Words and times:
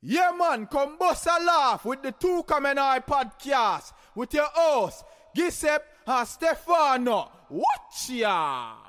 Yeah, 0.00 0.30
man, 0.38 0.66
come 0.66 0.96
bust 0.96 1.26
a 1.26 1.42
laugh 1.42 1.84
with 1.84 2.02
the 2.02 2.12
Two 2.12 2.44
Common 2.46 2.76
podcast 2.76 3.92
with 4.14 4.32
your 4.32 4.46
host, 4.54 5.04
Giuseppe 5.34 5.84
and 6.06 6.28
Stefano. 6.28 7.28
Watch 7.50 8.10
ya! 8.10 8.87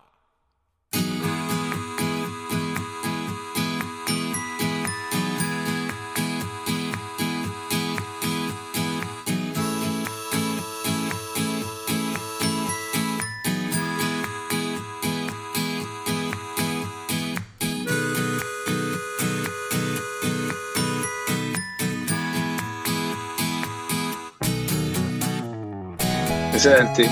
Mi 26.59 26.65
senti? 26.65 27.09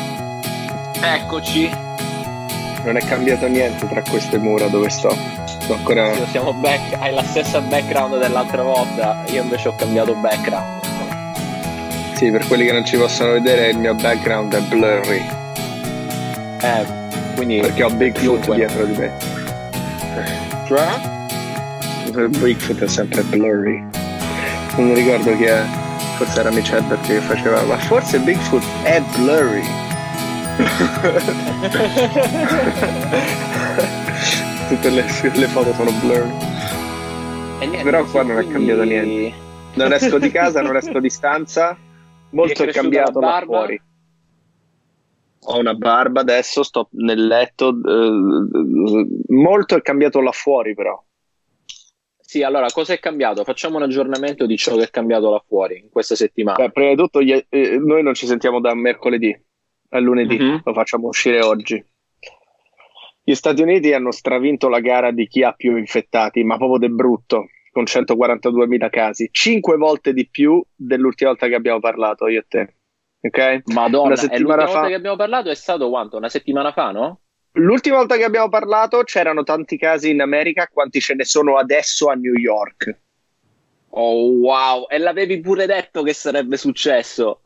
Eccoci, 1.00 1.70
Non 2.84 2.98
è 2.98 3.00
cambiato 3.00 3.48
niente 3.48 3.88
tra 3.88 4.02
queste 4.02 4.38
mura 4.38 4.68
dove 4.68 4.90
sto. 4.90 5.16
Sto 5.46 5.74
ancora. 5.74 6.14
Sì, 6.16 6.26
siamo 6.32 6.52
back, 6.52 6.98
hai 7.00 7.14
la 7.14 7.24
stessa 7.24 7.62
background 7.62 8.20
dell'altra 8.20 8.62
volta, 8.62 9.24
io 9.30 9.44
invece 9.44 9.70
ho 9.70 9.76
cambiato 9.76 10.16
background. 10.16 10.82
Sì, 12.16 12.30
per 12.30 12.46
quelli 12.48 12.66
che 12.66 12.74
non 12.74 12.84
ci 12.84 12.98
possono 12.98 13.32
vedere, 13.32 13.70
il 13.70 13.78
mio 13.78 13.96
background 13.96 14.54
è 14.54 14.60
blurry. 14.60 15.26
Eh, 16.62 16.86
quindi 17.36 17.62
Perché 17.62 17.84
ho 17.84 17.90
Bigfoot 17.90 18.54
dietro 18.54 18.84
di 18.84 18.98
me. 18.98 19.12
Cioè? 20.68 22.28
Bigfoot 22.28 22.84
è 22.84 22.88
sempre 22.90 23.22
blurry. 23.22 23.82
Non 24.76 24.88
mi 24.88 24.94
ricordo 24.94 25.38
chi 25.38 25.46
è. 25.46 25.87
Forse 26.18 26.40
era 26.40 26.52
Mitch 26.52 26.72
Hedberg 26.72 27.02
che 27.06 27.20
faceva. 27.22 27.62
Ma 27.64 27.78
forse 27.78 28.20
Bigfoot 28.20 28.64
è 28.84 29.02
blurry. 29.16 29.64
Tutte 34.68 34.90
le, 34.90 35.04
le 35.04 35.48
foto 35.48 35.74
sono 35.74 35.92
blurry. 36.02 36.32
E 37.60 37.66
niente, 37.68 37.84
Però 37.84 38.04
qua 38.06 38.24
non 38.24 38.32
è 38.38 38.44
quindi- 38.44 38.54
cambiato 38.54 38.84
niente. 38.84 39.46
Non 39.76 39.94
esco 39.94 40.18
di 40.18 40.32
casa, 40.32 40.62
non 40.62 40.76
esco 40.76 41.00
di 41.00 41.10
stanza. 41.10 41.78
Molto 42.32 42.64
è 42.64 42.68
è 42.68 42.72
cambiato 42.72 43.20
là 43.20 43.42
fuori. 43.46 43.80
Ho 45.50 45.60
una 45.60 45.76
barba 45.76 46.22
adesso, 46.22 46.64
sto 46.64 46.90
nel 46.92 47.26
letto. 47.26 47.70
eh, 47.70 49.08
molto 49.34 49.76
è 49.78 49.82
cambiato 49.82 50.20
là 50.20 50.32
fuori, 50.32 50.74
però. 50.74 51.02
Sì, 52.38 52.44
allora, 52.44 52.68
cosa 52.72 52.94
è 52.94 53.00
cambiato? 53.00 53.44
Facciamo 53.44 53.78
un 53.78 53.82
aggiornamento 53.84 54.46
di 54.46 54.58
ciò 54.58 54.76
che 54.76 54.84
è 54.84 54.90
cambiato 54.92 55.32
là 55.32 55.44
fuori 55.48 55.80
in 55.80 55.90
questa 55.90 56.14
settimana. 56.14 56.58
Beh, 56.58 56.70
prima 56.72 56.90
di 56.92 56.96
tutto, 56.96 57.20
eh, 57.20 57.46
noi 57.80 58.04
non 58.04 58.14
ci 58.14 58.28
sentiamo 58.28 58.60
da 58.60 58.76
mercoledì 58.76 59.36
a 59.90 60.00
lunedì, 60.00 60.38
Mhm. 60.38 60.62
lo 60.64 60.74
facciamo 60.74 61.08
uscire 61.08 61.42
oggi. 61.42 61.84
Gli 63.24 63.34
Stati 63.34 63.62
Uniti 63.64 63.92
hanno 63.92 64.12
stravinto 64.12 64.70
la 64.70 64.80
gara 64.82 65.10
di 65.10 65.28
chi 65.28 65.42
ha 65.42 65.52
più 65.52 65.78
infettati, 65.78 66.44
ma 66.44 66.58
proprio 66.58 66.78
de 66.78 66.90
brutto, 66.90 67.48
con 67.72 67.88
142.000 67.88 68.90
casi, 68.90 69.30
5 69.32 69.76
volte 69.76 70.14
di 70.14 70.30
più 70.30 70.64
dell'ultima 70.76 71.32
volta 71.32 71.48
che 71.48 71.56
abbiamo 71.56 71.80
parlato 71.80 72.28
io 72.28 72.42
e 72.42 72.46
te. 72.48 72.74
Ok? 73.20 73.62
Madonna, 73.74 74.06
Una 74.10 74.16
settimana 74.16 74.38
l'ultima 74.44 74.68
fa- 74.68 74.72
volta 74.74 74.88
che 74.90 74.94
abbiamo 74.94 75.16
parlato 75.16 75.50
è 75.50 75.56
stato 75.56 75.90
quanto? 75.90 76.18
Una 76.18 76.30
settimana 76.30 76.72
fa, 76.72 76.92
no? 76.92 77.22
L'ultima 77.58 77.98
volta 77.98 78.18
che 78.18 78.24
abbiamo 78.24 78.50
parlato 78.50 79.02
c'erano 79.02 79.44
tanti 79.44 79.78
casi 79.78 80.12
in 80.12 80.22
America 80.22 80.68
quanti 80.72 81.00
ce 81.00 81.16
ne 81.16 81.26
sono 81.26 81.58
adesso 81.58 82.08
a 82.08 82.14
New 82.14 82.36
York. 82.36 82.96
Oh 83.90 84.30
wow, 84.34 84.86
e 84.88 85.00
l'avevi 85.00 85.40
pure 85.40 85.66
detto 85.66 86.04
che 86.04 86.14
sarebbe 86.14 86.56
successo. 86.56 87.42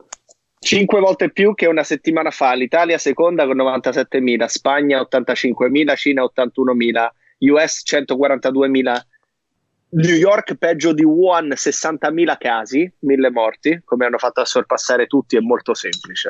5 0.58 1.00
volte 1.00 1.30
più 1.30 1.54
che 1.54 1.66
una 1.66 1.82
settimana 1.82 2.30
fa. 2.30 2.52
L'Italia 2.52 2.98
seconda 2.98 3.46
con 3.46 3.56
97.000, 3.56 4.44
Spagna 4.44 5.00
85.000, 5.00 5.96
Cina 5.96 6.22
81.000, 6.22 7.08
US 7.50 7.82
142.000, 7.90 9.00
New 9.94 10.14
York 10.14 10.54
peggio 10.56 10.92
di 10.92 11.04
Wuhan 11.04 11.48
60.000 11.48 12.36
casi, 12.38 12.92
1000 12.98 13.30
morti, 13.30 13.80
come 13.82 14.04
hanno 14.04 14.18
fatto 14.18 14.40
a 14.40 14.44
sorpassare 14.44 15.06
tutti, 15.06 15.36
è 15.36 15.40
molto 15.40 15.72
semplice. 15.72 16.28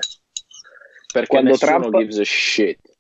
Perché 1.13 1.29
Quando 1.29 1.57
Trump- 1.57 1.97
gives 1.97 2.19
a 2.21 2.25
shit. 2.25 2.92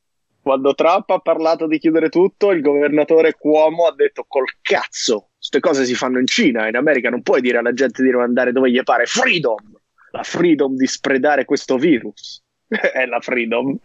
Quando 0.42 0.74
Trump 0.74 1.08
ha 1.10 1.20
parlato 1.20 1.68
di 1.68 1.78
chiudere 1.78 2.08
tutto, 2.08 2.50
il 2.50 2.62
governatore 2.62 3.34
Cuomo 3.34 3.86
ha 3.86 3.94
detto 3.94 4.24
col 4.26 4.46
cazzo, 4.60 5.30
queste 5.36 5.60
cose 5.60 5.84
si 5.84 5.94
fanno 5.94 6.18
in 6.18 6.26
Cina, 6.26 6.66
in 6.66 6.74
America 6.74 7.10
non 7.10 7.22
puoi 7.22 7.40
dire 7.40 7.58
alla 7.58 7.72
gente 7.72 8.02
di 8.02 8.10
non 8.10 8.22
andare 8.22 8.50
dove 8.50 8.68
gli 8.68 8.82
pare, 8.82 9.06
freedom, 9.06 9.80
la 10.10 10.22
freedom 10.24 10.74
di 10.74 10.86
spredare 10.88 11.44
questo 11.44 11.76
virus, 11.76 12.42
è 12.66 13.06
la 13.06 13.20
freedom. 13.20 13.78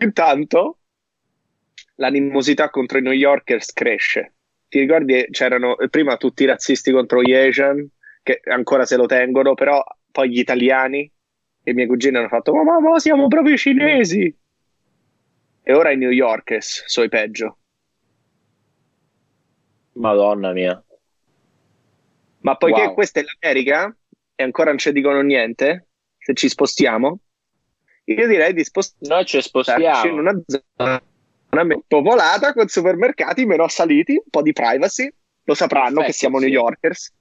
Intanto 0.00 0.80
l'animosità 1.94 2.68
contro 2.68 2.98
i 2.98 3.02
New 3.02 3.12
Yorkers 3.12 3.72
cresce. 3.72 4.34
Ti 4.68 4.80
ricordi, 4.80 5.28
c'erano 5.30 5.76
prima 5.88 6.18
tutti 6.18 6.42
i 6.42 6.46
razzisti 6.46 6.92
contro 6.92 7.22
gli 7.22 7.32
Asian, 7.32 7.88
che 8.22 8.42
ancora 8.50 8.84
se 8.84 8.96
lo 8.96 9.06
tengono, 9.06 9.54
però 9.54 9.82
poi 10.10 10.30
gli 10.30 10.38
italiani 10.38 11.10
e 11.62 11.70
i 11.70 11.74
miei 11.74 11.86
cugini 11.86 12.18
hanno 12.18 12.28
fatto, 12.28 12.52
ma, 12.52 12.64
ma, 12.64 12.80
ma 12.80 12.98
siamo 12.98 13.28
proprio 13.28 13.56
cinesi. 13.56 14.34
E 15.64 15.72
ora 15.74 15.90
i 15.92 15.96
New 15.96 16.10
Yorkers 16.10 16.84
sono 16.86 17.06
i 17.06 17.08
peggio. 17.08 17.58
Madonna 19.92 20.52
mia. 20.52 20.82
Ma 22.40 22.56
poiché 22.56 22.82
Wow. 22.86 22.94
questa 22.94 23.20
è 23.20 23.24
l'America 23.24 23.94
e 24.34 24.42
ancora 24.42 24.70
non 24.70 24.78
ci 24.78 24.90
dicono 24.92 25.20
niente, 25.20 25.88
se 26.18 26.34
ci 26.34 26.48
spostiamo, 26.48 27.20
io 28.04 28.26
direi 28.26 28.52
di 28.52 28.64
spostarci 28.64 29.08
Noi 29.12 29.24
ci 29.26 29.36
in 29.36 29.42
spostiamo. 29.42 30.18
una 30.18 30.42
zona 30.46 31.02
popolata 31.86 32.52
con 32.52 32.66
supermercati 32.66 33.44
meno 33.46 33.64
assaliti, 33.64 34.12
un 34.12 34.30
po' 34.30 34.42
di 34.42 34.52
privacy. 34.52 35.08
Lo 35.44 35.54
sapranno 35.54 36.00
Perfetto, 36.00 36.06
che 36.06 36.12
siamo 36.12 36.38
sì. 36.38 36.44
New 36.46 36.52
Yorkers. 36.54 37.12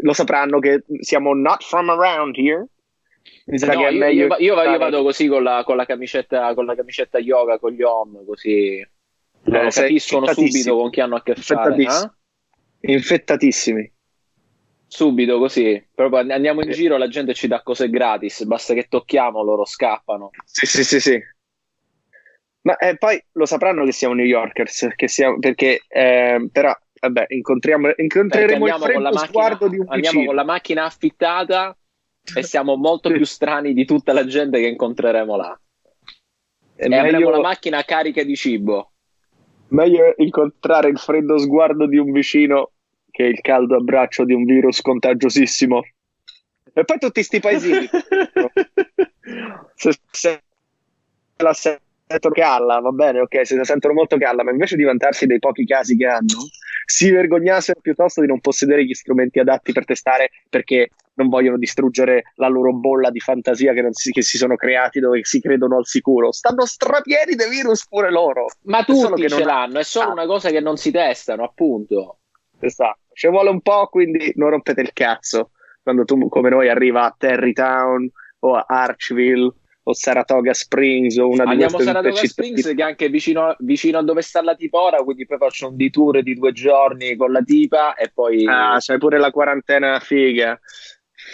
Lo 0.00 0.12
sapranno 0.12 0.58
che 0.60 0.82
siamo 1.00 1.34
not 1.34 1.62
from 1.62 1.90
around 1.90 2.36
here. 2.36 2.66
Mi 3.46 3.58
sa 3.58 3.72
No, 3.72 3.80
che 3.80 3.86
è 3.86 3.90
io, 3.90 3.98
meglio 3.98 4.26
io 4.38 4.54
io 4.54 4.62
io 4.70 4.78
vado 4.78 5.02
così 5.02 5.26
con 5.26 5.42
la, 5.42 5.62
con 5.64 5.76
la 5.76 5.84
camicetta, 5.86 6.54
con 6.54 6.66
la 6.66 6.74
camicetta 6.74 7.18
yoga, 7.18 7.58
con 7.58 7.72
gli 7.72 7.82
om, 7.82 8.24
così 8.24 8.78
Eh, 9.46 9.68
capiscono 9.70 10.26
subito 10.32 10.76
con 10.76 10.90
chi 10.90 11.00
hanno 11.00 11.16
a 11.16 11.22
che 11.22 11.34
fare. 11.34 11.74
Infettatissimi. 11.74 12.12
eh? 12.80 12.92
Infettatissimi. 12.92 13.92
Subito 14.86 15.38
così. 15.38 15.86
Proprio 15.94 16.20
and- 16.20 16.30
andiamo 16.30 16.62
in 16.62 16.70
giro, 16.70 16.96
la 16.96 17.08
gente 17.08 17.34
ci 17.34 17.46
dà 17.48 17.62
cose 17.62 17.90
gratis, 17.90 18.44
basta 18.44 18.74
che 18.74 18.86
tocchiamo, 18.88 19.42
loro 19.42 19.64
scappano. 19.64 20.30
Sì, 20.44 20.66
sì, 20.66 20.84
sì, 20.84 21.00
sì. 21.00 21.20
Ma 22.62 22.76
eh, 22.76 22.96
poi 22.96 23.22
lo 23.32 23.44
sapranno 23.44 23.84
che 23.84 23.92
siamo 23.92 24.14
New 24.14 24.24
Yorkers, 24.24 24.88
che 24.96 25.08
siamo, 25.08 25.38
perché 25.38 25.82
eh, 25.88 26.48
però, 26.50 26.74
vabbè, 27.00 27.26
incontriamo, 27.28 27.90
incontreremo 27.94 28.66
il 28.66 28.72
andiamo 28.72 28.92
con, 28.92 29.02
la 29.02 29.10
freddo 29.10 29.26
sguardo 29.26 29.68
di 29.68 29.76
macchina, 29.76 29.82
un 29.84 29.92
andiamo 29.92 30.18
vicino. 30.18 30.24
con 30.24 30.34
la 30.34 30.44
macchina 30.44 30.84
affittata 30.84 31.76
e 32.34 32.42
siamo 32.42 32.76
molto 32.76 33.10
più 33.10 33.24
strani 33.24 33.74
di 33.74 33.84
tutta 33.84 34.12
la 34.12 34.24
gente 34.24 34.60
che 34.60 34.68
incontreremo 34.68 35.36
là. 35.36 35.58
È 36.74 36.86
E 36.86 36.96
avremo 36.96 37.18
meglio, 37.18 37.30
la 37.30 37.40
macchina 37.40 37.82
carica 37.82 38.22
di 38.22 38.34
cibo. 38.34 38.92
meglio 39.68 40.14
incontrare 40.16 40.88
il 40.88 40.98
freddo 40.98 41.38
sguardo 41.38 41.86
di 41.86 41.98
un 41.98 42.12
vicino 42.12 42.70
che 43.10 43.24
il 43.24 43.40
caldo 43.40 43.76
abbraccio 43.76 44.24
di 44.24 44.32
un 44.32 44.44
virus 44.44 44.80
contagiosissimo. 44.80 45.82
E 46.72 46.84
poi 46.84 46.98
tutti 46.98 47.22
sti 47.22 47.40
paesini. 47.40 47.88
se, 49.74 49.92
se 50.10 50.42
la 51.36 51.52
sentono 52.06 52.34
calla, 52.34 52.80
va 52.80 52.90
bene, 52.90 53.20
ok, 53.20 53.46
se 53.46 53.56
la 53.56 53.64
sentono 53.64 53.94
molto 53.94 54.16
calla, 54.18 54.44
ma 54.44 54.50
invece 54.50 54.76
di 54.76 54.82
vantarsi 54.82 55.26
dei 55.26 55.38
pochi 55.38 55.64
casi 55.64 55.96
che 55.96 56.06
hanno, 56.06 56.46
si 56.86 57.10
vergognassero 57.10 57.80
piuttosto 57.80 58.20
di 58.20 58.26
non 58.26 58.40
possedere 58.40 58.84
gli 58.84 58.92
strumenti 58.92 59.38
adatti 59.38 59.72
per 59.72 59.84
testare 59.84 60.30
perché 60.48 60.90
non 61.14 61.28
vogliono 61.28 61.56
distruggere 61.56 62.24
la 62.34 62.48
loro 62.48 62.72
bolla 62.74 63.10
di 63.10 63.20
fantasia 63.20 63.72
che, 63.72 63.82
non 63.82 63.92
si, 63.92 64.10
che 64.10 64.22
si 64.22 64.36
sono 64.36 64.56
creati 64.56 65.00
dove 65.00 65.20
si 65.22 65.40
credono 65.40 65.76
al 65.76 65.86
sicuro. 65.86 66.32
Stanno 66.32 66.66
strapieni 66.66 67.36
di 67.36 67.44
virus 67.48 67.86
pure 67.86 68.10
loro. 68.10 68.46
Ma 68.62 68.82
tutti 68.82 69.22
che 69.22 69.28
ce 69.28 69.44
l'hanno, 69.44 69.78
è 69.78 69.84
solo 69.84 70.08
Ah. 70.08 70.12
una 70.12 70.26
cosa 70.26 70.50
che 70.50 70.60
non 70.60 70.76
si 70.76 70.90
testano, 70.90 71.44
appunto. 71.44 72.18
Esatto, 72.60 72.98
ci 73.12 73.28
vuole 73.28 73.48
un 73.50 73.60
po', 73.60 73.86
quindi 73.86 74.32
non 74.36 74.50
rompete 74.50 74.80
il 74.80 74.92
cazzo 74.92 75.50
quando 75.82 76.04
tu 76.04 76.28
come 76.28 76.50
noi 76.50 76.68
arriva 76.68 77.04
a 77.04 77.14
Terrytown 77.16 78.10
o 78.40 78.56
a 78.56 78.64
Archville 78.66 79.52
o 79.86 79.92
Saratoga 79.92 80.54
Springs 80.54 81.16
o 81.18 81.28
una 81.28 81.44
di 81.44 81.50
Andiamo 81.50 81.72
a 81.72 81.74
queste 81.76 81.92
Saratoga 81.92 82.14
città- 82.20 82.32
Springs 82.32 82.62
che 82.74 82.82
è 82.82 82.84
anche 82.86 83.08
vicino, 83.10 83.54
vicino 83.58 83.98
a 83.98 84.02
dove 84.02 84.22
sta 84.22 84.42
la 84.42 84.54
tipora, 84.56 84.96
quindi 84.98 85.26
poi 85.26 85.36
faccio 85.38 85.68
un 85.68 85.76
detour 85.76 86.22
di 86.22 86.34
due 86.34 86.52
giorni 86.52 87.16
con 87.16 87.32
la 87.32 87.42
tipa 87.42 87.94
e 87.94 88.10
poi... 88.12 88.46
Ah, 88.46 88.76
c'hai 88.80 88.98
pure 88.98 89.18
la 89.18 89.30
quarantena 89.30 89.98
figa. 90.00 90.58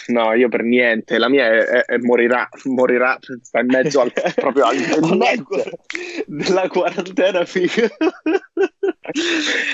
No, 0.08 0.32
io 0.34 0.48
per 0.48 0.62
niente. 0.62 1.18
La 1.18 1.28
mia 1.28 1.46
è, 1.46 1.58
è- 1.64 1.84
è 1.84 1.96
morirà, 1.98 2.48
morirà, 2.64 3.18
sta 3.42 3.60
in 3.60 3.66
mezzo 3.66 4.00
al 4.00 4.12
proprio 4.34 4.64
al 4.66 4.76
niente. 4.76 5.78
della 6.26 6.68
quarantena 6.68 7.44
figa. 7.44 7.88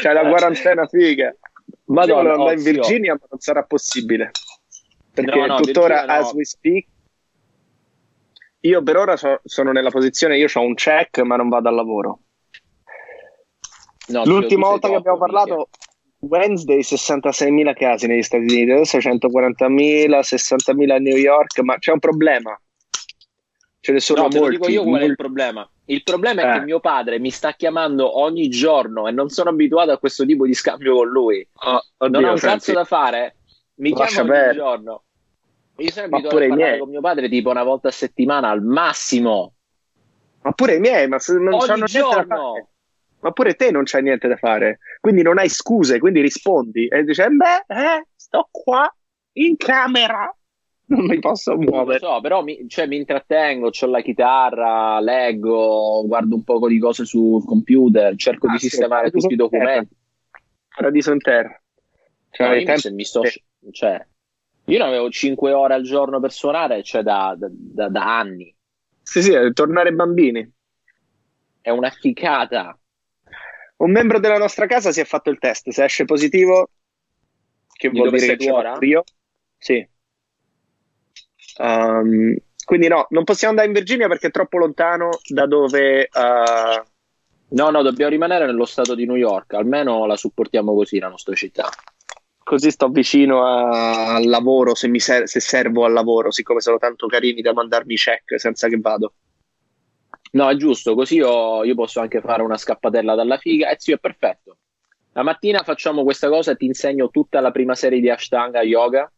C'hai 0.02 0.14
la 0.14 0.28
quarantena 0.28 0.86
figa. 0.86 1.34
Madonna, 1.86 2.32
andare 2.34 2.56
in. 2.56 2.62
Virginia, 2.62 3.12
ma 3.14 3.26
non 3.30 3.40
sarà 3.40 3.62
possibile. 3.64 4.30
Perché 5.12 5.38
No, 5.38 5.46
no, 5.46 5.60
tuttora, 5.60 6.04
no. 6.04 6.12
as 6.12 6.32
we 6.32 6.44
speak, 6.44 6.86
io 8.66 8.82
per 8.82 8.96
ora 8.96 9.16
so- 9.16 9.40
sono 9.44 9.72
nella 9.72 9.90
posizione, 9.90 10.36
io 10.38 10.48
ho 10.52 10.60
un 10.60 10.74
check, 10.74 11.18
ma 11.20 11.36
non 11.36 11.48
vado 11.48 11.68
al 11.68 11.74
lavoro. 11.74 12.20
No, 14.08 14.24
L'ultima 14.24 14.68
volta 14.68 14.88
che 14.88 14.94
abbiamo 14.94 15.18
parlato, 15.18 15.68
Wednesday 16.20 16.80
66.000 16.82 17.74
casi 17.74 18.06
negli 18.06 18.22
Stati 18.22 18.42
Uniti, 18.44 18.70
adesso 18.70 18.98
140.000, 18.98 20.20
60.000 20.22 20.94
a 20.94 20.98
New 20.98 21.16
York, 21.16 21.58
ma 21.60 21.76
c'è 21.78 21.92
un 21.92 21.98
problema. 21.98 22.58
Ce 23.80 23.92
ne 23.92 24.00
sono 24.00 24.22
No, 24.22 24.28
te 24.28 24.36
lo 24.38 24.42
molti. 24.44 24.56
dico 24.58 24.68
io 24.70 24.82
qual 24.82 24.94
è 24.94 25.02
il 25.02 25.06
molti. 25.08 25.16
problema. 25.16 25.70
Il 25.88 26.02
problema 26.02 26.42
è 26.42 26.50
Eh. 26.56 26.58
che 26.58 26.64
mio 26.64 26.80
padre 26.80 27.18
mi 27.20 27.30
sta 27.30 27.52
chiamando 27.52 28.18
ogni 28.20 28.48
giorno 28.48 29.06
e 29.06 29.12
non 29.12 29.28
sono 29.28 29.50
abituato 29.50 29.92
a 29.92 29.98
questo 29.98 30.24
tipo 30.24 30.44
di 30.46 30.54
scambio 30.54 30.96
con 30.96 31.08
lui. 31.08 31.46
Oh, 31.64 31.80
oddio, 31.98 32.20
non 32.20 32.28
ho 32.28 32.32
un 32.32 32.38
senti, 32.38 32.56
cazzo 32.56 32.72
da 32.72 32.84
fare. 32.84 33.36
Mi 33.76 33.90
Lascia 33.90 34.06
chiama 34.06 34.22
ogni 34.30 34.38
perdere. 34.38 34.56
giorno. 34.56 35.02
Io 35.78 35.90
sono 35.90 36.08
Ma 36.08 36.16
abituato 36.16 36.36
a 36.36 36.40
parlare 36.48 36.56
miei. 36.70 36.78
con 36.78 36.88
mio 36.88 37.00
padre 37.00 37.28
tipo 37.28 37.50
una 37.50 37.62
volta 37.62 37.88
a 37.88 37.92
settimana 37.92 38.48
al 38.48 38.62
massimo. 38.62 39.54
Ma 40.42 40.52
pure 40.52 40.76
i 40.76 40.80
miei, 40.80 41.08
ma 41.08 41.18
non 41.28 41.54
ogni 41.54 41.66
c'hanno 41.66 41.84
niente 41.86 42.16
da 42.16 42.24
fare. 42.24 42.66
Ma 43.20 43.32
pure 43.32 43.54
te 43.54 43.70
non 43.70 43.82
c'hai 43.84 44.02
niente 44.02 44.28
da 44.28 44.36
fare, 44.36 44.78
quindi 45.00 45.22
non 45.22 45.38
hai 45.38 45.48
scuse, 45.48 45.98
quindi 45.98 46.20
rispondi 46.20 46.86
e 46.86 47.02
dici, 47.02 47.20
beh, 47.22 47.64
eh, 47.74 48.06
sto 48.14 48.48
qua 48.52 48.88
in 49.32 49.56
camera, 49.56 50.32
non 50.88 51.06
mi 51.06 51.18
posso 51.18 51.54
Non 51.54 51.64
lo 51.64 51.70
muovere. 51.72 51.98
so, 51.98 52.20
però 52.20 52.42
mi, 52.44 52.68
cioè, 52.68 52.86
mi 52.86 52.96
intrattengo, 52.96 53.70
ho 53.78 53.86
la 53.86 54.00
chitarra, 54.02 55.00
leggo, 55.00 56.04
guardo 56.06 56.36
un 56.36 56.44
po' 56.44 56.64
di 56.68 56.78
cose 56.78 57.04
sul 57.04 57.44
computer, 57.44 58.14
cerco 58.16 58.46
Ah, 58.46 58.52
di 58.52 58.58
sistemare 58.58 59.10
tutti 59.10 59.32
i 59.32 59.36
documenti. 59.36 59.94
Paradiso 60.74 61.12
in 61.12 61.18
terra. 61.18 61.60
Cioè, 62.30 62.58
No, 62.58 62.64
tempo- 62.64 62.92
mi 62.92 63.04
sto, 63.04 63.22
cioè, 63.72 64.06
io 64.66 64.78
ne 64.78 64.84
avevo 64.84 65.10
5 65.10 65.52
ore 65.52 65.74
al 65.74 65.82
giorno 65.82 66.20
per 66.20 66.32
suonare, 66.32 66.82
cioè 66.82 67.02
da, 67.02 67.34
da- 67.36 67.48
da- 67.50 67.88
da 67.88 68.18
anni. 68.18 68.54
Sì, 69.02 69.22
sì, 69.22 69.32
tornare 69.52 69.92
bambini. 69.92 70.48
È 71.60 71.70
una 71.70 71.90
ficata. 71.90 72.78
Un 73.76 73.90
membro 73.90 74.18
della 74.18 74.38
nostra 74.38 74.66
casa 74.66 74.90
si 74.90 75.00
è 75.00 75.04
fatto 75.04 75.30
il 75.30 75.38
test, 75.38 75.68
se 75.70 75.84
esce 75.84 76.04
positivo, 76.04 76.70
che 77.72 77.90
Di 77.90 77.98
vuol 77.98 78.10
dire 78.10 78.36
che 78.36 78.50
ora? 78.50 78.76
io. 78.80 79.04
Sì. 79.58 79.86
Um, 81.58 82.36
quindi 82.64 82.88
no, 82.88 83.06
non 83.10 83.24
possiamo 83.24 83.52
andare 83.52 83.68
in 83.68 83.74
Virginia 83.74 84.08
perché 84.08 84.28
è 84.28 84.30
troppo 84.30 84.58
lontano 84.58 85.10
da 85.28 85.46
dove... 85.46 86.08
uh, 86.12 86.84
No, 87.48 87.70
no, 87.70 87.82
dobbiamo 87.82 88.10
rimanere 88.10 88.44
nello 88.44 88.64
stato 88.64 88.96
di 88.96 89.06
New 89.06 89.14
York, 89.14 89.54
almeno 89.54 90.04
la 90.04 90.16
supportiamo 90.16 90.74
così 90.74 90.98
la 90.98 91.08
nostra 91.08 91.34
città. 91.36 91.68
Così 92.46 92.70
sto 92.70 92.88
vicino 92.90 93.44
a- 93.44 94.14
al 94.14 94.26
lavoro 94.26 94.76
se, 94.76 94.86
mi 94.86 95.00
ser- 95.00 95.26
se 95.26 95.40
servo 95.40 95.84
al 95.84 95.92
lavoro, 95.92 96.30
siccome 96.30 96.60
sono 96.60 96.78
tanto 96.78 97.08
carini 97.08 97.40
da 97.40 97.52
mandarmi 97.52 97.96
check 97.96 98.38
senza 98.38 98.68
che 98.68 98.78
vado. 98.78 99.14
No, 100.32 100.48
è 100.48 100.54
giusto, 100.54 100.94
così 100.94 101.16
io, 101.16 101.64
io 101.64 101.74
posso 101.74 101.98
anche 102.00 102.20
fare 102.20 102.42
una 102.42 102.56
scappatella 102.56 103.16
dalla 103.16 103.36
figa. 103.38 103.70
E 103.70 103.76
zio, 103.80 103.96
è 103.96 103.98
perfetto. 103.98 104.58
La 105.12 105.22
mattina 105.24 105.64
facciamo 105.64 106.04
questa 106.04 106.28
cosa 106.28 106.52
e 106.52 106.56
ti 106.56 106.66
insegno 106.66 107.08
tutta 107.10 107.40
la 107.40 107.50
prima 107.50 107.74
serie 107.74 107.98
di 107.98 108.10
Ashtanga 108.10 108.62
Yoga. 108.62 109.10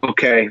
Ok, 0.00 0.46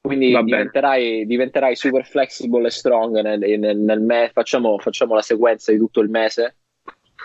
Quindi 0.00 0.36
diventerai, 0.44 1.26
diventerai 1.26 1.74
super 1.74 2.06
flexible 2.06 2.66
e 2.68 2.70
strong 2.70 3.20
nel, 3.20 3.38
nel- 3.58 3.78
nel 3.78 4.00
me- 4.00 4.30
facciamo, 4.32 4.78
facciamo 4.78 5.14
la 5.14 5.22
sequenza 5.22 5.72
di 5.72 5.78
tutto 5.78 6.00
il 6.00 6.08
mese. 6.08 6.56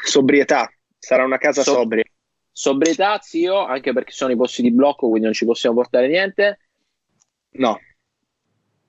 sobrietà, 0.04 0.72
sarà 0.98 1.24
una 1.24 1.38
casa 1.38 1.62
So- 1.62 1.74
sobria. 1.74 2.04
Sobrietà, 2.60 3.20
zio, 3.22 3.66
anche 3.66 3.94
perché 3.94 4.12
sono 4.12 4.32
i 4.32 4.36
posti 4.36 4.64
di 4.64 4.72
blocco, 4.72 5.10
quindi 5.10 5.26
non 5.26 5.34
ci 5.34 5.46
possiamo 5.46 5.76
portare 5.76 6.08
niente. 6.08 6.60
No, 7.52 7.80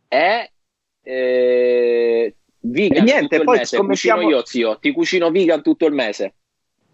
E 0.09 0.53
eh, 1.03 2.37
vegan 2.61 2.99
E 2.99 3.03
niente, 3.03 3.21
tutto 3.29 3.35
il 3.37 3.45
poi 3.45 3.59
mese. 3.59 3.77
scommettiamo- 3.77 4.21
Cucino 4.23 4.37
io, 4.39 4.47
zio, 4.47 4.79
ti 4.79 4.93
cucino 4.93 5.31
vegan 5.31 5.63
tutto 5.63 5.85
il 5.87 5.93
mese. 5.93 6.35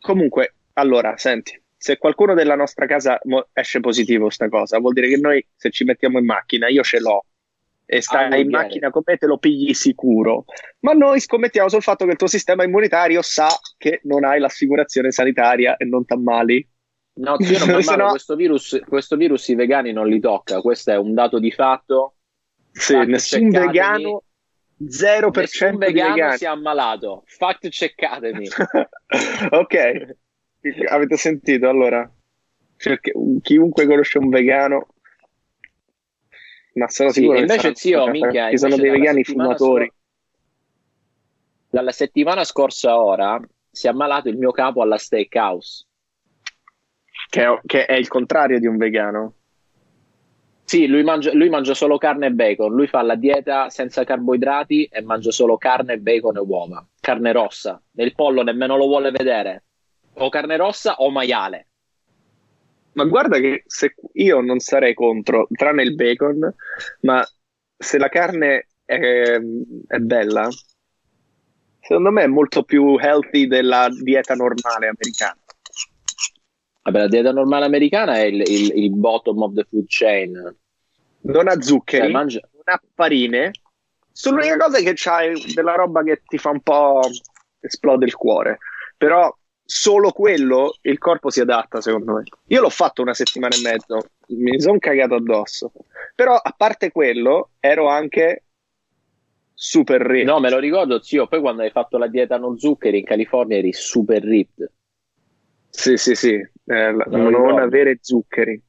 comunque, 0.01 0.55
allora, 0.73 1.17
senti, 1.17 1.61
se 1.77 1.97
qualcuno 1.97 2.35
della 2.35 2.57
nostra 2.57 2.87
casa 2.87 3.21
esce 3.53 3.79
positivo 3.79 4.29
sta 4.29 4.49
cosa, 4.49 4.79
vuol 4.81 4.95
dire 4.95 5.09
che 5.09 5.17
noi 5.17 5.47
se 5.55 5.71
ci 5.71 5.85
mettiamo 5.85 6.19
in 6.19 6.25
macchina, 6.25 6.67
io 6.69 6.83
ce 6.83 6.99
l'ho, 6.99 7.25
e 7.97 8.03
stai 8.03 8.33
Ah, 8.33 8.37
in 8.37 8.49
macchina 8.51 8.91
con 8.91 9.03
me 9.05 9.17
te 9.17 9.27
lo 9.27 9.39
pigli 9.39 9.73
sicuro. 9.75 10.45
Ma 10.81 10.93
noi 10.93 11.21
scommettiamo 11.21 11.69
sul 11.69 11.83
fatto 11.83 12.05
che 12.05 12.13
il 12.13 12.17
tuo 12.17 12.27
sistema 12.27 12.65
immunitario 12.65 13.23
sa 13.23 13.49
che 13.79 14.01
non 14.05 14.25
hai 14.25 14.41
l'assicurazione 14.41 15.11
sanitaria 15.13 15.77
e 15.77 15.85
non 15.85 16.05
t'ammali. 16.05 16.67
No, 17.17 17.37
zio, 17.41 17.59
non 17.59 17.69
mi 17.77 17.83
Se 17.83 17.91
ammalo, 17.91 18.05
no- 18.05 18.11
questo, 18.11 18.35
virus, 18.35 18.81
questo 18.89 19.17
virus 19.17 19.47
i 19.49 19.55
vegani 19.55 19.93
non 19.93 20.09
li 20.09 20.19
tocca, 20.21 20.61
questo 20.61 20.91
è 20.91 20.97
un 20.97 21.15
dato 21.15 21.39
di 21.39 21.53
fatto. 21.53 22.17
Sì, 22.73 22.95
Fact 22.95 23.07
nessun 23.09 23.51
checcatemi. 23.51 23.67
vegano, 23.67 24.23
0% 24.89 25.41
Nessun 25.41 25.77
vegano 25.79 26.15
vegani. 26.15 26.37
si 26.37 26.45
è 26.45 26.49
ammalato. 26.49 27.23
Fact 27.27 27.69
checcatemi. 27.69 28.49
ok, 29.51 30.17
avete 30.89 31.17
sentito 31.17 31.69
allora? 31.69 32.11
Cerchi- 32.77 33.13
chiunque 33.41 33.87
conosce 33.87 34.19
un 34.19 34.29
vegano, 34.29 34.89
ma 36.75 36.89
sono 36.89 37.11
Sì, 37.11 37.21
sicuro 37.21 37.35
che 37.35 37.41
invece, 37.41 37.75
zio, 37.75 38.07
minchia, 38.09 38.51
ci 38.51 38.59
sono 38.59 38.77
dei 38.77 38.91
vegani 38.91 39.25
fumatori. 39.25 39.85
scor- 39.87 39.95
Dalla 41.71 41.93
settimana 41.93 42.45
scorsa 42.45 43.01
ora 43.01 43.41
si 43.71 43.87
è 43.87 43.91
ammalato 43.91 44.29
il 44.29 44.37
mio 44.37 44.53
capo 44.53 44.83
alla 44.83 44.99
steakhouse. 44.99 45.87
Che 47.29 47.43
è, 47.43 47.61
che 47.65 47.87
è 47.87 47.95
il 47.95 48.09
contrario 48.09 48.59
di 48.59 48.67
un 48.67 48.77
vegano. 48.77 49.35
Sì, 50.65 50.87
lui 50.87 51.03
mangia, 51.03 51.33
lui 51.35 51.49
mangia 51.49 51.75
solo 51.75 51.99
carne 51.99 52.27
e 52.27 52.31
bacon. 52.31 52.73
Lui 52.73 52.87
fa 52.87 53.03
la 53.03 53.17
dieta 53.17 53.69
senza 53.71 54.05
carboidrati 54.05 54.85
e 54.85 55.03
mangia 55.03 55.31
solo 55.31 55.59
carne, 55.59 55.99
bacon 55.99 56.37
e 56.37 56.41
uova. 56.41 56.87
Carne 57.01 57.33
rossa. 57.33 57.81
Nel 57.93 58.15
pollo 58.15 58.43
nemmeno 58.43 58.77
lo 58.77 58.87
vuole 58.87 59.11
vedere. 59.11 59.65
O 60.15 60.29
carne 60.29 60.57
rossa 60.57 60.95
o 60.95 61.11
maiale. 61.11 61.69
Ma 62.95 63.05
guarda 63.05 63.39
che 63.39 63.65
se 63.67 63.95
io 64.15 64.41
non 64.41 64.61
sarei 64.61 64.95
contro, 64.95 65.47
tranne 65.51 65.83
il 65.83 65.95
bacon, 65.95 66.53
ma 67.01 67.27
se 67.77 67.99
la 67.99 68.09
carne 68.09 68.69
è, 68.85 69.39
è 69.87 69.99
bella, 69.99 70.49
secondo 71.81 72.11
me 72.11 72.23
è 72.23 72.27
molto 72.29 72.63
più 72.63 72.97
healthy 72.99 73.47
della 73.47 73.89
dieta 73.91 74.35
normale 74.35 74.89
americana. 74.89 75.37
Vabbè, 76.83 76.99
la 76.99 77.09
dieta 77.09 77.33
normale 77.33 77.65
americana 77.65 78.15
è 78.17 78.25
il, 78.25 78.43
il- 78.47 78.73
il 78.77 78.91
bottom 78.95 79.43
of 79.43 79.55
the 79.55 79.65
food 79.69 79.87
chain. 79.89 80.57
Non 81.23 81.49
ha 81.49 81.61
zuccheri, 81.61 82.03
Cioè, 82.05 82.13
mangia- 82.13 82.49
non 82.53 82.63
ha 82.75 82.81
farine, 82.95 83.51
l'unica 84.31 84.57
cosa 84.57 84.79
che 84.81 84.93
c'hai 84.95 85.53
della 85.55 85.75
roba 85.75 86.03
che 86.03 86.23
ti 86.27 86.37
fa 86.39 86.51
un 86.51 86.61
po' 86.61 87.01
esplode 87.61 88.05
il 88.05 88.15
cuore. 88.15 88.59
Però 88.97 89.35
solo 89.65 90.11
quello 90.11 90.77
il 90.83 90.99
corpo 90.99 91.31
si 91.31 91.41
adatta, 91.41 91.81
secondo 91.81 92.15
me. 92.15 92.23
Io 92.49 92.61
l'ho 92.61 92.71
fatto 92.71 93.03
una 93.03 93.15
settimana 93.15 93.55
e 93.55 93.61
mezzo, 93.63 93.99
mi 94.29 94.61
sono 94.61 94.79
cagato 94.79 95.15
addosso. 95.15 95.73
Però 96.15 96.35
a 96.35 96.55
parte 96.57 96.93
quello, 96.93 97.51
ero 97.61 97.89
anche 97.89 98.45
super 99.55 100.01
rich. 100.03 100.27
No, 100.27 100.41
me 100.41 100.51
lo 100.51 100.59
ricordo, 100.59 101.03
zio. 101.03 101.27
Poi 101.27 101.41
quando 101.41 101.63
hai 101.63 101.71
fatto 101.71 101.97
la 101.97 102.09
dieta 102.09 102.37
non 102.37 102.59
zuccheri 102.59 102.99
in 102.99 103.05
California 103.05 103.57
eri 103.57 103.73
super 103.73 104.23
ripped. 104.23 104.71
Sì, 105.71 105.97
sì, 105.97 106.15
sì, 106.15 106.35
eh, 106.35 106.93
non 106.93 107.29
ricordo. 107.29 107.57
avere 107.57 107.99
zuccheri. 108.01 108.63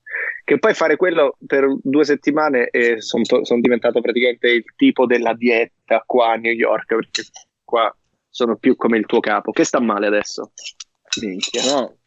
Che 0.43 0.59
poi 0.59 0.73
fare 0.73 0.95
quello 0.95 1.37
per 1.45 1.67
due 1.81 2.05
settimane 2.05 2.69
e 2.69 3.01
sono 3.01 3.23
diventato 3.59 3.99
praticamente 3.99 4.47
il 4.49 4.63
tipo 4.75 5.05
della 5.05 5.33
dieta 5.33 6.03
qua 6.05 6.31
a 6.31 6.35
New 6.35 6.53
York, 6.53 6.85
perché 6.87 7.23
qua 7.63 7.95
sono 8.29 8.55
più 8.55 8.75
come 8.75 8.97
il 8.97 9.05
tuo 9.05 9.19
capo. 9.19 9.51
Che 9.51 9.63
sta 9.63 9.79
male 9.79 10.07
adesso? 10.07 10.51
Minchia. 11.21 11.63
No. 11.73 11.97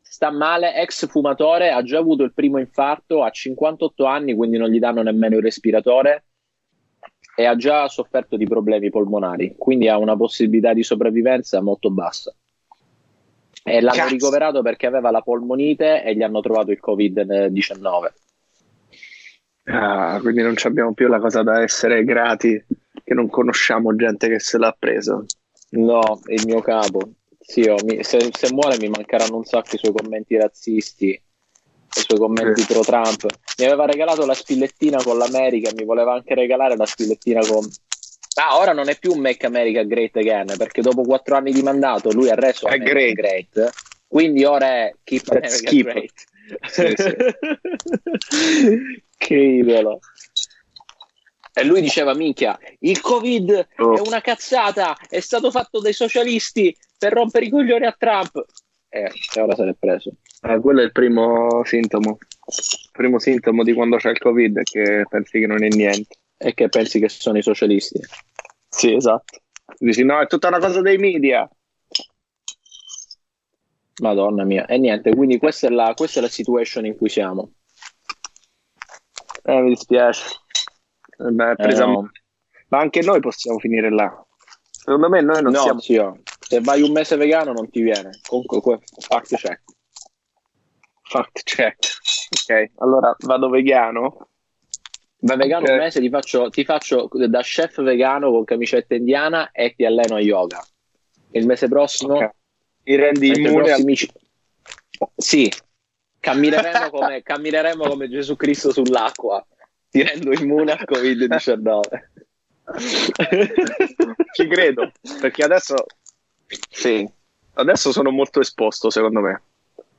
Sta 0.00 0.30
male, 0.30 0.76
ex 0.76 1.08
fumatore, 1.08 1.70
ha 1.70 1.82
già 1.82 1.98
avuto 1.98 2.22
il 2.22 2.32
primo 2.32 2.58
infarto, 2.58 3.24
ha 3.24 3.30
58 3.30 4.04
anni, 4.04 4.34
quindi 4.34 4.58
non 4.58 4.68
gli 4.68 4.78
danno 4.78 5.02
nemmeno 5.02 5.36
il 5.36 5.42
respiratore 5.42 6.24
e 7.36 7.44
ha 7.44 7.56
già 7.56 7.88
sofferto 7.88 8.36
di 8.36 8.46
problemi 8.46 8.90
polmonari, 8.90 9.56
quindi 9.58 9.88
ha 9.88 9.98
una 9.98 10.16
possibilità 10.16 10.72
di 10.72 10.84
sopravvivenza 10.84 11.60
molto 11.60 11.90
bassa. 11.90 12.32
E 13.64 13.80
l'hanno 13.80 13.96
Cazzo. 13.96 14.12
ricoverato 14.12 14.62
perché 14.62 14.86
aveva 14.86 15.10
la 15.10 15.22
polmonite 15.22 16.04
e 16.04 16.14
gli 16.14 16.22
hanno 16.22 16.40
trovato 16.40 16.70
il 16.70 16.80
Covid-19. 16.84 18.12
Ah, 19.64 20.18
quindi 20.20 20.42
non 20.42 20.54
abbiamo 20.62 20.92
più 20.92 21.08
la 21.08 21.18
cosa 21.18 21.42
da 21.42 21.62
essere 21.62 22.04
grati 22.04 22.62
che 23.02 23.14
non 23.14 23.28
conosciamo 23.28 23.96
gente 23.96 24.28
che 24.28 24.38
se 24.38 24.58
l'ha 24.58 24.74
preso. 24.78 25.24
No, 25.70 26.20
il 26.26 26.42
mio 26.46 26.60
capo. 26.60 27.00
Zio, 27.46 27.76
mi- 27.84 28.02
se, 28.02 28.30
se 28.32 28.52
muore 28.52 28.78
mi 28.78 28.88
mancheranno 28.88 29.36
un 29.36 29.44
sacco 29.44 29.74
i 29.74 29.78
suoi 29.78 29.92
commenti 29.92 30.36
razzisti, 30.36 31.06
i 31.08 31.20
suoi 32.00 32.18
commenti 32.18 32.62
Sì. 32.62 32.72
pro 32.72 32.80
Trump. 32.80 33.26
Mi 33.58 33.64
aveva 33.66 33.84
regalato 33.86 34.24
la 34.26 34.34
spillettina 34.34 35.02
con 35.02 35.18
l'America, 35.18 35.70
mi 35.76 35.84
voleva 35.84 36.14
anche 36.14 36.34
regalare 36.34 36.76
la 36.76 36.86
spillettina 36.86 37.40
con... 37.46 37.64
Ah, 38.36 38.58
ora 38.58 38.72
non 38.72 38.88
è 38.88 38.98
più 38.98 39.12
un 39.12 39.20
Make 39.20 39.46
America 39.46 39.82
Great 39.84 40.16
Again, 40.16 40.54
perché 40.58 40.80
dopo 40.82 41.02
quattro 41.02 41.36
anni 41.36 41.52
di 41.52 41.62
mandato 41.62 42.10
lui 42.12 42.28
ha 42.30 42.34
reso 42.34 42.66
È 42.66 42.78
great. 42.78 43.14
great. 43.14 43.70
Quindi 44.08 44.44
ora 44.44 44.66
è 44.66 44.94
Keep 45.04 45.28
America 45.28 45.70
keep. 45.70 45.84
Great. 45.86 46.12
Sì, 46.68 46.94
che 49.16 49.34
idolo. 49.34 50.00
E 51.56 51.64
lui 51.64 51.80
diceva, 51.80 52.14
minchia, 52.14 52.58
il 52.80 53.00
Covid 53.00 53.68
Oh. 53.76 53.96
è 53.96 54.00
una 54.00 54.20
cazzata, 54.20 54.96
è 55.08 55.20
stato 55.20 55.50
fatto 55.52 55.78
dai 55.80 55.92
socialisti 55.92 56.76
per 57.04 57.12
rompere 57.12 57.44
i 57.44 57.50
coglioni 57.50 57.84
a 57.84 57.94
Trump. 57.96 58.44
Eh, 58.88 59.10
e 59.34 59.40
ora 59.40 59.54
se 59.54 59.64
l'è 59.64 59.74
preso. 59.78 60.12
Eh, 60.40 60.58
quello 60.60 60.80
è 60.80 60.84
il 60.84 60.92
primo 60.92 61.62
sintomo. 61.64 62.16
Il 62.46 62.90
primo 62.92 63.18
sintomo 63.18 63.62
di 63.62 63.74
quando 63.74 63.96
c'è 63.96 64.10
il 64.10 64.18
Covid 64.18 64.58
è 64.58 64.62
che 64.62 65.04
pensi 65.08 65.40
che 65.40 65.46
non 65.46 65.62
è 65.62 65.68
niente. 65.68 66.16
E 66.38 66.54
che 66.54 66.68
pensi 66.68 67.00
che 67.00 67.10
sono 67.10 67.36
i 67.36 67.42
socialisti? 67.42 68.00
Sì, 68.68 68.94
esatto. 68.94 69.40
Dici 69.78 70.02
no, 70.02 70.18
è 70.20 70.26
tutta 70.26 70.48
una 70.48 70.58
cosa 70.58 70.80
dei 70.80 70.96
media. 70.96 71.48
Madonna 74.00 74.44
mia. 74.44 74.64
E 74.66 74.78
niente, 74.78 75.14
quindi 75.14 75.38
questa 75.38 75.66
è 75.66 75.70
la, 75.70 75.92
questa 75.94 76.20
è 76.20 76.22
la 76.22 76.28
situation 76.28 76.86
in 76.86 76.96
cui 76.96 77.08
siamo. 77.10 77.52
Eh, 79.42 79.60
mi 79.60 79.68
dispiace. 79.70 80.24
Eh, 81.18 81.30
beh, 81.30 81.54
Eh, 81.58 81.74
no. 81.74 82.10
Ma 82.68 82.78
anche 82.78 83.02
noi 83.02 83.20
possiamo 83.20 83.58
finire 83.58 83.90
là. 83.90 84.24
Secondo 84.70 85.08
me 85.08 85.22
noi 85.22 85.42
non 85.42 85.52
no, 85.52 85.60
siamo... 85.60 85.80
zio, 85.80 86.20
se 86.54 86.60
vai 86.60 86.82
un 86.82 86.92
mese 86.92 87.16
vegano 87.16 87.52
non 87.52 87.68
ti 87.68 87.82
viene. 87.82 88.20
Comunque, 88.28 88.60
que- 88.60 88.78
fact 89.00 89.34
check. 89.36 89.60
Fact 91.02 91.42
check. 91.42 91.76
Ok, 92.30 92.70
allora 92.78 93.14
vado 93.20 93.48
vegano. 93.50 94.28
Vai 95.18 95.36
vegano 95.36 95.64
Ok. 95.64 95.70
un 95.72 95.76
mese, 95.78 96.00
ti 96.00 96.08
faccio, 96.10 96.48
ti 96.50 96.64
faccio 96.64 97.08
da 97.10 97.40
chef 97.40 97.82
vegano 97.82 98.30
con 98.30 98.44
camicetta 98.44 98.94
indiana 98.94 99.50
e 99.52 99.74
ti 99.74 99.84
alleno 99.84 100.16
a 100.16 100.20
yoga. 100.20 100.62
Il 101.32 101.46
mese 101.46 101.68
prossimo, 101.68 102.16
Ok. 102.16 102.30
Mi 102.86 102.96
rendi 102.96 103.28
immune 103.28 103.60
al... 103.60 103.64
prossimi 103.64 103.96
ci- 103.96 104.12
Sì, 105.16 105.50
cammineremo 106.20 106.90
come, 106.92 107.22
cammineremo 107.22 107.88
come 107.88 108.08
Gesù 108.08 108.36
Cristo 108.36 108.70
sull'acqua. 108.72 109.44
Ti 109.90 110.02
rendo 110.02 110.32
immune 110.32 110.72
al 110.72 110.84
Covid-19. 110.86 111.80
Ci 114.34 114.46
credo, 114.48 114.92
perché 115.20 115.44
adesso... 115.44 115.74
Sì, 116.46 117.08
adesso 117.54 117.92
sono 117.92 118.10
molto 118.10 118.40
esposto 118.40 118.90
secondo 118.90 119.20
me. 119.20 119.42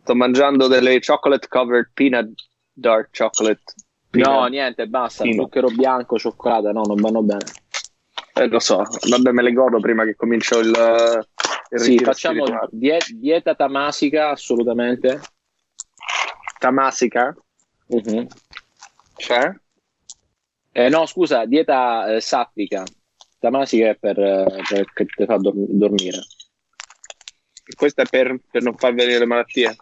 Sto 0.02 0.16
mangiando 0.16 0.68
delle 0.68 1.00
chocolate 1.00 1.48
covered 1.48 1.90
peanut 1.94 2.32
dark 2.72 3.10
chocolate. 3.18 3.62
No, 4.12 4.24
peanut- 4.24 4.50
niente, 4.50 4.88
basta. 4.88 5.24
Sì. 5.24 5.34
Zucchero 5.34 5.70
bianco, 5.70 6.18
cioccolata, 6.18 6.72
no, 6.72 6.84
non 6.84 7.02
vanno 7.02 7.22
bene. 7.22 7.46
Eh, 8.34 8.48
lo 8.48 8.60
so, 8.60 8.84
vabbè 9.10 9.32
me 9.32 9.42
le 9.42 9.54
godo 9.54 9.80
prima 9.80 10.04
che 10.04 10.16
comincio 10.16 10.60
il... 10.60 10.68
il 11.72 11.80
Sì, 11.80 11.98
facciamo 12.00 12.46
die- 12.70 13.00
dieta 13.14 13.56
tamasica, 13.56 14.30
assolutamente. 14.30 15.22
Tamasica? 16.60 17.36
Mhm. 17.88 18.28
C'è? 19.16 19.54
Eh, 20.74 20.90
no, 20.90 21.06
scusa, 21.06 21.46
dieta 21.46 22.16
eh, 22.16 22.22
satvica. 23.46 23.50
Tamasica 23.50 23.90
è 23.90 23.96
per, 23.96 24.20
eh, 24.20 24.62
per- 24.70 24.94
che 24.94 25.06
ti 25.06 25.26
fa 25.26 25.38
dorm- 25.38 25.66
dormire. 25.70 26.20
Questo 27.76 28.02
è 28.02 28.06
per, 28.10 28.38
per 28.52 28.62
non 28.62 28.76
far 28.78 28.94
venire 28.94 29.20
le 29.20 29.26
malattie. 29.26 29.76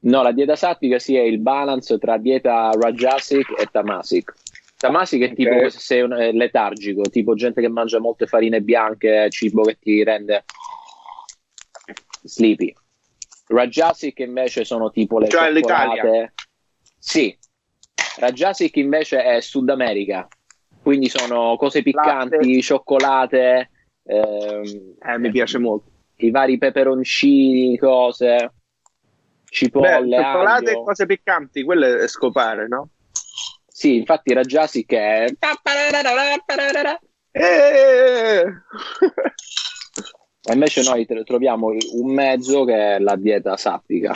No, 0.00 0.22
la 0.22 0.32
dieta 0.32 0.56
satvica 0.56 0.98
sì, 0.98 1.16
è 1.16 1.20
il 1.22 1.38
balance 1.38 1.96
tra 1.98 2.18
dieta 2.18 2.70
Rajasic 2.72 3.58
e 3.58 3.66
Tamasic. 3.70 4.32
Tamasic 4.76 5.30
è 5.30 5.34
tipo 5.34 5.54
Ok. 5.54 5.70
se 5.70 5.78
sei 5.78 6.00
un- 6.02 6.12
è 6.12 6.32
letargico, 6.32 7.02
tipo 7.02 7.34
gente 7.34 7.60
che 7.60 7.68
mangia 7.68 8.00
molte 8.00 8.26
farine 8.26 8.60
bianche, 8.60 9.28
cibo 9.30 9.62
che 9.62 9.78
ti 9.80 10.02
rende 10.02 10.44
sleepy. 12.24 12.74
Rajasic 13.46 14.18
invece 14.20 14.64
sono 14.64 14.90
tipo 14.90 15.18
le 15.18 15.28
Cioè 15.28 15.52
cioccolate. 15.52 15.58
l'Italia. 16.00 16.32
Sì. 16.98 17.36
Rajasic 18.18 18.76
invece 18.76 19.22
è 19.22 19.40
Sud 19.40 19.68
America, 19.70 20.26
quindi 20.82 21.08
sono 21.08 21.56
cose 21.56 21.82
piccanti, 21.82 22.36
Latte. 22.36 22.60
cioccolate, 22.62 23.70
ehm, 24.04 24.94
Eh, 25.00 25.18
mi 25.18 25.30
piace 25.30 25.58
molto. 25.58 25.90
i 26.16 26.30
vari 26.30 26.58
peperoncini, 26.58 27.78
cose, 27.78 28.34
Beh, 28.36 28.50
cipolle, 29.48 30.16
cioccolate 30.16 30.70
aglio. 30.70 30.80
e 30.80 30.84
cose 30.84 31.06
piccanti, 31.06 31.62
quello 31.64 31.86
è 31.86 32.08
scopare, 32.08 32.68
no? 32.68 32.88
Sì, 33.68 33.96
infatti 33.96 34.32
Rajasic 34.32 34.92
è... 34.92 35.24
Eh! 37.32 38.44
E 40.44 40.54
invece 40.54 40.82
noi 40.82 41.06
troviamo 41.24 41.68
un 41.68 42.12
mezzo 42.12 42.64
che 42.64 42.96
è 42.96 42.98
la 42.98 43.14
dieta 43.14 43.56
satvica. 43.56 44.12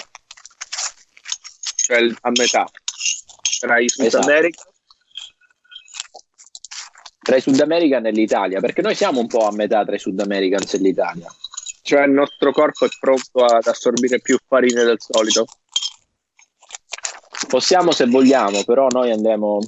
cioè 1.76 2.00
a 2.22 2.30
metà. 2.30 2.66
Tra 3.60 3.78
i 3.78 3.88
Sud 3.88 4.06
Esatto. 4.06 4.26
America 4.28 4.60
Tra 7.26 7.34
i 7.34 7.40
Sud 7.40 7.58
American 7.60 8.06
e 8.06 8.12
l'Italia, 8.12 8.60
perché 8.60 8.82
noi 8.82 8.94
siamo 8.94 9.18
un 9.18 9.26
po' 9.26 9.48
a 9.48 9.52
metà 9.52 9.84
tra 9.84 9.96
i 9.96 9.98
Sud 9.98 10.20
Americans 10.20 10.74
e 10.74 10.78
l'Italia. 10.78 11.26
cioè 11.82 12.04
il 12.04 12.12
nostro 12.12 12.52
corpo 12.52 12.84
è 12.84 12.88
pronto 13.00 13.44
ad 13.44 13.66
assorbire 13.66 14.20
più 14.20 14.38
farine 14.46 14.84
del 14.84 15.00
solito. 15.00 15.44
Possiamo 17.48 17.90
se 17.90 18.06
vogliamo, 18.06 18.62
però 18.62 18.86
noi 18.90 19.10
andremo... 19.10 19.58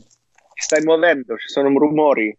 Stai 0.54 0.84
muovendo, 0.84 1.36
ci 1.36 1.48
sono 1.48 1.68
rumori. 1.76 2.36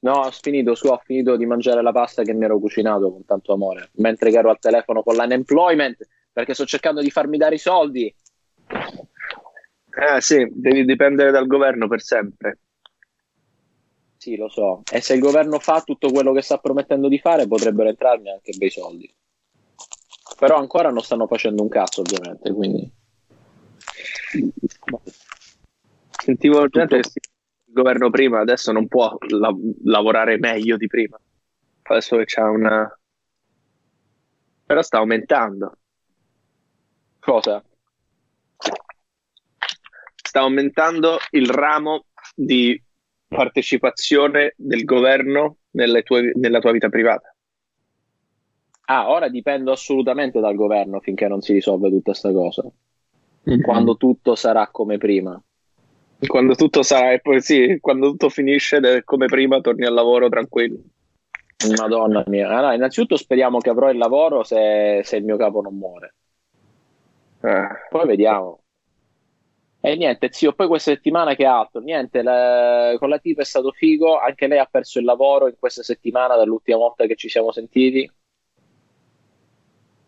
No, 0.00 0.12
ho 0.12 0.30
finito, 0.30 0.74
su, 0.74 0.88
ho 0.88 1.00
finito 1.02 1.36
di 1.36 1.46
mangiare 1.46 1.80
la 1.80 1.92
pasta 1.92 2.22
che 2.22 2.34
mi 2.34 2.44
ero 2.44 2.58
cucinato 2.58 3.10
con 3.10 3.24
tanto 3.24 3.54
amore, 3.54 3.88
mentre 3.96 4.30
ero 4.30 4.50
al 4.50 4.58
telefono 4.58 5.02
con 5.02 5.16
l'unemployment, 5.16 5.96
perché 6.30 6.52
sto 6.52 6.66
cercando 6.66 7.00
di 7.00 7.10
farmi 7.10 7.38
dare 7.38 7.54
i 7.54 7.58
soldi. 7.58 8.14
Eh 8.66 10.20
sì, 10.20 10.46
devi 10.50 10.84
dipendere 10.84 11.30
dal 11.30 11.46
governo 11.46 11.88
per 11.88 12.02
sempre. 12.02 12.58
Sì, 14.20 14.36
lo 14.36 14.50
so. 14.50 14.82
E 14.92 15.00
se 15.00 15.14
il 15.14 15.20
governo 15.20 15.58
fa 15.58 15.80
tutto 15.80 16.10
quello 16.10 16.34
che 16.34 16.42
sta 16.42 16.58
promettendo 16.58 17.08
di 17.08 17.18
fare, 17.18 17.46
potrebbero 17.46 17.88
entrarmi 17.88 18.28
anche 18.28 18.52
bei 18.54 18.68
soldi. 18.68 19.10
Però 20.38 20.58
ancora 20.58 20.90
non 20.90 21.00
stanno 21.00 21.26
facendo 21.26 21.62
un 21.62 21.70
cazzo, 21.70 22.02
ovviamente, 22.02 22.52
quindi... 22.52 22.92
Sentivo 26.10 26.68
gente 26.68 27.00
che 27.00 27.08
il 27.64 27.72
governo 27.72 28.10
prima 28.10 28.40
adesso 28.40 28.72
non 28.72 28.88
può 28.88 29.16
la- 29.28 29.56
lavorare 29.84 30.36
meglio 30.36 30.76
di 30.76 30.86
prima. 30.86 31.18
Adesso 31.80 32.18
che 32.18 32.26
c'è 32.26 32.42
una... 32.42 32.94
Però 34.66 34.82
sta 34.82 34.98
aumentando. 34.98 35.78
Cosa? 37.20 37.64
Sta 40.14 40.40
aumentando 40.40 41.16
il 41.30 41.48
ramo 41.48 42.04
di 42.34 42.78
partecipazione 43.30 44.54
del 44.56 44.84
governo 44.84 45.58
tue- 46.02 46.32
nella 46.34 46.58
tua 46.58 46.72
vita 46.72 46.88
privata. 46.88 47.32
Ah, 48.86 49.08
ora 49.08 49.28
dipendo 49.28 49.70
assolutamente 49.70 50.40
dal 50.40 50.56
governo 50.56 50.98
finché 50.98 51.28
non 51.28 51.40
si 51.40 51.52
risolve 51.52 51.90
tutta 51.90 52.12
sta 52.12 52.32
cosa. 52.32 52.68
Quando 53.62 53.96
tutto 53.96 54.34
sarà 54.34 54.68
come 54.68 54.98
prima. 54.98 55.40
Quando 56.26 56.54
tutto 56.54 56.82
sarà, 56.82 57.12
e 57.12 57.20
poi 57.20 57.40
sì, 57.40 57.78
quando 57.80 58.10
tutto 58.10 58.28
finisce, 58.28 59.02
come 59.04 59.26
prima, 59.26 59.60
torni 59.60 59.86
al 59.86 59.94
lavoro 59.94 60.28
tranquillo. 60.28 60.80
Madonna 61.78 62.24
mia. 62.26 62.48
Allora, 62.48 62.74
innanzitutto 62.74 63.16
speriamo 63.16 63.58
che 63.58 63.70
avrò 63.70 63.90
il 63.90 63.98
lavoro 63.98 64.42
se, 64.42 65.02
se 65.04 65.16
il 65.16 65.24
mio 65.24 65.36
capo 65.36 65.60
non 65.60 65.76
muore. 65.76 66.14
Eh, 67.42 67.68
Poi 67.88 68.06
vediamo. 68.06 68.59
E 69.90 69.96
niente, 69.96 70.32
zio, 70.32 70.52
poi 70.52 70.68
questa 70.68 70.92
settimana 70.92 71.34
che 71.34 71.44
altro? 71.44 71.80
Niente, 71.80 72.22
la- 72.22 72.94
con 72.96 73.08
la 73.08 73.18
tipa 73.18 73.42
è 73.42 73.44
stato 73.44 73.72
figo, 73.72 74.20
anche 74.20 74.46
lei 74.46 74.60
ha 74.60 74.68
perso 74.70 75.00
il 75.00 75.04
lavoro 75.04 75.48
in 75.48 75.56
questa 75.58 75.82
settimana 75.82 76.36
dall'ultima 76.36 76.78
volta 76.78 77.06
che 77.06 77.16
ci 77.16 77.28
siamo 77.28 77.50
sentiti. 77.50 78.08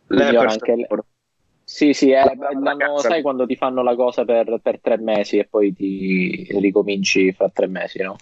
lei 0.07 0.37
ha 0.37 0.41
anche 0.41 0.77
lei-. 0.77 0.87
Sì, 1.65 1.93
sì, 1.95 2.11
eh, 2.11 2.23
La- 2.25 2.35
la 2.37 2.61
l'hanno- 2.61 2.99
sai 2.99 3.23
quando 3.23 3.45
ti 3.45 3.57
fanno 3.57 3.83
la 3.83 3.97
cosa 3.97 4.25
per, 4.25 4.61
per 4.63 4.81
tre 4.81 4.99
mesi 4.99 5.39
e 5.39 5.47
poi 5.47 5.75
ti 5.75 6.47
ricominci 6.61 7.33
fra 7.33 7.49
tre 7.49 7.67
mesi, 7.67 8.03
no? 8.03 8.19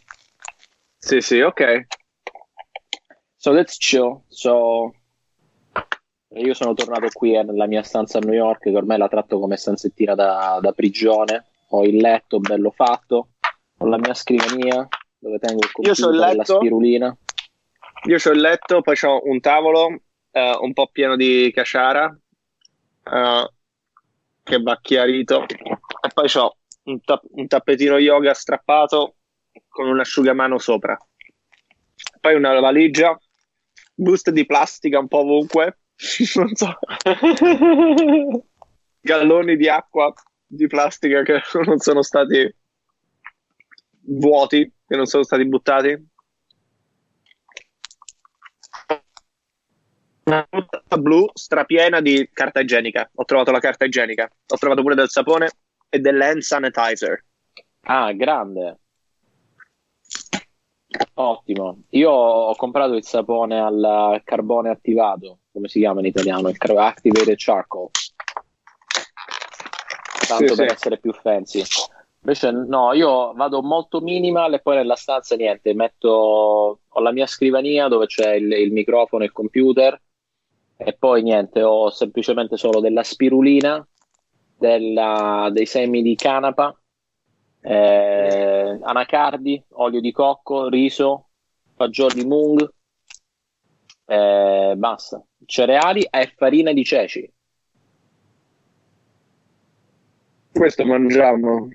Sì, 0.97 1.21
sì, 1.21 1.41
ok. 1.41 1.87
So 3.37 3.53
that's 3.53 3.77
chill. 3.77 4.23
So, 4.29 4.95
io 6.33 6.55
sono 6.55 6.73
tornato 6.73 7.09
qui 7.13 7.35
eh, 7.35 7.43
nella 7.43 7.67
mia 7.67 7.83
stanza 7.83 8.17
a 8.17 8.21
New 8.23 8.33
York, 8.33 8.63
che 8.63 8.75
ormai 8.77 8.97
la 8.97 9.09
tratto 9.09 9.39
come 9.39 9.57
stanzettina 9.57 10.15
da, 10.15 10.59
da 10.63 10.73
prigione. 10.73 11.50
Ho 11.73 11.85
il 11.85 11.97
letto 11.97 12.41
bello 12.41 12.71
fatto, 12.71 13.29
ho 13.79 13.87
la 13.87 13.99
mia 13.99 14.15
scrivania 14.15 14.89
dove 15.19 15.39
tengo 15.39 15.61
il 15.65 15.71
Io 15.83 15.93
c'ho 15.93 16.11
il 16.11 16.19
computer 16.19 16.31
e 16.31 16.37
la 16.37 16.45
spirulina. 16.45 17.17
Io 18.05 18.17
ho 18.25 18.31
il 18.31 18.41
letto, 18.41 18.81
poi 18.81 18.97
ho 19.03 19.21
un 19.25 19.41
tavolo 19.41 20.01
eh, 20.31 20.59
un 20.61 20.73
po' 20.73 20.89
pieno 20.89 21.17
di 21.17 21.53
caciara 21.55 22.19
eh, 23.05 23.51
che 24.43 24.63
va 24.63 24.79
chiarito 24.81 25.45
e 25.45 26.09
poi 26.13 26.31
ho 26.35 26.57
un, 26.85 27.01
ta- 27.03 27.21
un 27.23 27.47
tappetino 27.47 27.99
yoga 27.99 28.35
strappato 28.35 29.17
con 29.69 29.87
un 29.87 30.01
asciugamano 30.01 30.59
sopra. 30.59 30.97
Poi 32.21 32.35
una 32.35 32.59
valigia, 32.59 33.17
buste 33.95 34.33
di 34.33 34.47
plastica 34.47 34.99
un 34.99 35.09
po' 35.09 35.19
ovunque, 35.19 35.79
non 36.35 36.55
so, 36.55 36.79
galloni 39.01 39.57
di 39.57 39.69
acqua 39.69 40.13
di 40.53 40.67
plastica 40.67 41.23
che 41.23 41.41
non 41.65 41.79
sono 41.79 42.03
stati 42.03 42.53
vuoti, 44.03 44.71
che 44.87 44.97
non 44.97 45.07
sono 45.07 45.23
stati 45.23 45.47
buttati. 45.47 46.09
Una 50.25 50.47
busta 50.49 50.99
blu 50.99 51.29
strapiena 51.33 52.01
di 52.01 52.29
carta 52.33 52.61
igienica. 52.61 53.09
Ho 53.15 53.25
trovato 53.25 53.53
la 53.53 53.61
carta 53.61 53.85
igienica. 53.85 54.29
Ho 54.49 54.57
trovato 54.57 54.83
pure 54.83 54.95
del 54.95 55.09
sapone 55.09 55.51
e 55.89 55.99
dell'hand 56.01 56.41
sanitizer. 56.41 57.25
Ah, 57.83 58.13
grande. 58.13 58.79
Ottimo. 61.15 61.85
Io 61.91 62.11
ho 62.11 62.55
comprato 62.57 62.95
il 62.95 63.05
sapone 63.05 63.61
al 63.61 64.21
carbone 64.25 64.71
attivato, 64.71 65.41
come 65.53 65.69
si 65.69 65.79
chiama 65.79 66.01
in 66.01 66.07
italiano? 66.07 66.49
Il 66.49 66.57
car- 66.57 66.77
Activated 66.77 67.37
Charcoal. 67.37 67.91
Tanto 70.31 70.55
Sì, 70.55 70.55
per 70.55 70.67
sì. 70.69 70.73
essere 70.75 70.99
più 70.99 71.13
fancy. 71.13 71.63
Invece 72.23 72.51
no, 72.53 72.93
io 72.93 73.33
vado 73.33 73.63
molto 73.63 74.01
minimal 74.01 74.55
e 74.55 74.61
poi 74.61 74.77
nella 74.77 74.95
stanza 74.95 75.35
niente, 75.35 75.75
metto 75.75 76.81
ho 76.87 77.01
la 77.01 77.13
mia 77.13 77.27
scrivania 77.27 77.89
dove 77.89 78.07
c'è 78.07 78.35
il, 78.35 78.53
il 78.53 78.73
microfono 78.73 79.23
e 79.23 79.27
il 79.27 79.33
computer 79.33 80.01
e 80.77 80.93
poi 80.93 81.23
niente, 81.23 81.63
ho 81.63 81.91
semplicemente 81.91 82.57
solo 82.57 82.81
della 82.81 83.03
spirulina, 83.03 83.87
della- 84.57 85.49
dei 85.51 85.67
semi 85.67 86.01
di 86.03 86.15
canapa, 86.15 86.79
eh, 87.63 88.79
anacardi, 88.83 89.65
olio 89.73 90.01
di 90.01 90.13
cocco, 90.13 90.69
riso, 90.69 91.31
fagioli 91.75 92.25
mung, 92.25 92.71
eh, 94.07 94.75
basta. 94.77 95.23
Cereali 95.45 96.07
e 96.09 96.33
farina 96.37 96.73
di 96.73 96.85
ceci. 96.85 97.33
Questo 100.53 100.85
mangiamo. 100.85 101.69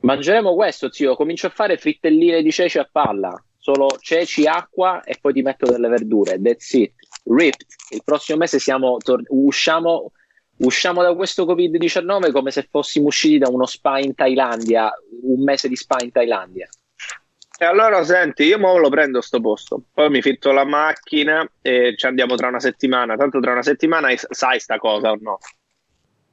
Mangeremo 0.00 0.54
questo, 0.54 0.90
zio. 0.90 1.14
Comincio 1.14 1.46
a 1.46 1.50
fare 1.50 1.76
frittelline 1.76 2.42
di 2.42 2.50
ceci 2.50 2.78
a 2.78 2.88
palla. 2.90 3.32
Solo 3.58 3.88
ceci, 4.00 4.46
acqua 4.46 5.02
e 5.02 5.18
poi 5.20 5.34
ti 5.34 5.42
metto 5.42 5.66
delle 5.70 5.88
verdure. 5.88 6.40
That's 6.40 6.72
it. 6.72 6.92
Ripped. 7.24 7.66
Il 7.90 8.02
prossimo 8.02 8.38
mese 8.38 8.58
siamo 8.58 8.96
tor- 8.96 9.22
usciamo, 9.28 10.12
usciamo 10.58 11.02
da 11.02 11.14
questo 11.14 11.44
Covid-19 11.44 12.32
come 12.32 12.50
se 12.50 12.66
fossimo 12.70 13.08
usciti 13.08 13.38
da 13.38 13.50
uno 13.50 13.66
spa 13.66 13.98
in 13.98 14.14
Thailandia. 14.14 14.90
Un 15.22 15.42
mese 15.42 15.68
di 15.68 15.76
spa 15.76 15.98
in 16.02 16.10
Thailandia. 16.10 16.68
E 17.62 17.66
allora 17.66 18.02
senti, 18.04 18.44
io 18.44 18.58
mo 18.58 18.78
lo 18.78 18.88
prendo 18.88 19.20
sto 19.20 19.38
posto, 19.38 19.82
poi 19.92 20.08
mi 20.08 20.22
fitto 20.22 20.50
la 20.50 20.64
macchina 20.64 21.46
e 21.60 21.94
ci 21.94 22.06
andiamo 22.06 22.34
tra 22.34 22.48
una 22.48 22.58
settimana. 22.58 23.16
Tanto 23.16 23.38
tra 23.38 23.52
una 23.52 23.62
settimana 23.62 24.08
sai 24.16 24.58
sta 24.58 24.78
cosa 24.78 25.10
o 25.10 25.18
no? 25.20 25.38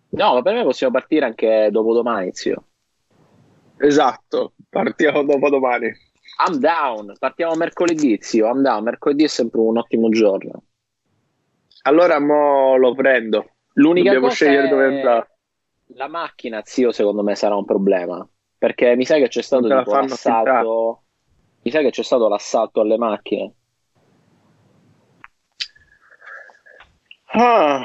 No, 0.09 0.33
ma 0.33 0.41
per 0.41 0.55
me 0.55 0.63
possiamo 0.63 0.93
partire 0.93 1.25
anche 1.25 1.69
dopodomani, 1.71 2.31
zio. 2.33 2.63
Esatto, 3.77 4.53
partiamo 4.69 5.23
dopo 5.23 5.49
domani. 5.49 5.91
I'm 6.47 6.57
down. 6.57 7.13
Partiamo 7.17 7.55
mercoledì, 7.55 8.17
zio. 8.21 8.47
I'm 8.47 8.61
down. 8.61 8.83
Mercoledì 8.83 9.23
è 9.23 9.27
sempre 9.27 9.59
un 9.59 9.77
ottimo 9.77 10.09
giorno. 10.09 10.63
Allora 11.83 12.19
mo 12.19 12.75
lo 12.77 12.93
prendo. 12.93 13.53
L'unica 13.73 14.11
Dobbiamo 14.11 14.27
cosa 14.27 14.35
scegliere 14.35 14.67
dove 14.67 14.85
andare. 14.85 15.37
la 15.95 16.07
macchina, 16.07 16.61
zio, 16.63 16.91
secondo 16.91 17.23
me 17.23 17.35
sarà 17.35 17.55
un 17.55 17.65
problema. 17.65 18.27
Perché 18.57 18.95
mi 18.95 19.05
sa 19.05 19.17
che 19.17 19.27
c'è 19.27 19.41
stato 19.41 19.67
tipo 19.67 19.95
l'assalto. 19.95 21.03
Mi 21.61 21.71
sa 21.71 21.81
che 21.81 21.89
c'è 21.91 22.03
stato 22.03 22.27
l'assalto 22.27 22.81
alle 22.81 22.97
macchine. 22.97 23.53
Ah, 27.25 27.83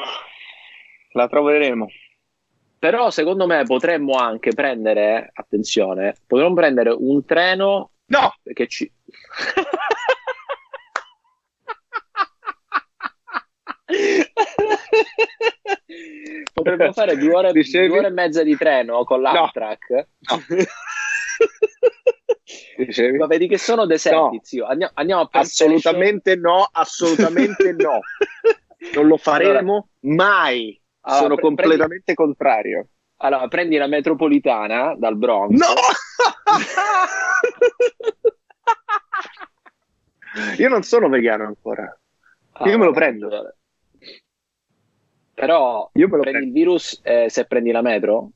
la 1.13 1.29
troveremo. 1.29 1.87
Però 2.83 3.11
secondo 3.11 3.47
me 3.47 3.63
potremmo 3.63 4.15
anche 4.15 4.53
prendere, 4.55 5.31
attenzione, 5.33 6.17
potremmo 6.27 6.55
prendere 6.55 6.91
un 6.91 7.25
treno 7.25 7.93
No, 8.07 8.35
che 8.53 8.67
ci... 8.67 8.91
Potremmo 16.53 16.93
fare 16.93 17.17
due 17.17 17.35
ore, 17.35 17.53
Dicevi? 17.53 17.89
due 17.89 17.99
ore 17.99 18.09
e 18.09 18.11
mezza 18.11 18.43
di 18.43 18.57
treno 18.57 19.05
con 19.05 19.21
l'Amtrak. 19.21 19.89
no. 19.91 20.07
Dicevi? 22.77 23.17
Ma 23.17 23.27
vedi 23.27 23.49
che 23.49 23.59
sono 23.59 23.87
deserti, 23.87 24.37
No. 24.37 24.41
zio. 24.43 24.67
Andiamo, 24.67 24.93
andiamo 24.97 25.23
a 25.23 25.29
Assolutamente 25.31 26.37
no, 26.37 26.69
assolutamente 26.71 27.73
no. 27.73 28.01
Non 28.95 29.07
lo 29.07 29.17
faremo 29.17 29.91
mai. 30.01 30.79
Allora, 31.05 31.23
Sono 31.23 31.35
pre- 31.35 31.43
completamente 31.45 32.15
contrario. 32.15 32.85
Station. 32.85 33.01
Allora, 33.17 33.49
prendi 33.49 33.77
la 33.77 33.87
metropolitana 33.87 34.95
dal 34.97 35.17
Bronx. 35.17 35.59
No! 35.59 35.67
Io 40.59 40.69
non 40.69 40.83
sono 40.83 41.09
vegano 41.09 41.45
ancora. 41.45 41.97
Ah, 42.53 42.69
io 42.69 42.79
me 42.79 42.85
lo 42.87 42.93
prendo. 42.93 43.29
vabbè. 43.29 43.55
Però 45.35 45.91
Io 45.95 46.09
me 46.09 46.17
lo 46.17 46.23
prendi 46.23 46.39
prendo. 46.39 46.47
il 46.47 46.53
virus 46.53 47.01
eh, 47.03 47.29
se 47.29 47.45
prendi 47.47 47.71
la 47.71 47.83
metro? 47.83 48.31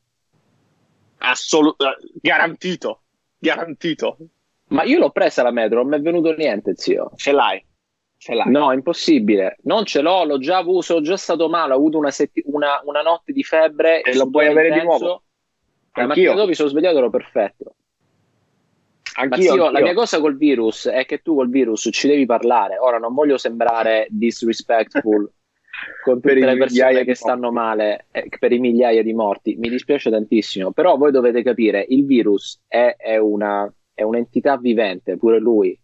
Assolutamente 1.18 2.10
garantito. 2.20 3.02
Garantito. 3.38 4.16
Ma 4.68 4.82
io 4.82 4.98
l'ho 4.98 5.10
presa 5.10 5.42
la 5.42 5.52
metro, 5.52 5.80
non 5.80 5.88
mi 5.88 5.96
è 5.96 6.00
venuto 6.00 6.34
niente, 6.34 6.74
zio. 6.76 7.12
Ce 7.14 7.32
l'hai. 7.32 7.64
Ce 8.26 8.34
l'hai. 8.34 8.50
No, 8.50 8.72
impossibile. 8.72 9.56
Non 9.62 9.84
ce 9.84 10.00
l'ho, 10.00 10.24
l'ho 10.24 10.38
già 10.38 10.56
avuto, 10.56 10.80
sono 10.80 11.00
già 11.00 11.16
stato 11.16 11.48
male, 11.48 11.74
ho 11.74 11.76
avuto 11.76 11.96
una, 11.96 12.10
setti- 12.10 12.42
una- 12.46 12.80
una 12.84 13.00
notte 13.00 13.32
di 13.32 13.44
febbre. 13.44 14.02
E 14.02 14.16
lo 14.16 14.28
puoi 14.28 14.46
avere 14.48 14.70
di 14.72 14.78
intenso. 14.80 14.98
nuovo? 15.04 15.22
La 15.92 16.06
mattina 16.06 16.26
Anch'io. 16.26 16.34
dopo 16.34 16.48
mi 16.48 16.54
sono 16.56 16.68
svegliato, 16.68 16.98
ero 16.98 17.08
perfetto. 17.10 17.74
Anch'io, 19.18 19.52
zio, 19.52 19.56
la 19.56 19.66
anch'io. 19.68 19.82
mia 19.84 19.94
cosa 19.94 20.18
col 20.18 20.36
virus 20.36 20.88
è 20.88 21.06
che 21.06 21.22
tu 21.22 21.36
col 21.36 21.48
virus 21.48 21.88
ci 21.92 22.08
devi 22.08 22.26
parlare. 22.26 22.78
Ora 22.78 22.98
non 22.98 23.14
voglio 23.14 23.38
sembrare 23.38 24.08
disrespectful 24.10 25.30
con 26.02 26.14
tutte 26.20 26.34
le 26.34 26.56
persone 26.56 26.98
di 26.98 27.04
che 27.04 27.14
stanno 27.14 27.52
male, 27.52 28.06
eh, 28.10 28.28
per 28.40 28.50
i 28.50 28.58
migliaia 28.58 29.04
di 29.04 29.14
morti. 29.14 29.54
Mi 29.56 29.68
dispiace 29.68 30.10
tantissimo, 30.10 30.72
però 30.72 30.96
voi 30.96 31.12
dovete 31.12 31.44
capire, 31.44 31.86
il 31.88 32.04
virus 32.04 32.60
è, 32.66 32.96
è 32.98 33.18
una, 33.18 33.72
è 33.94 34.02
un'entità 34.02 34.56
vivente, 34.56 35.16
pure 35.16 35.38
lui. 35.38 35.78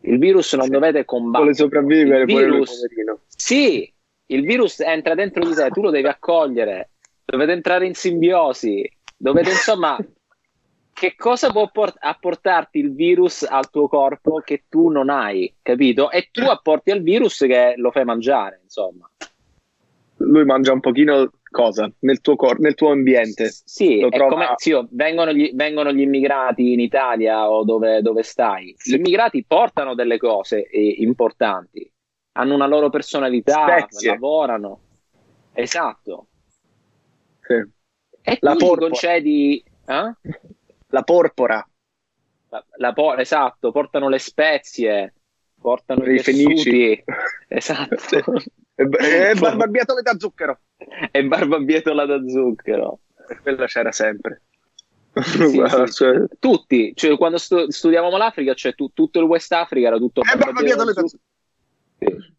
Il 0.00 0.18
virus 0.18 0.52
non 0.54 0.66
Sì. 0.66 0.70
dovete 0.70 1.04
combattere. 1.04 1.44
Vuole 1.44 1.54
sopravvivere 1.54 2.22
Il 2.24 2.30
lui, 2.32 2.42
virus, 2.44 2.74
poverino. 2.76 3.20
sì, 3.26 3.92
il 4.26 4.44
virus 4.44 4.80
entra 4.80 5.14
dentro 5.14 5.44
di 5.44 5.54
te, 5.54 5.70
tu 5.70 5.82
lo 5.82 5.90
devi 5.90 6.06
accogliere, 6.06 6.90
dovete 7.24 7.52
entrare 7.52 7.86
in 7.86 7.94
simbiosi, 7.94 8.88
dovete 9.16 9.50
insomma, 9.50 9.96
che 10.92 11.14
cosa 11.16 11.50
può 11.50 11.68
port- 11.70 11.96
apportarti 11.98 12.78
il 12.78 12.94
virus 12.94 13.42
al 13.42 13.68
tuo 13.70 13.88
corpo 13.88 14.40
che 14.44 14.64
tu 14.68 14.88
non 14.88 15.10
hai, 15.10 15.52
capito? 15.60 16.10
E 16.10 16.28
tu 16.30 16.42
apporti 16.42 16.90
al 16.90 17.02
virus 17.02 17.38
che 17.38 17.74
lo 17.76 17.90
fai 17.90 18.04
mangiare, 18.04 18.60
insomma. 18.62 19.10
Lui 20.18 20.44
mangia 20.44 20.72
un 20.72 20.80
pochino 20.80 21.30
cosa? 21.50 21.90
Nel 22.00 22.20
tuo, 22.20 22.36
cor- 22.36 22.58
nel 22.60 22.74
tuo 22.74 22.90
ambiente. 22.90 23.50
Sì, 23.64 24.06
trova- 24.10 24.28
come, 24.30 24.46
zio, 24.56 24.86
vengono, 24.90 25.32
gli, 25.32 25.50
vengono 25.54 25.92
gli 25.92 26.00
immigrati 26.00 26.72
in 26.72 26.80
Italia 26.80 27.50
o 27.50 27.64
dove, 27.64 28.02
dove 28.02 28.22
stai. 28.22 28.74
Gli 28.82 28.94
immigrati 28.94 29.44
portano 29.46 29.94
delle 29.94 30.18
cose 30.18 30.66
eh, 30.68 30.96
importanti, 30.98 31.90
hanno 32.32 32.54
una 32.54 32.66
loro 32.66 32.90
personalità, 32.90 33.66
Spezie. 33.86 34.10
lavorano. 34.10 34.80
Esatto. 35.52 36.26
Sì. 37.40 37.54
E 38.22 38.38
La 38.40 38.56
porpora. 38.56 38.80
concedi 38.88 39.62
eh? 39.86 40.12
La 40.88 41.02
porpora. 41.02 41.66
la, 42.48 42.64
la 42.76 42.92
por- 42.92 43.20
esatto, 43.20 43.70
portano 43.70 44.08
le 44.08 44.18
spezie, 44.18 45.14
portano 45.60 46.04
i 46.04 46.18
fenici. 46.18 47.02
esatto, 47.48 48.18
E, 48.74 48.82
e 49.30 49.34
barbabietole 49.38 50.02
da 50.02 50.18
zucchero. 50.18 50.58
E 51.10 51.24
barbabietola 51.24 52.04
da 52.06 52.20
zucchero. 52.26 53.00
Quella 53.42 53.66
c'era 53.66 53.92
sempre. 53.92 54.42
Sì, 55.16 55.48
sì. 55.48 55.92
cioè- 55.92 56.26
Tutti, 56.38 56.92
cioè 56.94 57.16
quando 57.16 57.38
stu- 57.38 57.70
studiavamo 57.70 58.16
l'Africa, 58.18 58.52
cioè 58.54 58.74
tu- 58.74 58.90
tutto 58.92 59.18
il 59.18 59.24
West 59.26 59.50
Africa 59.52 59.86
era 59.86 59.96
tutto 59.96 60.20
E 60.20 60.36
barbabietole 60.36 60.92
da 60.92 61.02
zucchero. 61.06 61.22
Sì. 61.98 62.34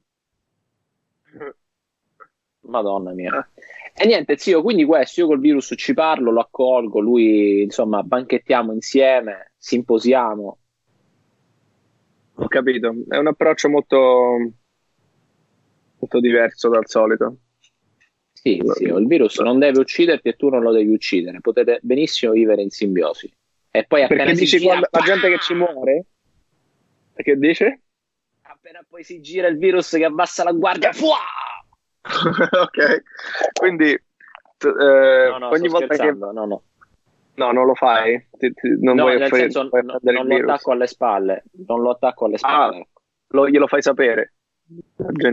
Madonna 2.62 3.12
mia. 3.14 3.50
E 3.94 4.06
niente, 4.06 4.38
zio, 4.38 4.62
quindi 4.62 4.86
questo, 4.86 5.22
io 5.22 5.28
col 5.28 5.40
virus 5.40 5.74
ci 5.76 5.94
parlo, 5.94 6.30
lo 6.32 6.42
accolgo, 6.42 7.00
lui, 7.00 7.64
insomma, 7.64 8.04
banchettiamo 8.04 8.72
insieme, 8.74 9.54
simposiamo. 9.58 10.58
Ho 12.36 12.48
capito. 12.48 12.94
È 13.08 13.18
un 13.18 13.28
approccio 13.28 13.70
molto, 13.70 13.98
molto 15.98 16.20
diverso 16.20 16.70
dal 16.70 16.88
solito. 16.88 17.38
Sì, 18.42 18.62
zio, 18.66 18.98
il 18.98 19.08
virus 19.08 19.40
non 19.40 19.58
deve 19.60 19.80
ucciderti 19.80 20.30
e 20.30 20.36
tu 20.36 20.50
non 20.50 20.62
lo 20.62 20.72
devi 20.72 20.94
uccidere. 20.94 21.42
Potete 21.42 21.80
benissimo 21.82 22.34
vivere 22.34 22.62
in 22.62 22.70
simbiosi. 22.70 23.32
E 23.72 23.84
poi 23.86 24.04
appena 24.04 24.24
Perché 24.24 24.36
si 24.36 24.44
dici 24.44 24.58
gira, 24.60 24.70
quando 24.70 24.88
la 24.92 25.00
gente 25.02 25.30
che 25.30 25.40
ci 25.40 25.54
muore? 25.54 26.06
Perché 27.14 27.36
dice? 27.36 27.82
appena 28.44 28.86
poi 28.88 29.04
si 29.04 29.20
gira 29.22 29.48
il 29.48 29.58
virus 29.58 29.90
che 29.92 30.06
abbassa 30.06 30.44
la 30.44 30.52
guardia, 30.52 30.92
fuà! 30.94 31.18
ok, 32.62 33.04
quindi 33.60 33.98
t- 34.58 34.66
eh, 34.66 35.28
No, 35.30 35.38
no, 35.38 35.50
ogni 35.50 35.68
volta 35.68 35.88
che... 35.88 35.96
scherzando, 35.96 36.32
no, 36.32 36.46
no. 36.46 36.64
No, 37.36 37.52
non 37.52 37.66
lo 37.66 37.76
fai? 37.76 38.28
Ti- 38.38 38.54
ti- 38.54 38.78
non 38.80 38.96
No, 38.96 39.04
vuoi 39.04 39.18
nel 39.18 39.30
fare- 39.30 39.42
senso, 39.52 39.70
non 39.72 40.26
il 40.28 40.28
lo 40.28 40.52
attacco 40.52 40.72
alle 40.72 40.88
spalle, 40.88 41.44
non 41.68 41.82
lo 41.82 41.90
attacco 41.92 42.26
alle 42.26 42.38
spalle. 42.38 42.78
Ah, 42.80 42.88
lo- 43.30 43.50
glielo 43.50 43.68
fai 43.68 43.82
sapere. 43.82 44.34